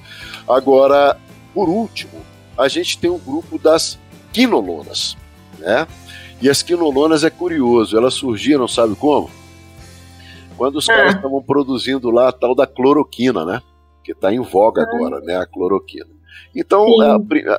Agora, 0.47 1.17
por 1.53 1.69
último, 1.69 2.21
a 2.57 2.67
gente 2.67 2.97
tem 2.97 3.09
um 3.09 3.19
grupo 3.19 3.57
das 3.57 3.97
quinolonas, 4.31 5.17
né? 5.59 5.87
E 6.41 6.49
as 6.49 6.63
quinolonas 6.63 7.23
é 7.23 7.29
curioso, 7.29 7.95
elas 7.95 8.15
surgiram, 8.15 8.67
sabe 8.67 8.95
como? 8.95 9.29
Quando 10.57 10.77
os 10.77 10.89
ah. 10.89 10.93
caras 10.93 11.15
estavam 11.15 11.41
produzindo 11.41 12.09
lá 12.09 12.29
a 12.29 12.31
tal 12.31 12.55
da 12.55 12.65
cloroquina, 12.65 13.45
né? 13.45 13.61
Que 14.03 14.11
está 14.11 14.33
em 14.33 14.39
voga 14.39 14.81
ah. 14.81 14.85
agora, 14.85 15.19
né? 15.21 15.37
A 15.37 15.45
cloroquina. 15.45 16.09
Então, 16.55 16.85
a, 17.01 17.15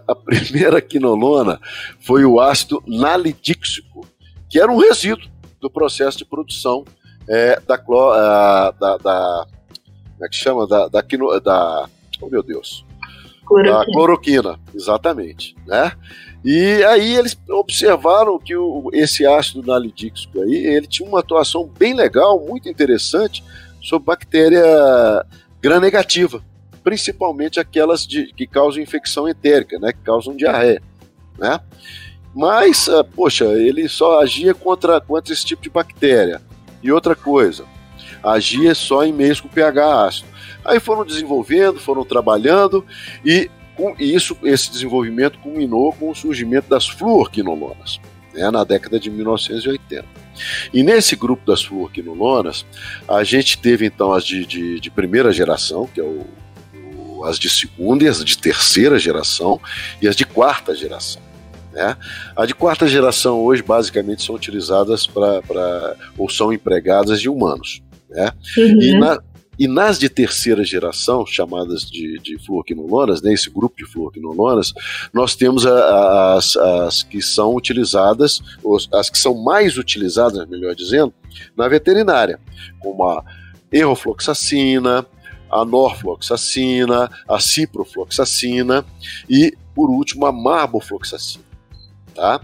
a, 0.08 0.14
primeira 0.14 0.80
quinolona 0.80 1.60
foi 2.00 2.24
o 2.24 2.40
ácido 2.40 2.82
nalidíxico, 2.86 4.06
que 4.50 4.60
era 4.60 4.70
um 4.70 4.76
resíduo 4.76 5.30
do 5.60 5.70
processo 5.70 6.18
de 6.18 6.24
produção 6.24 6.84
é, 7.28 7.60
da, 7.60 7.76
da, 7.76 8.96
da, 8.98 9.46
como 10.14 10.24
é 10.24 10.28
que 10.28 10.36
chama? 10.36 10.66
Da, 10.66 10.88
da, 10.88 11.00
da 11.40 11.88
oh 12.20 12.28
meu 12.28 12.42
Deus, 12.42 12.84
cloroquina. 13.46 13.78
da 13.78 13.84
cloroquina, 13.84 14.60
exatamente, 14.74 15.56
né? 15.66 15.92
E 16.44 16.82
aí 16.84 17.16
eles 17.16 17.38
observaram 17.48 18.38
que 18.38 18.56
o, 18.56 18.90
esse 18.92 19.24
ácido 19.24 19.62
nalidíxico 19.62 20.40
aí, 20.40 20.54
ele 20.54 20.86
tinha 20.86 21.08
uma 21.08 21.20
atuação 21.20 21.70
bem 21.78 21.94
legal, 21.94 22.40
muito 22.40 22.68
interessante 22.68 23.44
sobre 23.80 24.06
bactéria 24.06 24.64
gram-negativa, 25.60 26.42
principalmente 26.82 27.60
aquelas 27.60 28.04
de, 28.06 28.32
que 28.34 28.46
causam 28.46 28.82
infecção 28.82 29.28
entérica, 29.28 29.78
né, 29.78 29.92
que 29.92 30.00
causam 30.00 30.36
diarreia, 30.36 30.82
né? 31.38 31.60
Mas, 32.34 32.88
uh, 32.88 33.04
poxa, 33.04 33.44
ele 33.44 33.88
só 33.88 34.20
agia 34.20 34.54
contra, 34.54 35.00
contra 35.00 35.32
esse 35.32 35.44
tipo 35.44 35.62
de 35.62 35.68
bactéria. 35.68 36.40
E 36.82 36.90
outra 36.90 37.14
coisa, 37.14 37.66
agia 38.22 38.74
só 38.74 39.04
em 39.04 39.12
meios 39.12 39.40
com 39.40 39.48
pH 39.48 40.06
ácido. 40.06 40.28
Aí 40.64 40.80
foram 40.80 41.04
desenvolvendo, 41.04 41.78
foram 41.78 42.04
trabalhando 42.04 42.84
e 43.24 43.50
com 43.76 43.94
isso 43.98 44.36
esse 44.42 44.70
desenvolvimento 44.70 45.38
culminou 45.38 45.92
com 45.92 46.10
o 46.10 46.14
surgimento 46.14 46.68
das 46.68 46.86
fluorquinolonas, 46.88 48.00
né, 48.34 48.50
na 48.50 48.64
década 48.64 48.98
de 48.98 49.10
1980. 49.10 50.04
E 50.72 50.82
nesse 50.82 51.14
grupo 51.14 51.44
das 51.46 51.62
fluorquinolonas, 51.62 52.64
a 53.06 53.22
gente 53.22 53.58
teve 53.58 53.86
então 53.86 54.12
as 54.12 54.24
de, 54.24 54.46
de, 54.46 54.80
de 54.80 54.90
primeira 54.90 55.32
geração, 55.32 55.86
que 55.86 56.00
é 56.00 56.04
o 56.04 56.26
as 57.24 57.38
de 57.38 57.48
segunda 57.48 58.04
e 58.04 58.08
as 58.08 58.24
de 58.24 58.36
terceira 58.36 58.98
geração 58.98 59.60
e 60.00 60.08
as 60.08 60.16
de 60.16 60.24
quarta 60.24 60.74
geração. 60.74 61.22
Né? 61.72 61.96
A 62.36 62.44
de 62.44 62.54
quarta 62.54 62.86
geração 62.86 63.40
hoje 63.40 63.62
basicamente 63.62 64.22
são 64.22 64.34
utilizadas 64.34 65.06
para 65.06 65.96
ou 66.18 66.28
são 66.28 66.52
empregadas 66.52 67.20
de 67.20 67.28
humanos. 67.28 67.82
Né? 68.10 68.30
Uhum. 68.58 68.82
E, 68.82 68.98
na, 68.98 69.22
e 69.58 69.68
nas 69.68 69.98
de 69.98 70.08
terceira 70.08 70.64
geração, 70.64 71.26
chamadas 71.26 71.82
de, 71.82 72.18
de 72.18 72.38
fluoquinolonas, 72.38 73.20
né, 73.20 73.32
esse 73.32 73.50
grupo 73.50 73.76
de 73.76 73.84
fluoquinolonas, 73.84 74.72
nós 75.12 75.36
temos 75.36 75.66
a, 75.66 76.36
as, 76.36 76.56
as 76.56 77.02
que 77.02 77.20
são 77.20 77.54
utilizadas, 77.54 78.40
as 78.92 79.10
que 79.10 79.18
são 79.18 79.34
mais 79.34 79.76
utilizadas, 79.76 80.48
melhor 80.48 80.74
dizendo, 80.74 81.12
na 81.56 81.68
veterinária, 81.68 82.40
como 82.80 83.04
a 83.04 83.22
errofloxacina, 83.70 85.06
a 85.50 85.64
norfloxacina, 85.66 87.10
a 87.28 87.38
ciprofloxacina 87.38 88.84
e, 89.28 89.54
por 89.74 89.90
último, 89.90 90.24
a 90.24 90.32
marbofloxacina. 90.32 91.44
Tá? 92.14 92.40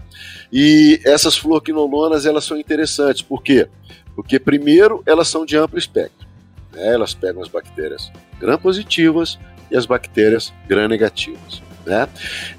E 0.53 0.99
essas 1.03 1.35
fluoquinolonas 1.37 2.25
elas 2.25 2.43
são 2.43 2.57
interessantes, 2.57 3.21
por 3.21 3.41
quê? 3.41 3.67
Porque, 4.15 4.39
primeiro, 4.39 5.01
elas 5.05 5.27
são 5.27 5.45
de 5.45 5.57
amplo 5.57 5.77
espectro. 5.77 6.28
Né? 6.71 6.93
Elas 6.93 7.13
pegam 7.13 7.41
as 7.41 7.49
bactérias 7.49 8.11
gram-positivas 8.39 9.39
e 9.69 9.77
as 9.77 9.85
bactérias 9.85 10.53
gram-negativas. 10.67 11.61
Né? 11.85 12.07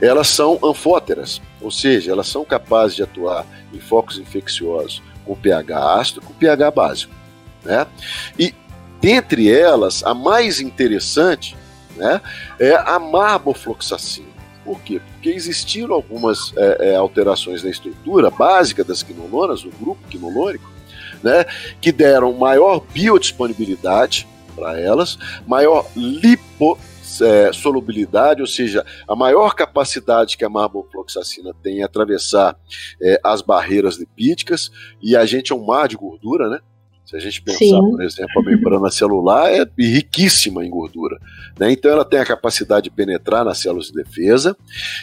Elas 0.00 0.28
são 0.28 0.58
anfóteras, 0.62 1.40
ou 1.60 1.70
seja, 1.70 2.12
elas 2.12 2.28
são 2.28 2.44
capazes 2.44 2.96
de 2.96 3.02
atuar 3.02 3.46
em 3.72 3.78
focos 3.78 4.18
infecciosos 4.18 5.02
com 5.24 5.34
pH 5.36 6.00
ácido 6.00 6.20
com 6.22 6.32
pH 6.34 6.70
básico. 6.70 7.14
Né? 7.64 7.86
E 8.38 8.54
Dentre 9.00 9.50
elas, 9.50 10.04
a 10.04 10.12
mais 10.12 10.60
interessante 10.60 11.56
né, 11.96 12.20
é 12.58 12.74
a 12.74 12.98
marbofloxacina. 12.98 14.28
Por 14.62 14.78
quê? 14.82 15.00
Porque 15.00 15.30
existiram 15.30 15.94
algumas 15.94 16.52
é, 16.56 16.90
é, 16.90 16.96
alterações 16.96 17.62
na 17.62 17.70
estrutura 17.70 18.30
básica 18.30 18.84
das 18.84 19.02
quinolonas, 19.02 19.62
do 19.62 19.70
grupo 19.70 20.06
quinolônico, 20.08 20.70
né, 21.22 21.44
que 21.80 21.92
deram 21.92 22.32
maior 22.32 22.80
biodisponibilidade 22.80 24.26
para 24.54 24.78
elas, 24.78 25.18
maior 25.46 25.86
lipossolubilidade, 25.96 28.40
é, 28.40 28.42
ou 28.42 28.46
seja, 28.46 28.84
a 29.08 29.16
maior 29.16 29.54
capacidade 29.54 30.36
que 30.36 30.44
a 30.44 30.48
marbofloxacina 30.48 31.54
tem 31.62 31.78
em 31.78 31.82
atravessar 31.82 32.56
é, 33.00 33.18
as 33.24 33.40
barreiras 33.42 33.96
lipídicas, 33.96 34.70
e 35.02 35.16
a 35.16 35.24
gente 35.24 35.52
é 35.52 35.54
um 35.54 35.64
mar 35.64 35.88
de 35.88 35.96
gordura, 35.96 36.48
né? 36.48 36.60
Se 37.10 37.16
a 37.16 37.18
gente 37.18 37.42
pensar, 37.42 37.58
Sim. 37.58 37.90
por 37.90 38.00
exemplo, 38.02 38.40
a 38.40 38.42
membrana 38.44 38.88
celular 38.88 39.50
é 39.50 39.68
riquíssima 39.76 40.64
em 40.64 40.70
gordura. 40.70 41.18
Né? 41.58 41.72
Então 41.72 41.90
ela 41.90 42.04
tem 42.04 42.20
a 42.20 42.24
capacidade 42.24 42.84
de 42.84 42.90
penetrar 42.90 43.44
nas 43.44 43.58
células 43.58 43.88
de 43.88 43.94
defesa, 43.94 44.56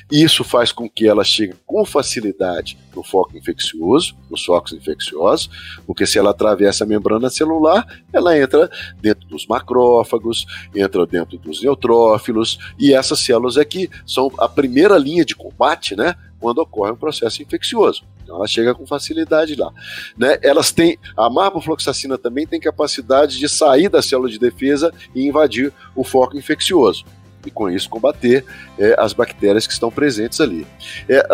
e 0.09 0.23
isso 0.23 0.41
faz 0.45 0.71
com 0.71 0.89
que 0.89 1.05
ela 1.05 1.25
chegue 1.25 1.53
com 1.65 1.83
facilidade 1.83 2.77
no 2.95 3.03
foco 3.03 3.37
infeccioso, 3.37 4.15
nos 4.31 4.45
focos 4.45 4.71
infecciosos, 4.71 5.49
porque 5.85 6.07
se 6.07 6.17
ela 6.17 6.29
atravessa 6.29 6.85
a 6.85 6.87
membrana 6.87 7.29
celular, 7.29 7.85
ela 8.13 8.39
entra 8.39 8.71
dentro 9.01 9.27
dos 9.27 9.45
macrófagos, 9.45 10.45
entra 10.73 11.05
dentro 11.05 11.37
dos 11.37 11.61
neutrófilos, 11.61 12.57
e 12.79 12.93
essas 12.93 13.19
células 13.19 13.57
aqui 13.57 13.89
são 14.05 14.31
a 14.37 14.47
primeira 14.47 14.97
linha 14.97 15.25
de 15.25 15.35
combate, 15.35 15.93
né? 15.93 16.15
quando 16.39 16.59
ocorre 16.59 16.91
um 16.91 16.95
processo 16.95 17.43
infeccioso. 17.43 18.03
Então 18.27 18.35
ela 18.35 18.47
chega 18.47 18.75
com 18.75 18.85
facilidade 18.85 19.55
lá. 19.55 19.71
Né? 20.17 20.37
Elas 20.41 20.73
têm, 20.73 20.99
a 21.15 21.29
marbofloxacina 21.29 22.17
também 22.17 22.45
tem 22.45 22.59
capacidade 22.59 23.39
de 23.39 23.47
sair 23.47 23.87
da 23.87 24.01
célula 24.01 24.29
de 24.29 24.37
defesa 24.37 24.93
e 25.15 25.25
invadir 25.25 25.71
o 25.95 26.03
foco 26.03 26.37
infeccioso. 26.37 27.05
e 27.45 27.51
com 27.51 27.69
isso 27.69 27.89
combater 27.89 28.43
é, 28.77 28.93
as 28.99 29.13
bactérias 29.13 29.65
que 29.65 29.71
estão 29.71 29.89
presentes 29.89 30.41
ali. 30.41 30.67
É, 31.07 31.25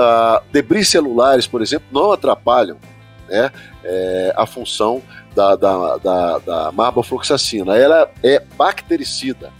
debris 0.51 0.87
celulares, 0.87 1.47
por 1.47 1.63
exemplo, 1.63 1.87
não 1.91 2.11
atrapalham 2.11 2.77
né, 3.27 3.51
é, 3.83 4.31
a 4.37 4.45
função 4.45 5.01
da, 5.33 5.55
da, 5.55 5.97
da, 5.97 6.37
da 6.37 6.71
marbofloxacina. 6.71 7.75
Ela 7.75 8.11
é 8.21 8.39
bactericida. 8.55 9.51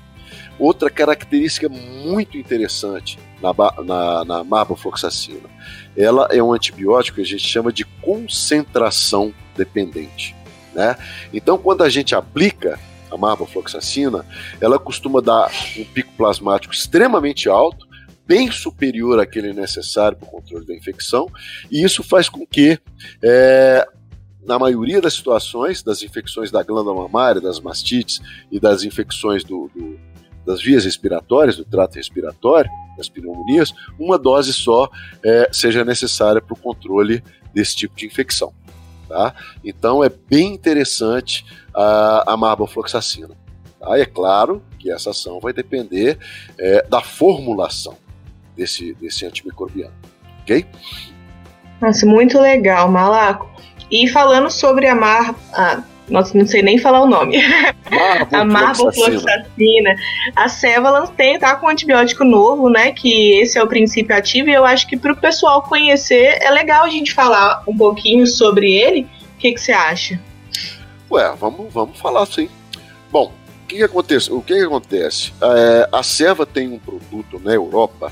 Outra 0.60 0.92
característica 0.92 1.68
muito 1.68 2.38
interessante 2.38 3.18
na, 3.44 3.84
na, 3.84 4.26
na 4.26 4.44
marbofloxacina, 4.44 5.50
ela 5.98 6.30
é 6.32 6.42
um 6.42 6.54
antibiótico 6.54 7.16
que 7.16 7.22
a 7.22 7.26
gente 7.26 7.46
chama 7.46 7.74
de 7.74 7.84
concentração 7.84 9.34
dependente. 9.56 10.34
Né? 10.74 10.96
Então, 11.34 11.58
quando 11.58 11.84
a 11.84 11.90
gente 11.90 12.16
aplica 12.16 12.80
a 13.12 13.18
marbofloxacina, 13.18 14.26
ela 14.62 14.80
costuma 14.80 15.20
dar 15.20 15.52
um 15.78 15.84
pico 15.84 16.14
plasmático 16.18 16.74
extremamente 16.74 17.50
alto, 17.50 17.86
bem 18.26 18.50
superior 18.50 19.20
àquele 19.20 19.54
necessário 19.54 20.18
para 20.18 20.28
o 20.28 20.32
controle 20.32 20.66
da 20.66 20.74
infecção, 20.74 21.28
e 21.70 21.84
isso 21.84 22.02
faz 22.02 22.30
com 22.30 22.48
que, 22.48 22.80
é, 23.22 23.86
na 24.46 24.58
maioria 24.58 25.02
das 25.02 25.14
situações, 25.14 25.84
das 25.84 26.02
infecções 26.02 26.50
da 26.50 26.64
glândula 26.64 27.04
mamária, 27.04 27.42
das 27.42 27.60
mastites 27.60 28.22
e 28.50 28.60
das 28.60 28.84
infecções 28.84 29.44
do, 29.44 29.70
do, 29.76 30.00
das 30.46 30.62
vias 30.62 30.86
respiratórias, 30.86 31.58
do 31.58 31.66
trato 31.66 31.96
respiratório, 31.96 32.70
das 32.98 33.10
pneumonias, 33.10 33.74
uma 34.00 34.18
dose 34.18 34.54
só 34.54 34.90
é, 35.24 35.50
seja 35.52 35.84
necessária 35.84 36.42
para 36.42 36.54
o 36.54 36.58
controle 36.58 37.24
desse 37.54 37.76
tipo 37.76 37.96
de 37.96 38.06
infecção. 38.06 38.54
Tá? 39.08 39.34
Então 39.64 40.04
é 40.04 40.10
bem 40.10 40.54
interessante 40.54 41.46
a, 41.74 42.34
a 42.34 42.38
marbofloxacina. 42.38 43.36
Tá? 43.80 44.00
é 44.00 44.06
claro 44.06 44.62
que 44.80 44.92
essa 44.92 45.12
ação 45.12 45.40
vai 45.40 45.54
depender 45.54 46.18
é, 46.58 46.86
da 46.88 47.02
formulação 47.02 47.98
desse, 48.56 48.94
desse 48.96 49.26
antimicrobiano. 49.26 49.94
Ok? 50.42 50.66
Nossa, 51.82 52.06
muito 52.06 52.40
legal, 52.40 52.90
Malaco. 52.90 53.50
E 53.92 54.08
falando 54.08 54.50
sobre 54.50 54.88
a 54.88 54.96
mar. 54.96 55.36
A, 55.54 55.84
nossa, 56.10 56.38
não 56.38 56.46
sei 56.46 56.62
nem 56.62 56.78
falar 56.78 57.02
o 57.02 57.08
nome. 57.08 57.38
a 58.32 58.44
marbofloxacina. 58.44 59.96
A 60.36 60.50
Cevalans 60.50 61.10
tem, 61.12 61.40
tá 61.40 61.56
com 61.56 61.68
um 61.68 61.70
antibiótico 61.70 62.24
novo, 62.24 62.70
né? 62.70 62.92
Que 62.92 63.40
esse 63.40 63.58
é 63.58 63.64
o 63.64 63.68
princípio 63.68 64.16
ativo, 64.16 64.50
e 64.50 64.54
eu 64.54 64.66
acho 64.66 64.88
que 64.88 64.98
para 64.98 65.14
o 65.14 65.16
pessoal 65.16 65.62
conhecer 65.62 66.38
é 66.42 66.50
legal 66.52 66.84
a 66.84 66.90
gente 66.90 67.14
falar 67.14 67.64
um 67.68 67.76
pouquinho 67.76 68.28
sobre 68.28 68.72
ele. 68.72 69.08
O 69.36 69.40
que, 69.40 69.54
que 69.54 69.62
você 69.62 69.72
acha? 69.72 70.20
Ué, 71.10 71.34
vamos, 71.40 71.72
vamos 71.74 72.00
falar 72.00 72.26
sim. 72.26 72.50
Bom, 73.12 73.32
o 73.64 73.68
que, 73.68 73.78
que 73.78 73.84
acontece? 73.84 74.32
O 74.32 74.42
que, 74.42 74.56
que 74.56 74.64
acontece? 74.64 75.34
É, 75.42 75.90
a 75.92 76.04
Ceva 76.04 76.46
tem 76.46 76.70
um 76.70 76.80
produto 76.80 77.40
na 77.44 77.54
Europa 77.54 78.12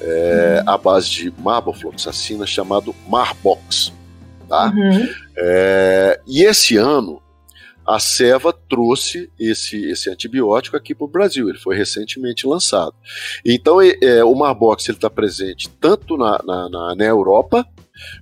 é, 0.00 0.62
uhum. 0.64 0.72
à 0.72 0.78
base 0.78 1.10
de 1.10 1.34
marbofloxacina 1.38 2.46
chamado 2.46 2.94
Marbox. 3.08 3.92
Tá? 4.48 4.72
Uhum. 4.74 5.08
É, 5.42 6.20
e 6.26 6.44
esse 6.44 6.76
ano 6.76 7.22
a 7.86 7.98
Seva 7.98 8.52
trouxe 8.52 9.30
esse, 9.38 9.90
esse 9.90 10.10
antibiótico 10.10 10.76
aqui 10.76 10.94
para 10.94 11.04
o 11.04 11.08
Brasil. 11.08 11.48
Ele 11.48 11.58
foi 11.58 11.76
recentemente 11.76 12.46
lançado. 12.46 12.94
Então 13.44 13.80
é, 13.80 14.22
o 14.22 14.34
Marbox 14.34 14.88
está 14.88 15.10
presente 15.10 15.68
tanto 15.80 16.16
na, 16.16 16.38
na, 16.44 16.68
na, 16.68 16.94
na 16.94 17.04
Europa 17.04 17.66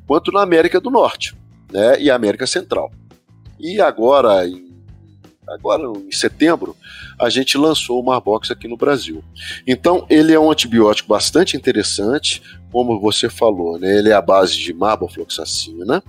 quanto 0.06 0.32
na 0.32 0.42
América 0.42 0.80
do 0.80 0.90
Norte 0.90 1.36
né, 1.72 2.00
e 2.00 2.10
América 2.10 2.46
Central. 2.46 2.90
E 3.58 3.80
agora, 3.80 4.46
em 4.46 4.68
agora 5.48 5.82
em 5.82 6.12
setembro, 6.12 6.76
a 7.18 7.28
gente 7.30 7.56
lançou 7.56 8.00
o 8.00 8.04
Marbox 8.04 8.50
aqui 8.50 8.68
no 8.68 8.76
Brasil. 8.76 9.24
Então, 9.66 10.06
ele 10.10 10.32
é 10.32 10.38
um 10.38 10.50
antibiótico 10.50 11.08
bastante 11.08 11.56
interessante, 11.56 12.42
como 12.70 13.00
você 13.00 13.28
falou, 13.28 13.78
né? 13.78 13.98
Ele 13.98 14.10
é 14.10 14.14
a 14.14 14.22
base 14.22 14.56
de 14.56 14.72
marbofloxacina, 14.72 16.02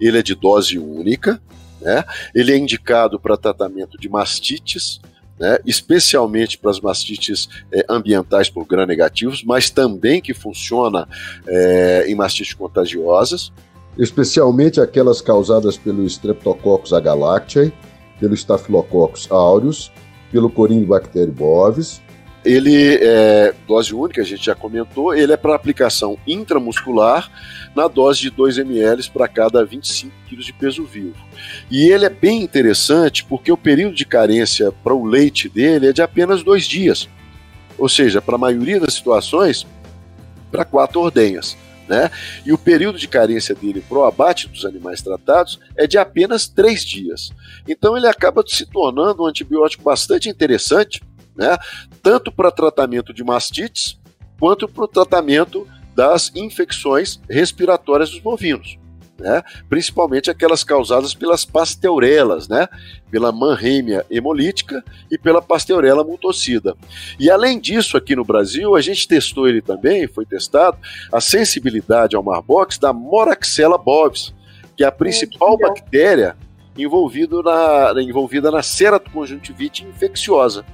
ele 0.00 0.18
é 0.18 0.22
de 0.22 0.34
dose 0.34 0.78
única, 0.78 1.40
né? 1.80 2.04
Ele 2.34 2.52
é 2.52 2.56
indicado 2.56 3.18
para 3.20 3.36
tratamento 3.36 3.98
de 3.98 4.08
mastites, 4.08 5.00
né, 5.38 5.58
especialmente 5.66 6.56
para 6.56 6.70
as 6.70 6.80
mastites 6.80 7.48
é, 7.70 7.84
ambientais 7.88 8.48
por 8.48 8.64
gram-negativos, 8.64 9.44
mas 9.44 9.68
também 9.68 10.20
que 10.20 10.32
funciona 10.32 11.06
é, 11.46 12.06
em 12.08 12.14
mastites 12.14 12.54
contagiosas. 12.54 13.52
Especialmente 13.98 14.80
aquelas 14.80 15.20
causadas 15.20 15.76
pelo 15.76 16.04
Streptococcus 16.04 16.92
agalactiae, 16.92 17.72
pelo 18.18 18.34
Staphylococcus 18.34 19.30
aureus, 19.30 19.90
pelo 20.30 20.50
Corynebacterium 20.50 21.32
bovis. 21.32 22.02
Ele 22.46 22.98
é 23.02 23.52
dose 23.66 23.92
única, 23.92 24.22
a 24.22 24.24
gente 24.24 24.44
já 24.44 24.54
comentou, 24.54 25.12
ele 25.12 25.32
é 25.32 25.36
para 25.36 25.52
aplicação 25.52 26.16
intramuscular 26.24 27.28
na 27.74 27.88
dose 27.88 28.20
de 28.20 28.30
2 28.30 28.58
ml 28.58 29.10
para 29.10 29.26
cada 29.26 29.64
25 29.64 30.12
kg 30.30 30.36
de 30.36 30.52
peso 30.52 30.84
vivo. 30.84 31.16
E 31.68 31.90
ele 31.90 32.04
é 32.04 32.08
bem 32.08 32.42
interessante 32.42 33.24
porque 33.24 33.50
o 33.50 33.56
período 33.56 33.96
de 33.96 34.04
carência 34.04 34.70
para 34.70 34.94
o 34.94 35.04
leite 35.04 35.48
dele 35.48 35.88
é 35.88 35.92
de 35.92 36.02
apenas 36.02 36.44
dois 36.44 36.66
dias. 36.66 37.08
Ou 37.76 37.88
seja, 37.88 38.22
para 38.22 38.36
a 38.36 38.38
maioria 38.38 38.78
das 38.78 38.94
situações, 38.94 39.66
para 40.48 40.64
quatro 40.64 41.00
ordenhas. 41.00 41.56
Né? 41.88 42.10
E 42.44 42.52
o 42.52 42.58
período 42.58 42.98
de 42.98 43.06
carência 43.06 43.54
dele 43.54 43.82
para 43.88 43.98
o 43.98 44.04
abate 44.04 44.48
dos 44.48 44.64
animais 44.64 45.00
tratados 45.02 45.58
é 45.76 45.86
de 45.86 45.98
apenas 45.98 46.48
três 46.48 46.84
dias. 46.84 47.32
Então 47.66 47.96
ele 47.96 48.06
acaba 48.08 48.44
se 48.46 48.66
tornando 48.66 49.22
um 49.22 49.26
antibiótico 49.26 49.84
bastante 49.84 50.28
interessante, 50.28 51.00
né? 51.36 51.56
tanto 52.02 52.32
para 52.32 52.50
tratamento 52.50 53.12
de 53.12 53.22
mastites 53.22 53.98
quanto 54.38 54.68
para 54.68 54.84
o 54.84 54.88
tratamento 54.88 55.66
das 55.94 56.30
infecções 56.34 57.20
respiratórias 57.28 58.10
dos 58.10 58.20
bovinos 58.20 58.78
né? 59.18 59.42
principalmente 59.68 60.30
aquelas 60.30 60.62
causadas 60.62 61.14
pelas 61.14 61.44
pasteurelas, 61.44 62.48
né? 62.48 62.68
pela 63.10 63.32
manrêmia 63.32 64.04
hemolítica 64.10 64.84
e 65.10 65.18
pela 65.18 65.40
pasteurela 65.40 66.04
multocida. 66.04 66.76
E 67.18 67.30
além 67.30 67.58
disso, 67.58 67.96
aqui 67.96 68.14
no 68.14 68.24
Brasil, 68.24 68.76
a 68.76 68.80
gente 68.80 69.08
testou 69.08 69.48
ele 69.48 69.62
também, 69.62 70.06
foi 70.06 70.26
testado, 70.26 70.78
a 71.12 71.20
sensibilidade 71.20 72.14
ao 72.14 72.22
Marbox 72.22 72.78
da 72.78 72.92
Moraxella 72.92 73.78
bovis, 73.78 74.34
que 74.76 74.84
é 74.84 74.86
a 74.86 74.92
principal 74.92 75.54
é, 75.54 75.68
bactéria 75.68 76.36
envolvida 76.76 77.42
na, 77.42 78.02
envolvida 78.02 78.50
na 78.50 78.62
ceratoconjuntivite 78.62 79.84
infecciosa 79.84 80.64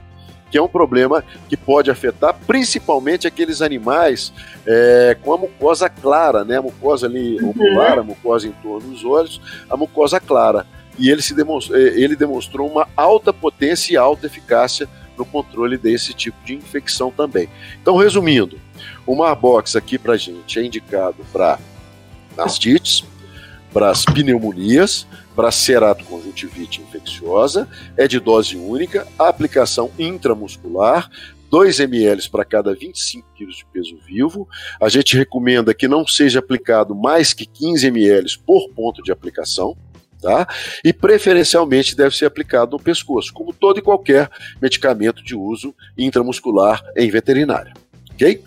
que 0.53 0.59
é 0.59 0.63
um 0.63 0.69
problema 0.69 1.25
que 1.49 1.57
pode 1.57 1.91
afetar 1.91 2.37
principalmente 2.47 3.27
aqueles 3.27 3.63
animais 3.63 4.35
é, 4.67 5.17
com 5.23 5.33
a 5.33 5.39
mucosa 5.39 5.89
clara, 5.89 6.45
né? 6.45 6.59
A 6.59 6.63
mucosa 6.63 7.07
ali 7.07 7.41
uhum. 7.41 7.51
ocular, 7.51 7.99
a 7.99 8.03
mucosa 8.03 8.47
em 8.47 8.53
torno 8.53 8.91
dos 8.91 9.03
olhos, 9.03 9.41
a 9.69 9.77
mucosa 9.79 10.21
clara. 10.21 10.67
E 10.99 11.09
ele, 11.09 11.23
se 11.23 11.35
demonstrou, 11.35 11.79
é, 11.79 11.85
ele 11.85 12.15
demonstrou 12.15 12.71
uma 12.71 12.87
alta 12.95 13.33
potência 13.33 13.95
e 13.95 13.97
alta 13.97 14.27
eficácia 14.27 14.87
no 15.17 15.25
controle 15.25 15.79
desse 15.79 16.13
tipo 16.13 16.37
de 16.45 16.55
infecção 16.55 17.11
também. 17.11 17.49
Então, 17.81 17.97
resumindo, 17.97 18.61
o 19.07 19.17
Marbox 19.17 19.75
aqui 19.75 19.97
para 19.97 20.19
gente 20.19 20.59
é 20.59 20.65
indicado 20.65 21.25
para 21.33 21.59
mastites, 22.37 23.05
para 23.73 23.91
as 23.91 24.05
pneumonias, 24.05 25.07
para 25.35 25.51
ceratoconjuntivite 25.51 26.81
infecciosa, 26.83 27.69
é 27.97 28.07
de 28.07 28.21
dose 28.21 28.57
única, 28.57 29.07
aplicação 29.19 29.91
intramuscular, 29.99 31.09
2 31.51 31.81
ml 31.81 32.31
para 32.31 32.47
cada 32.47 32.75
25 32.75 33.29
kg 33.37 33.47
de 33.47 33.67
peso 33.73 33.99
vivo. 34.07 34.49
A 34.81 34.89
gente 34.89 35.17
recomenda 35.17 35.75
que 35.75 35.87
não 35.87 36.07
seja 36.07 36.39
aplicado 36.39 36.95
mais 36.95 37.35
que 37.35 37.45
15 37.45 37.89
ml 37.89 38.39
por 38.47 38.71
ponto 38.71 39.03
de 39.03 39.13
aplicação. 39.13 39.77
Tá? 40.21 40.47
E 40.85 40.93
preferencialmente 40.93 41.97
deve 41.97 42.17
ser 42.17 42.27
aplicado 42.27 42.77
no 42.77 42.83
pescoço, 42.83 43.33
como 43.33 43.53
todo 43.53 43.79
e 43.79 43.83
qualquer 43.83 44.31
medicamento 44.63 45.21
de 45.23 45.35
uso 45.35 45.75
intramuscular 45.99 46.81
em 46.97 47.11
veterinária. 47.11 47.75
Ok? 48.13 48.41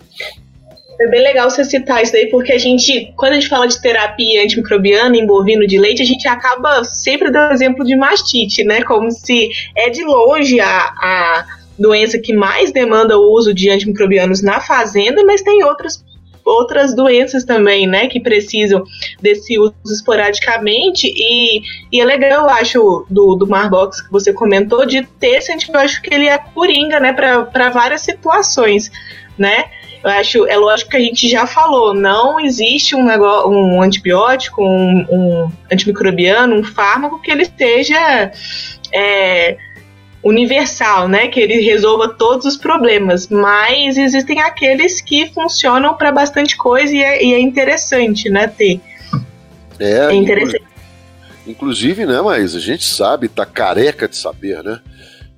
É 0.98 1.08
bem 1.08 1.22
legal 1.22 1.50
você 1.50 1.62
citar 1.62 2.02
isso 2.02 2.16
aí, 2.16 2.26
porque 2.30 2.52
a 2.52 2.58
gente, 2.58 3.12
quando 3.16 3.32
a 3.32 3.34
gente 3.34 3.48
fala 3.48 3.68
de 3.68 3.80
terapia 3.80 4.42
antimicrobiana 4.42 5.16
em 5.16 5.26
bovino 5.26 5.66
de 5.66 5.78
leite, 5.78 6.02
a 6.02 6.06
gente 6.06 6.26
acaba 6.26 6.82
sempre 6.84 7.30
dando 7.30 7.52
exemplo 7.52 7.84
de 7.84 7.94
mastite, 7.94 8.64
né? 8.64 8.82
Como 8.82 9.10
se 9.10 9.50
é 9.76 9.90
de 9.90 10.02
longe 10.02 10.58
a, 10.58 10.66
a 10.68 11.46
doença 11.78 12.18
que 12.18 12.34
mais 12.34 12.72
demanda 12.72 13.18
o 13.18 13.30
uso 13.32 13.52
de 13.52 13.68
antimicrobianos 13.68 14.42
na 14.42 14.60
fazenda, 14.60 15.22
mas 15.24 15.42
tem 15.42 15.62
outras 15.62 16.02
outras 16.46 16.94
doenças 16.94 17.44
também, 17.44 17.88
né, 17.88 18.06
que 18.06 18.20
precisam 18.20 18.84
desse 19.20 19.58
uso 19.58 19.74
esporadicamente. 19.84 21.12
E, 21.12 21.60
e 21.90 22.00
é 22.00 22.04
legal, 22.04 22.44
eu 22.44 22.48
acho, 22.48 23.06
do, 23.10 23.34
do 23.34 23.48
Marbox 23.48 24.00
que 24.00 24.12
você 24.12 24.32
comentou, 24.32 24.86
de 24.86 25.02
ter 25.18 25.38
esse 25.38 25.52
antibiótico 25.52 26.08
que 26.08 26.14
ele 26.14 26.28
é 26.28 26.38
coringa, 26.38 27.00
né, 27.00 27.12
para 27.12 27.68
várias 27.70 28.02
situações, 28.02 28.92
né, 29.36 29.64
eu 30.02 30.10
acho, 30.10 30.46
é 30.46 30.56
lógico 30.56 30.90
que 30.90 30.96
a 30.96 31.00
gente 31.00 31.28
já 31.28 31.46
falou, 31.46 31.94
não 31.94 32.38
existe 32.38 32.94
um, 32.94 33.04
negócio, 33.04 33.50
um 33.50 33.82
antibiótico, 33.82 34.62
um, 34.62 35.06
um 35.10 35.52
antimicrobiano, 35.70 36.54
um 36.54 36.64
fármaco 36.64 37.20
que 37.20 37.30
ele 37.30 37.42
esteja 37.42 38.30
é, 38.92 39.56
universal, 40.22 41.08
né? 41.08 41.28
Que 41.28 41.40
ele 41.40 41.60
resolva 41.60 42.08
todos 42.08 42.46
os 42.46 42.56
problemas. 42.56 43.28
Mas 43.28 43.96
existem 43.96 44.40
aqueles 44.40 45.00
que 45.00 45.28
funcionam 45.32 45.94
para 45.94 46.10
bastante 46.10 46.56
coisa 46.56 46.94
e 46.94 47.02
é, 47.02 47.24
e 47.24 47.34
é, 47.34 47.40
interessante, 47.40 48.28
né? 48.28 48.46
Ter. 48.48 48.80
É, 49.78 50.06
é 50.06 50.14
interessante. 50.14 50.64
Inclusive, 51.46 52.04
né, 52.06 52.20
mas 52.20 52.56
a 52.56 52.58
gente 52.58 52.84
sabe, 52.84 53.28
tá 53.28 53.46
careca 53.46 54.08
de 54.08 54.16
saber, 54.16 54.64
né? 54.64 54.80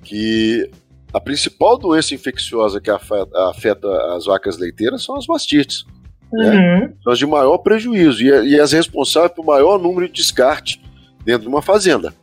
Que 0.03 0.69
a 1.13 1.19
principal 1.19 1.77
doença 1.77 2.13
infecciosa 2.13 2.79
que 2.79 2.89
afeta, 2.89 3.87
as 4.15 4.25
vacas 4.25 4.57
leiteiras 4.57 5.03
são 5.03 5.15
as 5.15 5.25
mastites. 5.25 5.85
Né? 6.31 6.49
Uhum. 6.49 6.93
São 7.03 7.13
as 7.13 7.19
de 7.19 7.25
maior 7.25 7.57
prejuízo 7.59 8.21
e, 8.21 8.27
e 8.27 8.59
as 8.59 8.71
responsáveis 8.71 9.33
pelo 9.33 9.47
maior 9.47 9.79
número 9.79 10.07
de 10.07 10.13
descarte 10.13 10.81
dentro 11.25 11.43
de 11.43 11.47
uma 11.47 11.61
fazenda. 11.61 12.13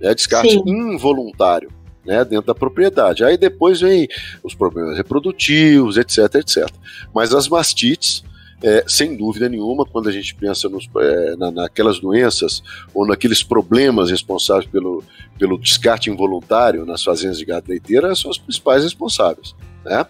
Né? 0.00 0.14
Descarte 0.14 0.52
Sim. 0.52 0.62
involuntário 0.66 1.70
né? 2.04 2.24
dentro 2.24 2.46
da 2.46 2.54
propriedade. 2.54 3.24
Aí 3.24 3.36
depois 3.36 3.80
vem 3.80 4.08
os 4.42 4.54
problemas 4.54 4.96
reprodutivos, 4.96 5.96
etc, 5.96 6.36
etc. 6.36 6.68
Mas 7.12 7.34
as 7.34 7.48
mastites 7.48 8.22
é, 8.62 8.84
sem 8.86 9.16
dúvida 9.16 9.48
nenhuma, 9.48 9.84
quando 9.84 10.08
a 10.08 10.12
gente 10.12 10.34
pensa 10.34 10.68
nos, 10.68 10.88
é, 10.96 11.36
na, 11.36 11.50
naquelas 11.50 12.00
doenças 12.00 12.62
ou 12.92 13.06
naqueles 13.06 13.42
problemas 13.42 14.10
responsáveis 14.10 14.66
pelo, 14.66 15.04
pelo 15.38 15.58
descarte 15.58 16.10
involuntário 16.10 16.84
nas 16.84 17.02
fazendas 17.02 17.38
de 17.38 17.44
gado 17.44 17.66
leiteira, 17.68 18.14
são 18.14 18.30
os 18.30 18.38
principais 18.38 18.82
responsáveis. 18.82 19.54
Né? 19.84 20.04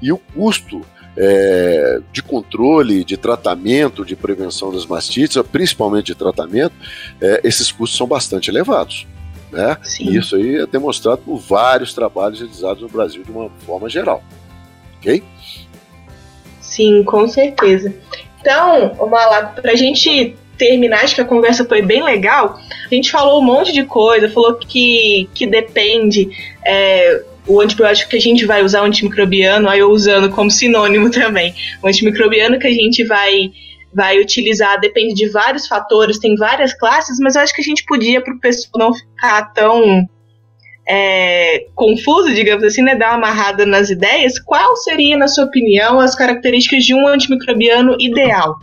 E 0.00 0.12
o 0.12 0.18
custo 0.18 0.80
é, 1.16 2.00
de 2.12 2.22
controle, 2.22 3.04
de 3.04 3.16
tratamento, 3.16 4.04
de 4.04 4.16
prevenção 4.16 4.72
das 4.72 4.86
mastites, 4.86 5.40
principalmente 5.50 6.06
de 6.06 6.14
tratamento, 6.14 6.74
é, 7.20 7.40
esses 7.44 7.70
custos 7.70 7.96
são 7.96 8.06
bastante 8.06 8.50
elevados. 8.50 9.06
Né? 9.52 9.76
E 10.00 10.16
isso 10.16 10.34
aí 10.34 10.56
é 10.56 10.66
demonstrado 10.66 11.18
por 11.18 11.38
vários 11.38 11.92
trabalhos 11.92 12.40
realizados 12.40 12.82
no 12.82 12.88
Brasil 12.88 13.22
de 13.22 13.30
uma 13.30 13.50
forma 13.66 13.88
geral. 13.88 14.22
Ok? 14.98 15.22
Sim, 16.72 17.02
com 17.04 17.28
certeza. 17.28 17.94
Então, 18.40 18.94
Malaco, 19.10 19.60
para 19.60 19.72
a 19.72 19.76
gente 19.76 20.34
terminar, 20.56 21.04
acho 21.04 21.14
que 21.14 21.20
a 21.20 21.24
conversa 21.24 21.66
foi 21.66 21.82
bem 21.82 22.02
legal. 22.02 22.58
A 22.90 22.94
gente 22.94 23.10
falou 23.10 23.42
um 23.42 23.44
monte 23.44 23.72
de 23.72 23.84
coisa, 23.84 24.30
falou 24.30 24.54
que, 24.54 25.28
que 25.34 25.46
depende. 25.46 26.30
É, 26.64 27.22
o 27.46 27.60
antibiótico 27.60 28.08
que 28.10 28.16
a 28.16 28.20
gente 28.20 28.46
vai 28.46 28.62
usar, 28.62 28.82
o 28.82 28.86
antimicrobiano, 28.86 29.68
aí 29.68 29.80
eu 29.80 29.90
usando 29.90 30.30
como 30.30 30.50
sinônimo 30.50 31.10
também. 31.12 31.54
O 31.82 31.88
antimicrobiano 31.88 32.58
que 32.58 32.66
a 32.66 32.72
gente 32.72 33.04
vai, 33.04 33.52
vai 33.92 34.18
utilizar 34.18 34.80
depende 34.80 35.12
de 35.12 35.28
vários 35.28 35.66
fatores, 35.66 36.18
tem 36.18 36.36
várias 36.36 36.72
classes, 36.72 37.18
mas 37.20 37.34
eu 37.36 37.42
acho 37.42 37.54
que 37.54 37.60
a 37.60 37.64
gente 37.64 37.84
podia, 37.84 38.22
para 38.22 38.32
o 38.32 38.40
pessoal 38.40 38.72
não 38.78 38.94
ficar 38.94 39.52
tão 39.52 40.08
é, 40.94 41.68
confuso, 41.74 42.34
digamos 42.34 42.62
assim, 42.62 42.82
né, 42.82 42.94
dar 42.94 43.16
uma 43.16 43.28
amarrada 43.28 43.64
nas 43.64 43.88
ideias, 43.88 44.38
qual 44.38 44.76
seria, 44.76 45.16
na 45.16 45.26
sua 45.26 45.44
opinião, 45.44 45.98
as 45.98 46.14
características 46.14 46.84
de 46.84 46.94
um 46.94 47.08
antimicrobiano 47.08 47.96
ideal? 47.98 48.58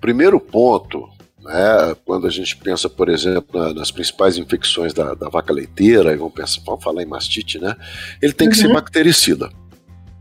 Primeiro 0.00 0.38
ponto, 0.38 1.08
né, 1.42 1.96
quando 2.04 2.28
a 2.28 2.30
gente 2.30 2.56
pensa, 2.56 2.88
por 2.88 3.08
exemplo, 3.08 3.74
nas 3.74 3.90
principais 3.90 4.38
infecções 4.38 4.94
da, 4.94 5.14
da 5.14 5.28
vaca 5.28 5.52
leiteira, 5.52 6.12
e 6.12 6.16
vamos, 6.16 6.34
pensar, 6.34 6.60
vamos 6.64 6.84
falar 6.84 7.02
em 7.02 7.06
mastite, 7.06 7.58
né, 7.58 7.74
ele 8.22 8.32
tem 8.32 8.48
que 8.48 8.54
uhum. 8.54 8.62
ser 8.62 8.72
bactericida. 8.72 9.50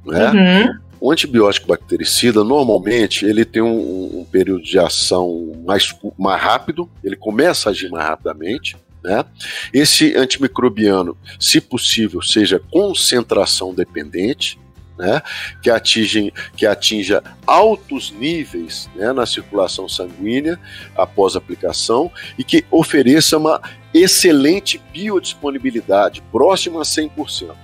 Né? 0.04 0.32
Uhum. 0.32 0.80
O 1.00 1.12
antibiótico 1.12 1.68
bactericida, 1.68 2.44
normalmente, 2.44 3.24
ele 3.24 3.46
tem 3.46 3.62
um, 3.62 4.22
um, 4.22 4.26
período 4.26 4.64
de 4.64 4.80
ação 4.80 5.52
mais, 5.64 5.96
mais 6.18 6.42
rápido, 6.42 6.90
ele 7.04 7.16
começa 7.16 7.70
a 7.70 7.72
agir 7.72 7.92
mais 7.92 8.08
rapidamente, 8.08 8.76
né? 9.04 9.26
Esse 9.74 10.16
antimicrobiano, 10.16 11.18
se 11.40 11.60
possível, 11.60 12.22
seja 12.22 12.62
concentração 12.72 13.74
dependente, 13.74 14.60
né? 14.98 15.22
que, 15.62 15.70
atingem, 15.70 16.32
que 16.56 16.66
atinja 16.66 17.24
altos 17.48 18.12
níveis 18.12 18.90
né? 18.96 19.12
na 19.12 19.26
circulação 19.26 19.90
sanguínea 19.90 20.60
após 20.96 21.36
aplicação 21.36 22.12
e 22.38 22.44
que 22.44 22.64
ofereça 22.70 23.38
uma 23.38 23.60
excelente 23.94 24.80
biodisponibilidade, 24.94 26.22
próxima 26.32 26.82
a 26.82 26.84
100%. 26.84 27.56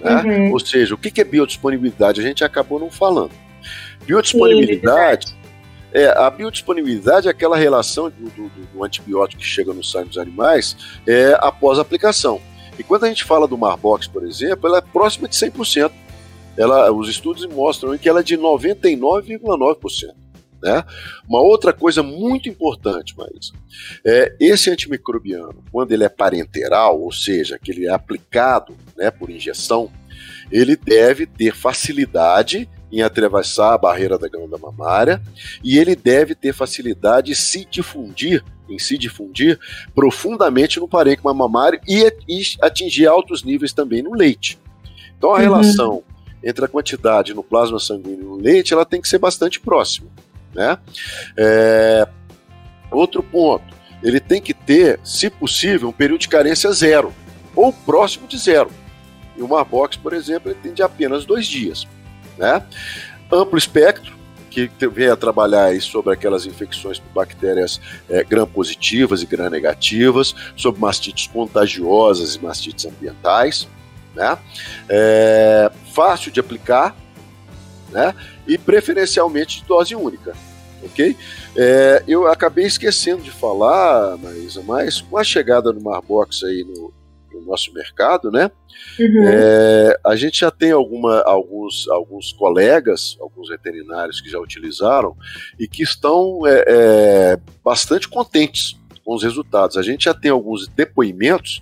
Né? 0.00 0.22
Uhum. 0.22 0.52
Ou 0.52 0.60
seja, 0.60 0.94
o 0.94 0.98
que 0.98 1.20
é 1.20 1.24
biodisponibilidade? 1.24 2.20
A 2.20 2.24
gente 2.24 2.44
acabou 2.44 2.78
não 2.78 2.90
falando. 2.90 3.32
Biodisponibilidade 4.06 5.26
Sim, 5.28 5.34
é, 5.96 6.08
a 6.08 6.28
biodisponibilidade 6.28 7.26
é 7.26 7.30
aquela 7.30 7.56
relação 7.56 8.10
do, 8.10 8.28
do, 8.28 8.48
do, 8.48 8.84
antibiótico 8.84 9.40
que 9.40 9.48
chega 9.48 9.72
no 9.72 9.82
sangue 9.82 10.08
dos 10.08 10.18
animais 10.18 10.76
é, 11.06 11.34
após 11.40 11.78
a 11.78 11.82
aplicação. 11.82 12.38
E 12.78 12.82
quando 12.82 13.04
a 13.04 13.08
gente 13.08 13.24
fala 13.24 13.48
do 13.48 13.56
Marbox, 13.56 14.06
por 14.06 14.22
exemplo, 14.22 14.68
ela 14.68 14.76
é 14.76 14.82
próxima 14.82 15.26
de 15.26 15.34
100%. 15.34 15.90
Ela, 16.54 16.92
os 16.92 17.08
estudos 17.08 17.46
mostram 17.46 17.96
que 17.96 18.10
ela 18.10 18.20
é 18.20 18.22
de 18.22 18.36
99,9%. 18.36 20.14
Né? 20.62 20.84
Uma 21.26 21.40
outra 21.40 21.72
coisa 21.72 22.02
muito 22.02 22.46
importante, 22.46 23.16
Maísa, 23.16 23.54
é 24.04 24.36
esse 24.38 24.68
antimicrobiano, 24.68 25.64
quando 25.72 25.92
ele 25.92 26.04
é 26.04 26.10
parenteral, 26.10 27.00
ou 27.00 27.10
seja, 27.10 27.58
que 27.58 27.70
ele 27.70 27.86
é 27.86 27.90
aplicado 27.90 28.76
né, 28.94 29.10
por 29.10 29.30
injeção, 29.30 29.90
ele 30.52 30.76
deve 30.76 31.24
ter 31.24 31.54
facilidade 31.54 32.68
em 32.90 33.02
atravessar 33.02 33.74
a 33.74 33.78
barreira 33.78 34.18
da 34.18 34.28
glândula 34.28 34.58
mamária 34.58 35.20
e 35.62 35.78
ele 35.78 35.96
deve 35.96 36.34
ter 36.34 36.52
facilidade 36.52 37.32
em 37.32 37.34
se 37.34 37.64
difundir, 37.64 38.44
em 38.68 38.78
se 38.78 38.96
difundir 38.96 39.58
profundamente 39.94 40.78
no 40.78 40.88
parênquima 40.88 41.34
mamário 41.34 41.80
e, 41.86 42.06
e 42.28 42.42
atingir 42.62 43.06
altos 43.06 43.42
níveis 43.42 43.72
também 43.72 44.02
no 44.02 44.14
leite. 44.14 44.58
Então 45.16 45.30
a 45.30 45.34
uhum. 45.34 45.40
relação 45.40 46.02
entre 46.42 46.64
a 46.64 46.68
quantidade 46.68 47.34
no 47.34 47.42
plasma 47.42 47.78
sanguíneo 47.78 48.20
e 48.20 48.24
no 48.24 48.36
leite 48.36 48.72
ela 48.72 48.84
tem 48.84 49.00
que 49.00 49.08
ser 49.08 49.18
bastante 49.18 49.58
próxima. 49.58 50.08
Né? 50.54 50.78
É... 51.36 52.06
Outro 52.90 53.22
ponto, 53.22 53.64
ele 54.02 54.20
tem 54.20 54.40
que 54.40 54.54
ter, 54.54 55.00
se 55.02 55.28
possível, 55.28 55.88
um 55.88 55.92
período 55.92 56.20
de 56.20 56.28
carência 56.28 56.70
zero 56.70 57.12
ou 57.54 57.72
próximo 57.72 58.28
de 58.28 58.38
zero. 58.38 58.70
E 59.36 59.42
o 59.42 59.48
Marbox, 59.48 59.96
por 59.96 60.12
exemplo, 60.12 60.50
ele 60.50 60.58
tem 60.62 60.72
de 60.72 60.82
apenas 60.82 61.24
dois 61.24 61.46
dias 61.46 61.86
né? 62.38 62.62
Amplo 63.32 63.58
espectro, 63.58 64.16
que 64.50 64.88
vem 64.88 65.08
a 65.08 65.16
trabalhar 65.16 65.78
sobre 65.82 66.14
aquelas 66.14 66.46
infecções 66.46 66.98
por 66.98 67.12
bactérias 67.12 67.78
é, 68.08 68.24
gram-positivas 68.24 69.22
e 69.22 69.26
gram-negativas, 69.26 70.34
sobre 70.56 70.80
mastites 70.80 71.26
contagiosas 71.26 72.36
e 72.36 72.42
mastites 72.42 72.86
ambientais, 72.86 73.68
né? 74.14 74.38
É, 74.88 75.70
fácil 75.92 76.32
de 76.32 76.40
aplicar, 76.40 76.96
né? 77.90 78.14
E 78.46 78.56
preferencialmente 78.56 79.60
de 79.60 79.66
dose 79.66 79.94
única, 79.94 80.34
ok? 80.82 81.14
É, 81.54 82.02
eu 82.08 82.26
acabei 82.26 82.64
esquecendo 82.64 83.22
de 83.22 83.30
falar, 83.30 84.16
Maísa, 84.16 84.62
mas 84.62 85.02
com 85.02 85.18
a 85.18 85.24
chegada 85.24 85.70
do 85.70 85.82
Marbox 85.82 86.42
aí 86.44 86.64
no, 86.64 86.94
nosso 87.42 87.72
mercado, 87.72 88.30
né? 88.30 88.50
Uhum. 88.98 89.28
É, 89.28 89.98
a 90.04 90.16
gente 90.16 90.40
já 90.40 90.50
tem 90.50 90.70
alguma, 90.70 91.20
alguns, 91.22 91.88
alguns 91.88 92.32
colegas, 92.32 93.16
alguns 93.20 93.48
veterinários 93.48 94.20
que 94.20 94.30
já 94.30 94.38
utilizaram 94.38 95.16
e 95.58 95.66
que 95.66 95.82
estão 95.82 96.46
é, 96.46 96.64
é, 96.66 97.38
bastante 97.64 98.08
contentes 98.08 98.76
com 99.04 99.14
os 99.14 99.22
resultados. 99.22 99.76
A 99.76 99.82
gente 99.82 100.04
já 100.04 100.14
tem 100.14 100.30
alguns 100.30 100.66
depoimentos 100.68 101.60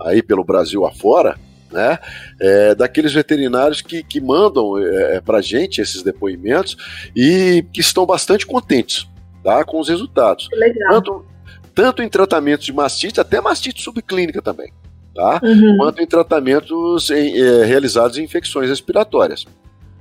aí 0.00 0.22
pelo 0.22 0.44
Brasil 0.44 0.84
afora, 0.86 1.38
né? 1.70 1.98
É, 2.40 2.74
daqueles 2.74 3.12
veterinários 3.12 3.80
que, 3.80 4.02
que 4.02 4.20
mandam 4.20 4.76
é, 4.78 5.16
é 5.16 5.20
para 5.20 5.38
a 5.38 5.42
gente 5.42 5.80
esses 5.80 6.02
depoimentos 6.02 6.76
e 7.14 7.64
que 7.72 7.80
estão 7.80 8.04
bastante 8.04 8.46
contentes 8.46 9.06
tá, 9.44 9.64
com 9.64 9.78
os 9.78 9.88
resultados. 9.88 10.48
Legal. 10.52 10.94
Tanto, 10.94 11.26
tanto 11.74 12.02
em 12.02 12.08
tratamentos 12.08 12.66
de 12.66 12.72
mastite, 12.72 13.20
até 13.20 13.40
mastite 13.40 13.82
subclínica 13.82 14.42
também 14.42 14.72
tá? 15.14 15.40
Uhum. 15.42 15.76
quanto 15.78 16.02
em 16.02 16.06
tratamentos 16.06 17.10
em, 17.10 17.40
é, 17.40 17.64
realizados 17.64 18.18
em 18.18 18.24
infecções 18.24 18.68
respiratórias. 18.68 19.44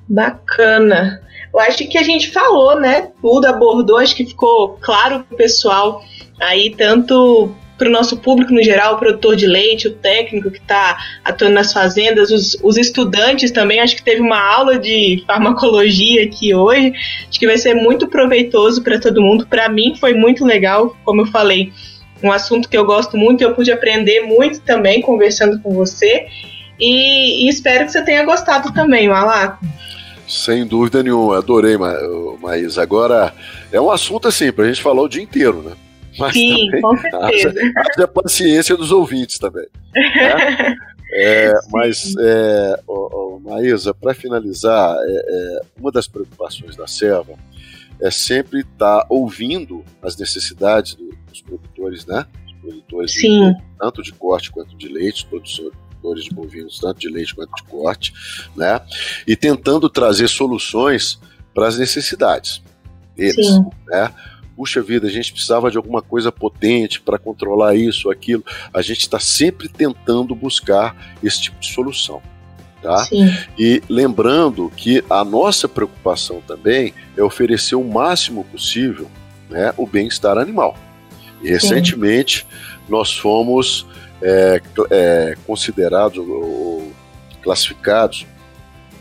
Bacana. 0.08 1.22
Eu 1.54 1.60
acho 1.60 1.88
que 1.88 1.98
a 1.98 2.04
gente 2.04 2.32
falou, 2.32 2.80
né? 2.80 3.12
Tudo 3.22 3.46
abordou, 3.46 3.98
acho 3.98 4.16
que 4.16 4.26
ficou 4.26 4.78
claro 4.82 5.24
pro 5.24 5.38
pessoal 5.38 6.02
aí, 6.40 6.74
tanto 6.76 7.54
para 7.80 7.88
o 7.88 7.92
nosso 7.92 8.18
público 8.18 8.54
no 8.54 8.62
geral, 8.62 8.96
o 8.96 8.98
produtor 9.00 9.38
de 9.38 9.48
leite, 9.48 9.88
o 9.88 9.94
técnico 9.94 10.52
que 10.52 10.58
está 10.58 10.98
atuando 11.24 11.54
nas 11.54 11.72
fazendas, 11.72 12.30
os, 12.30 12.58
os, 12.62 12.78
estudantes 12.78 13.52
também. 13.52 13.80
Acho 13.80 13.96
que 13.96 14.04
teve 14.04 14.22
uma 14.22 14.38
aula 14.38 14.78
de 14.78 15.24
farmacologia 15.26 16.26
aqui 16.26 16.54
hoje. 16.54 16.92
Acho 17.30 17.40
que 17.40 17.48
vai 17.48 17.58
ser 17.58 17.74
muito 17.74 18.08
proveitoso 18.08 18.84
para 18.84 19.00
todo 19.00 19.22
mundo. 19.22 19.48
Para 19.48 19.70
mim 19.70 19.96
foi 19.96 20.14
muito 20.14 20.46
legal, 20.46 20.96
como 21.06 21.22
eu 21.22 21.28
falei 21.28 21.72
um 22.24 22.32
assunto 22.32 22.70
que 22.70 22.78
eu 22.78 22.86
gosto 22.86 23.18
muito, 23.18 23.42
eu 23.42 23.54
pude 23.54 23.72
aprender 23.72 24.22
muito 24.22 24.62
também 24.62 25.02
conversando 25.02 25.60
com 25.62 25.72
você. 25.72 26.28
E, 26.80 27.46
e 27.46 27.50
espero 27.50 27.86
que 27.86 27.92
você 27.92 28.04
tenha 28.04 28.24
gostado 28.24 28.74
também, 28.74 29.08
Malaco. 29.08 29.66
Sem 30.28 30.66
dúvida 30.66 31.02
nenhuma, 31.02 31.40
adorei, 31.40 31.76
mas 32.40 32.78
agora 32.78 33.34
é 33.72 33.82
um 33.82 33.90
assunto 33.90 34.28
assim, 34.28 34.52
pra 34.52 34.68
gente 34.68 34.82
falar 34.82 35.02
o 35.02 35.10
dia 35.10 35.24
inteiro, 35.24 35.62
né? 35.64 35.76
Mas 36.18 36.34
Sim, 36.34 36.70
com 36.82 36.98
certeza. 36.98 37.54
Haja, 37.98 38.08
paciência 38.08 38.78
dos 38.78 38.92
ouvintes 38.92 39.40
também. 39.40 39.68
Né? 39.94 40.76
É, 41.12 41.52
mas, 41.72 42.14
é, 42.20 42.80
oh, 42.86 43.10
oh, 43.12 43.40
Maísa, 43.40 43.96
para 43.96 44.14
finalizar, 44.14 44.96
é, 44.96 45.12
é, 45.12 45.62
uma 45.80 45.92
das 45.92 46.08
preocupações 46.08 46.76
da 46.76 46.86
Serva 46.86 47.34
é 48.00 48.12
sempre 48.12 48.60
estar 48.60 49.02
tá 49.02 49.06
ouvindo 49.10 49.84
as 50.04 50.16
necessidades 50.16 50.96
dos 51.40 51.42
produtores, 51.42 52.06
né? 52.06 52.26
Os 52.46 52.54
produtores 52.54 53.12
de, 53.12 53.56
tanto 53.80 54.02
de 54.02 54.12
corte 54.14 54.52
quanto 54.52 54.76
de 54.76 54.88
leite, 54.88 55.28
os 55.32 55.60
produtores 55.60 56.24
de 56.24 56.32
bovinos, 56.32 56.80
tanto 56.80 57.00
de 57.00 57.10
leite 57.10 57.36
quanto 57.36 57.56
de 57.56 57.64
corte, 57.64 58.14
né? 58.56 58.80
E 59.28 59.36
tentando 59.36 59.90
trazer 59.90 60.28
soluções 60.28 61.20
para 61.54 61.68
as 61.68 61.78
necessidades 61.78 62.62
deles, 63.16 63.48
Sim. 63.48 63.66
né? 63.88 64.14
Puxa 64.56 64.82
vida, 64.82 65.08
a 65.08 65.10
gente 65.10 65.32
precisava 65.32 65.72
de 65.72 65.78
alguma 65.78 66.02
coisa 66.02 66.34
potente 66.34 67.00
para 67.00 67.18
controlar 67.18 67.76
isso, 67.76 68.12
aquilo. 68.12 68.44
A 68.74 68.82
gente 68.82 69.00
está 69.00 69.18
sempre 69.18 69.70
tentando 69.70 70.36
buscar 70.36 71.16
esse 71.24 71.44
tipo 71.44 71.58
de 71.62 71.68
solução. 71.72 72.22
Tá? 72.82 73.08
E 73.58 73.82
lembrando 73.90 74.72
que 74.76 75.04
a 75.10 75.24
nossa 75.24 75.68
preocupação 75.68 76.42
também 76.46 76.94
é 77.18 77.24
oferecer 77.24 77.76
o 77.76 77.84
máximo 77.84 78.46
possível 78.46 79.10
né, 79.50 79.74
o 79.78 79.86
bem-estar 79.86 80.38
animal. 80.38 80.78
E 81.42 81.50
recentemente 81.50 82.40
Sim. 82.40 82.76
nós 82.90 83.18
fomos 83.18 83.86
é, 84.22 84.62
é, 84.92 85.38
considerados 85.46 86.18
ou 86.18 86.92
classificados, 87.42 88.26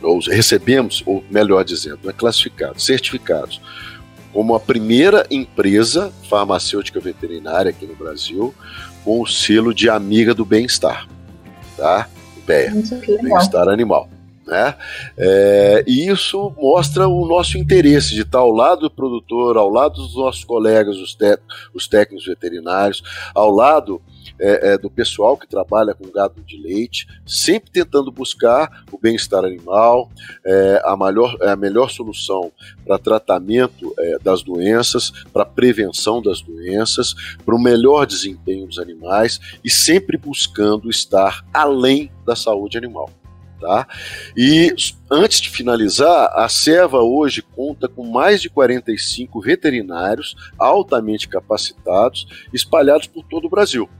ou 0.00 0.20
recebemos, 0.20 1.02
ou 1.04 1.24
melhor 1.30 1.64
dizendo, 1.64 1.98
não 2.02 2.10
é 2.10 2.12
classificados, 2.12 2.84
certificados, 2.84 3.60
como 4.32 4.54
a 4.54 4.60
primeira 4.60 5.26
empresa 5.30 6.12
farmacêutica 6.28 7.00
veterinária 7.00 7.70
aqui 7.70 7.86
no 7.86 7.96
Brasil 7.96 8.54
com 9.04 9.20
o 9.20 9.26
selo 9.26 9.74
de 9.74 9.88
Amiga 9.88 10.34
do 10.34 10.44
Bem-Estar. 10.44 11.08
Tá? 11.76 12.08
PEA, 12.46 12.72
bem-estar 13.22 13.68
animal. 13.68 14.08
Né? 14.48 14.74
É, 15.18 15.84
e 15.86 16.08
isso 16.08 16.50
mostra 16.56 17.06
o 17.06 17.26
nosso 17.26 17.58
interesse 17.58 18.14
de 18.14 18.22
estar 18.22 18.38
ao 18.38 18.50
lado 18.50 18.80
do 18.80 18.90
produtor, 18.90 19.58
ao 19.58 19.68
lado 19.68 19.96
dos 19.96 20.16
nossos 20.16 20.42
colegas, 20.42 20.96
os, 20.96 21.14
os 21.74 21.86
técnicos 21.86 22.26
veterinários, 22.26 23.02
ao 23.34 23.50
lado 23.50 24.00
é, 24.40 24.72
é, 24.72 24.78
do 24.78 24.88
pessoal 24.88 25.36
que 25.36 25.46
trabalha 25.46 25.92
com 25.92 26.10
gado 26.10 26.40
de 26.42 26.56
leite, 26.56 27.06
sempre 27.26 27.70
tentando 27.70 28.10
buscar 28.10 28.84
o 28.90 28.98
bem-estar 28.98 29.44
animal, 29.44 30.10
é, 30.46 30.80
a, 30.82 30.96
melhor, 30.96 31.36
a 31.42 31.54
melhor 31.54 31.90
solução 31.90 32.50
para 32.86 32.98
tratamento 32.98 33.94
é, 33.98 34.18
das 34.18 34.42
doenças, 34.42 35.10
para 35.30 35.44
prevenção 35.44 36.22
das 36.22 36.40
doenças, 36.40 37.14
para 37.44 37.54
o 37.54 37.62
melhor 37.62 38.06
desempenho 38.06 38.66
dos 38.66 38.78
animais 38.78 39.38
e 39.62 39.68
sempre 39.68 40.16
buscando 40.16 40.88
estar 40.88 41.44
além 41.52 42.10
da 42.24 42.34
saúde 42.34 42.78
animal. 42.78 43.10
Tá? 43.60 43.88
E 44.36 44.72
antes 45.10 45.40
de 45.40 45.50
finalizar, 45.50 46.30
a 46.32 46.48
Serva 46.48 47.00
hoje 47.00 47.42
conta 47.42 47.88
com 47.88 48.06
mais 48.06 48.40
de 48.40 48.48
45 48.48 49.40
veterinários 49.40 50.36
altamente 50.56 51.26
capacitados 51.26 52.26
espalhados 52.52 53.08
por 53.08 53.24
todo 53.24 53.46
o 53.46 53.50
Brasil. 53.50 53.90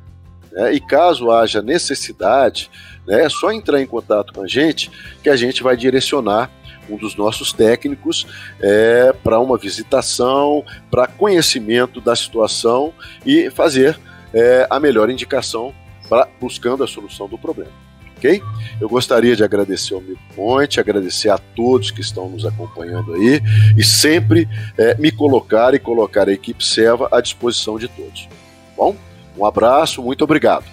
Né? 0.52 0.74
E 0.74 0.80
caso 0.80 1.32
haja 1.32 1.60
necessidade, 1.60 2.70
né, 3.04 3.24
é 3.24 3.28
só 3.28 3.50
entrar 3.50 3.82
em 3.82 3.86
contato 3.86 4.32
com 4.32 4.42
a 4.42 4.46
gente 4.46 4.90
que 5.22 5.28
a 5.28 5.36
gente 5.36 5.62
vai 5.62 5.76
direcionar 5.76 6.50
um 6.88 6.96
dos 6.96 7.16
nossos 7.16 7.52
técnicos 7.52 8.26
é, 8.60 9.12
para 9.22 9.40
uma 9.40 9.58
visitação, 9.58 10.64
para 10.90 11.06
conhecimento 11.06 12.00
da 12.00 12.16
situação 12.16 12.94
e 13.26 13.50
fazer 13.50 13.98
é, 14.32 14.66
a 14.70 14.80
melhor 14.80 15.10
indicação 15.10 15.74
pra, 16.08 16.28
buscando 16.40 16.82
a 16.82 16.86
solução 16.86 17.28
do 17.28 17.38
problema. 17.38 17.87
Ok? 18.18 18.42
Eu 18.80 18.88
gostaria 18.88 19.36
de 19.36 19.44
agradecer 19.44 19.94
ao 19.94 20.00
Milton 20.00 20.20
Ponte, 20.34 20.80
agradecer 20.80 21.30
a 21.30 21.38
todos 21.38 21.92
que 21.92 22.00
estão 22.00 22.28
nos 22.28 22.44
acompanhando 22.44 23.14
aí 23.14 23.40
e 23.76 23.84
sempre 23.84 24.48
é, 24.76 24.96
me 24.96 25.12
colocar 25.12 25.72
e 25.72 25.78
colocar 25.78 26.28
a 26.28 26.32
equipe 26.32 26.64
Serva 26.64 27.08
à 27.12 27.20
disposição 27.20 27.78
de 27.78 27.86
todos. 27.86 28.26
Tá 28.26 28.32
bom? 28.76 28.96
Um 29.38 29.46
abraço, 29.46 30.02
muito 30.02 30.24
obrigado. 30.24 30.64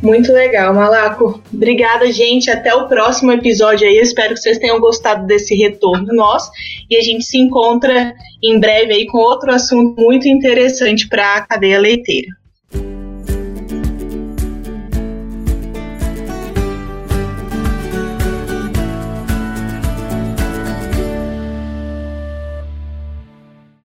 Muito 0.00 0.32
legal, 0.32 0.72
Malaco. 0.74 1.42
Obrigada, 1.52 2.12
gente. 2.12 2.50
Até 2.50 2.74
o 2.74 2.86
próximo 2.86 3.32
episódio 3.32 3.88
aí. 3.88 3.96
Espero 3.96 4.34
que 4.34 4.40
vocês 4.40 4.58
tenham 4.58 4.78
gostado 4.78 5.26
desse 5.26 5.54
retorno 5.56 6.12
nosso. 6.12 6.50
E 6.90 6.96
a 6.96 7.00
gente 7.00 7.24
se 7.24 7.38
encontra 7.38 8.12
em 8.42 8.60
breve 8.60 8.92
aí 8.92 9.06
com 9.06 9.18
outro 9.18 9.50
assunto 9.50 10.00
muito 10.00 10.28
interessante 10.28 11.08
para 11.08 11.36
a 11.36 11.46
cadeia 11.46 11.80
leiteira. 11.80 12.28